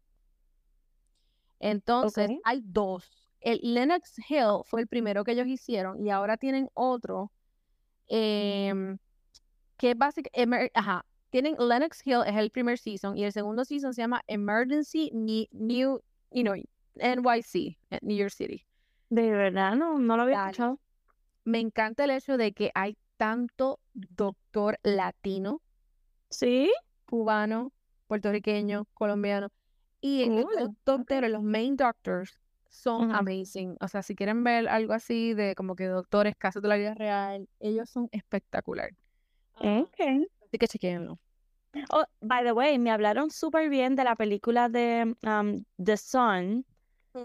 Entonces, 1.60 2.30
hay 2.44 2.62
dos. 2.64 3.30
El 3.40 3.60
Lennox 3.62 4.18
Hill 4.30 4.64
fue 4.66 4.82
el 4.82 4.88
primero 4.88 5.24
que 5.24 5.34
ellos 5.34 5.48
hicieron 5.48 6.04
y 6.04 6.10
ahora 6.10 6.38
tienen 6.38 6.70
otro 6.74 7.32
em, 8.08 8.98
que 9.78 9.94
básicamente, 9.94 10.72
ajá, 10.74 11.06
tienen 11.30 11.56
Lennox 11.60 12.06
Hill 12.06 12.22
es 12.26 12.36
el 12.36 12.50
primer 12.52 12.78
season 12.78 13.18
y 13.18 13.26
el 13.26 13.32
segundo 13.32 13.66
season 13.66 13.94
se 13.94 14.02
llama 14.02 14.22
Emergency 14.28 15.12
Ni- 15.14 15.50
New, 15.52 16.02
you 16.32 16.44
know, 16.44 16.56
NYC, 16.96 17.78
en 17.90 18.00
New 18.02 18.18
York 18.18 18.32
City. 18.32 18.66
De 19.10 19.32
verdad, 19.32 19.76
no, 19.76 20.00
no 20.00 20.18
lo 20.18 20.24
había 20.24 20.38
Dale. 20.38 20.52
escuchado. 20.52 20.80
Me 21.44 21.60
encanta 21.60 22.04
el 22.06 22.12
hecho 22.12 22.38
de 22.38 22.54
que 22.54 22.72
hay 22.76 22.98
tanto 23.18 23.80
doctor 23.94 24.80
latino, 24.84 25.62
Sí, 26.30 26.72
cubano, 27.06 27.72
puertorriqueño, 28.08 28.86
colombiano. 28.94 29.50
Y 30.02 30.24
en 30.24 30.42
Cool, 30.44 30.56
los 30.60 30.70
doctores, 30.86 31.32
los 31.32 31.42
main 31.42 31.78
doctors, 31.78 32.38
son 32.70 33.10
Ujú. 33.12 33.16
amazing. 33.16 33.78
O 33.80 33.88
sea, 33.88 34.04
si 34.04 34.14
quieren 34.14 34.44
ver 34.44 34.68
algo 34.68 34.94
así 34.94 35.34
de 35.34 35.56
como 35.56 35.76
que 35.76 35.86
doctores, 35.86 36.36
casos 36.36 36.62
de 36.62 36.68
la 36.68 36.76
vida 36.76 36.94
real, 36.96 37.48
ellos 37.60 37.90
son 37.90 38.10
espectacular. 38.12 38.92
Ok. 39.60 40.28
Así 40.46 40.58
que 40.58 40.68
chequéenlo. 40.68 41.20
Oh, 41.92 42.04
by 42.22 42.44
the 42.44 42.54
way, 42.54 42.80
me 42.80 42.92
hablaron 42.92 43.30
súper 43.30 43.70
bien 43.70 43.96
de 43.96 44.04
la 44.04 44.16
película 44.16 44.70
de 44.70 45.16
um, 45.24 45.64
The 45.84 45.98
Son. 45.98 46.66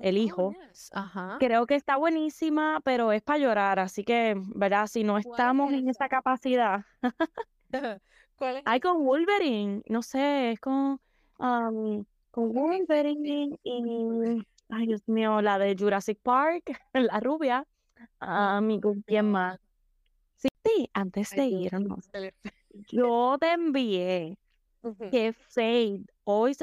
El 0.01 0.16
hijo. 0.16 0.55
Ajá. 0.93 1.37
Creo 1.39 1.66
que 1.66 1.74
está 1.74 1.97
buenísima, 1.97 2.80
pero 2.83 3.12
es 3.12 3.22
para 3.22 3.39
llorar, 3.39 3.78
así 3.78 4.05
que, 4.05 4.35
¿verdad? 4.55 4.87
Si 4.87 5.05
no 5.05 5.12
¿Cuál 5.12 5.20
es 5.20 5.26
estamos 5.26 5.72
en 5.72 5.89
esa? 5.89 6.09
capacidad. 6.09 6.85
¿Cuál 8.37 8.57
es? 8.57 8.62
Hay 8.64 8.80
con 8.80 9.05
Wolverine, 9.05 9.83
no 9.89 10.03
sé, 10.03 10.53
es 10.53 10.61
con, 10.61 10.99
um, 11.39 12.05
con. 12.30 12.55
Wolverine 12.55 13.59
y, 13.62 14.47
ay 14.70 14.87
Dios 14.87 15.07
mío, 15.07 15.43
la 15.43 15.59
de 15.59 15.76
Jurassic 15.78 16.18
Park, 16.22 16.72
la 16.95 17.20
rubia. 17.20 17.66
Ah, 18.20 18.61
¿con 18.80 19.03
quién 19.03 19.30
más? 19.30 19.61
Sí, 20.77 20.91
antes 20.93 21.31
de 21.31 21.43
Ay, 21.43 21.64
irnos, 21.66 22.11
yo 22.89 23.37
te 23.39 23.53
envié 23.53 24.39
que 25.11 25.33
Fade 25.33 26.05
hoy, 26.25 26.57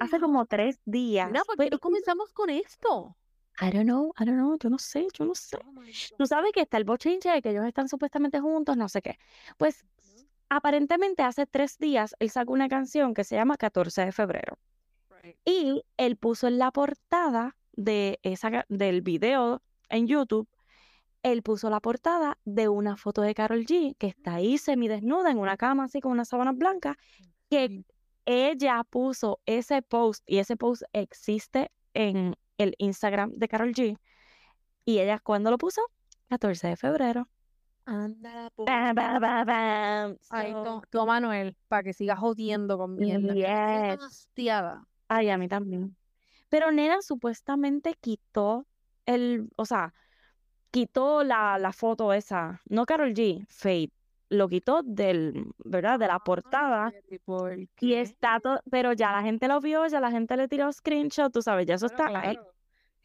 hace 0.00 0.20
como 0.20 0.46
tres 0.46 0.80
días, 0.84 1.30
Mira, 1.30 1.44
¿por 1.44 1.56
qué 1.56 1.64
fue- 1.64 1.70
no 1.70 1.78
comenzamos 1.78 2.32
con 2.32 2.50
esto? 2.50 3.16
I 3.60 3.70
don't 3.70 3.84
know, 3.84 4.12
I 4.18 4.24
don't 4.24 4.36
know, 4.36 4.58
yo 4.58 4.68
no 4.68 4.78
sé, 4.78 5.06
yo 5.14 5.24
no 5.24 5.34
sé. 5.34 5.56
Oh 5.56 5.72
Tú 6.18 6.26
sabes 6.26 6.52
que 6.52 6.60
está 6.60 6.76
el 6.76 6.84
bochinche 6.84 7.30
de 7.30 7.40
que 7.40 7.50
ellos 7.50 7.64
están 7.64 7.88
supuestamente 7.88 8.40
juntos, 8.40 8.76
no 8.76 8.88
sé 8.88 9.00
qué. 9.00 9.18
Pues 9.56 9.86
aparentemente 10.48 11.22
hace 11.22 11.46
tres 11.46 11.78
días 11.78 12.14
él 12.18 12.30
sacó 12.30 12.52
una 12.52 12.68
canción 12.68 13.14
que 13.14 13.24
se 13.24 13.36
llama 13.36 13.56
14 13.56 14.04
de 14.04 14.12
febrero. 14.12 14.58
Right. 15.22 15.36
Y 15.44 15.82
él 15.96 16.16
puso 16.16 16.48
en 16.48 16.58
la 16.58 16.70
portada 16.70 17.56
de 17.72 18.18
esa, 18.22 18.66
del 18.68 19.00
video 19.00 19.62
en 19.88 20.06
YouTube, 20.06 20.48
él 21.32 21.42
puso 21.42 21.70
la 21.70 21.80
portada 21.80 22.38
de 22.44 22.68
una 22.68 22.96
foto 22.96 23.20
de 23.22 23.34
Carol 23.34 23.64
G, 23.64 23.96
que 23.98 24.06
está 24.06 24.34
ahí 24.36 24.58
semidesnuda 24.58 25.30
en 25.30 25.38
una 25.38 25.56
cama 25.56 25.84
así 25.84 26.00
con 26.00 26.12
unas 26.12 26.28
sábanas 26.28 26.56
blancas, 26.56 26.96
que 27.50 27.84
ella 28.26 28.82
puso 28.88 29.40
ese 29.44 29.82
post 29.82 30.22
y 30.26 30.38
ese 30.38 30.56
post 30.56 30.82
existe 30.92 31.70
en 31.94 32.36
el 32.58 32.74
Instagram 32.78 33.32
de 33.32 33.48
Carol 33.48 33.72
G. 33.72 33.98
Y 34.84 34.98
ella, 35.00 35.18
¿cuándo 35.18 35.50
lo 35.50 35.58
puso? 35.58 35.80
14 36.28 36.68
de 36.68 36.76
febrero. 36.76 37.28
Anda, 37.86 38.50
bam. 39.44 40.16
Ay, 40.30 40.52
So, 40.52 40.62
to- 40.64 40.82
toma 40.90 41.20
Noel, 41.20 41.56
para 41.68 41.82
que 41.82 41.92
siga 41.92 42.16
jodiendo 42.16 42.78
con 42.78 42.96
mierda. 42.96 43.34
yes. 43.34 44.28
Ay, 45.08 45.30
a 45.30 45.38
mí 45.38 45.48
también. 45.48 45.96
Pero 46.48 46.70
Nena 46.72 47.02
supuestamente 47.02 47.94
quitó 48.00 48.66
el, 49.06 49.48
o 49.56 49.64
sea, 49.64 49.92
quitó 50.70 51.24
la, 51.24 51.58
la 51.58 51.72
foto 51.72 52.12
esa, 52.12 52.60
no 52.68 52.84
Carol 52.86 53.12
G, 53.14 53.46
Faith, 53.48 53.92
lo 54.28 54.48
quitó 54.48 54.82
del, 54.82 55.46
¿verdad? 55.64 55.98
De 55.98 56.06
la 56.08 56.18
portada 56.18 56.92
Ay, 57.10 57.18
¿por 57.24 57.56
y 57.80 57.94
está 57.94 58.40
todo, 58.40 58.60
pero 58.70 58.92
ya 58.92 59.12
la 59.12 59.22
gente 59.22 59.46
lo 59.48 59.60
vio, 59.60 59.86
ya 59.86 60.00
la 60.00 60.10
gente 60.10 60.36
le 60.36 60.48
tiró 60.48 60.72
screenshot, 60.72 61.32
tú 61.32 61.42
sabes, 61.42 61.66
ya 61.66 61.74
eso 61.74 61.86
está 61.86 62.06
ahí. 62.12 62.38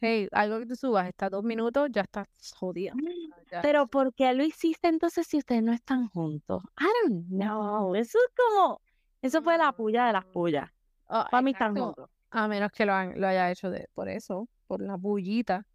Hey, 0.00 0.26
algo 0.32 0.58
que 0.58 0.66
tú 0.66 0.74
subas 0.74 1.06
está 1.06 1.30
dos 1.30 1.44
minutos, 1.44 1.88
ya 1.92 2.02
estás 2.02 2.26
jodida. 2.56 2.92
Ya 3.50 3.60
Pero 3.60 3.86
¿por 3.86 4.14
qué 4.14 4.32
lo 4.32 4.42
hiciste 4.44 4.88
entonces 4.88 5.26
si 5.26 5.36
ustedes 5.36 5.62
no 5.62 5.72
están 5.72 6.08
juntos? 6.08 6.62
I 6.80 6.86
don't 7.08 7.26
know, 7.28 7.94
eso 7.94 8.18
es 8.18 8.32
como, 8.34 8.80
eso 9.20 9.42
fue 9.42 9.58
la 9.58 9.72
puya 9.72 10.06
de 10.06 10.12
las 10.14 10.24
puyas. 10.24 10.70
Ah, 11.06 11.28
Para 11.30 11.42
mí 11.42 11.50
están 11.50 11.76
juntos. 11.76 12.08
A 12.30 12.48
menos 12.48 12.72
que 12.72 12.86
lo, 12.86 12.94
han- 12.94 13.20
lo 13.20 13.26
haya 13.28 13.50
hecho 13.50 13.70
de, 13.70 13.88
por 13.92 14.08
eso, 14.08 14.48
por 14.66 14.80
la 14.80 14.96
bullita. 14.96 15.66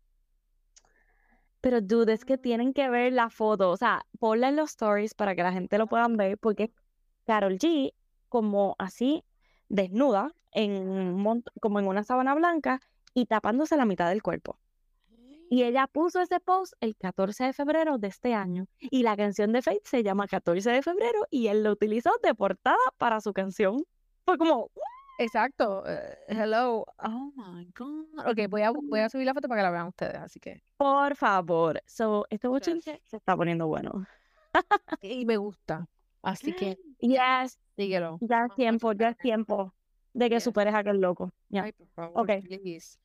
Pero, 1.61 1.81
dude, 1.81 2.13
es 2.13 2.25
que 2.25 2.37
tienen 2.37 2.73
que 2.73 2.89
ver 2.89 3.13
la 3.13 3.29
foto. 3.29 3.71
O 3.71 3.77
sea, 3.77 4.05
ponla 4.19 4.49
en 4.49 4.55
los 4.55 4.71
stories 4.71 5.13
para 5.13 5.35
que 5.35 5.43
la 5.43 5.51
gente 5.51 5.77
lo 5.77 5.87
puedan 5.87 6.17
ver, 6.17 6.37
porque 6.37 6.71
Carol 7.25 7.57
G, 7.57 7.93
como 8.29 8.75
así, 8.77 9.23
desnuda, 9.69 10.33
en 10.51 10.71
un 10.71 11.43
como 11.61 11.79
en 11.79 11.87
una 11.87 12.03
sábana 12.03 12.33
blanca 12.35 12.79
y 13.13 13.25
tapándose 13.25 13.77
la 13.77 13.85
mitad 13.85 14.09
del 14.09 14.23
cuerpo. 14.23 14.59
Y 15.49 15.63
ella 15.63 15.87
puso 15.87 16.19
ese 16.19 16.39
post 16.39 16.73
el 16.81 16.95
14 16.97 17.45
de 17.45 17.53
febrero 17.53 17.97
de 17.97 18.07
este 18.07 18.33
año. 18.33 18.67
Y 18.79 19.03
la 19.03 19.15
canción 19.15 19.53
de 19.53 19.61
Faith 19.61 19.85
se 19.85 20.03
llama 20.03 20.27
14 20.27 20.69
de 20.69 20.81
febrero 20.81 21.25
y 21.29 21.47
él 21.47 21.63
lo 21.63 21.71
utilizó 21.71 22.11
de 22.21 22.35
portada 22.35 22.77
para 22.97 23.21
su 23.21 23.33
canción. 23.33 23.83
Fue 24.25 24.37
como, 24.37 24.71
Exacto. 25.17 25.83
eh, 25.87 26.17
hello. 26.27 26.85
Oh 27.03 27.31
my 27.35 27.65
God. 27.75 28.05
Ok, 28.27 28.47
voy 28.49 28.61
a, 28.61 28.71
voy 28.71 28.99
a 28.99 29.09
subir 29.09 29.25
la 29.25 29.33
foto 29.33 29.47
para 29.47 29.61
que 29.61 29.63
la 29.63 29.71
vean 29.71 29.87
ustedes, 29.87 30.15
así 30.15 30.39
que. 30.39 30.61
por 30.77 31.15
favor. 31.15 31.81
So, 31.85 32.25
este 32.29 32.47
bochinche 32.47 33.01
se 33.05 33.17
está 33.17 33.35
poniendo 33.35 33.67
bueno. 33.67 34.05
Y 35.01 35.25
me 35.25 35.37
gusta. 35.37 35.87
Así 36.21 36.53
que 36.53 36.77
Yes, 36.99 37.59
síguelo. 37.75 38.17
ya 38.21 38.45
es 38.45 38.55
tiempo, 38.55 38.91
ya 38.93 39.09
es 39.09 39.17
tiempo 39.17 39.73
de 40.13 40.29
que 40.29 40.35
Yes. 40.35 40.43
superes 40.43 40.73
a 40.73 40.79
aquel 40.79 40.99
loco. 40.99 41.31
Ya. 41.49 41.69
Ok. 42.13 42.29
please. 42.43 42.97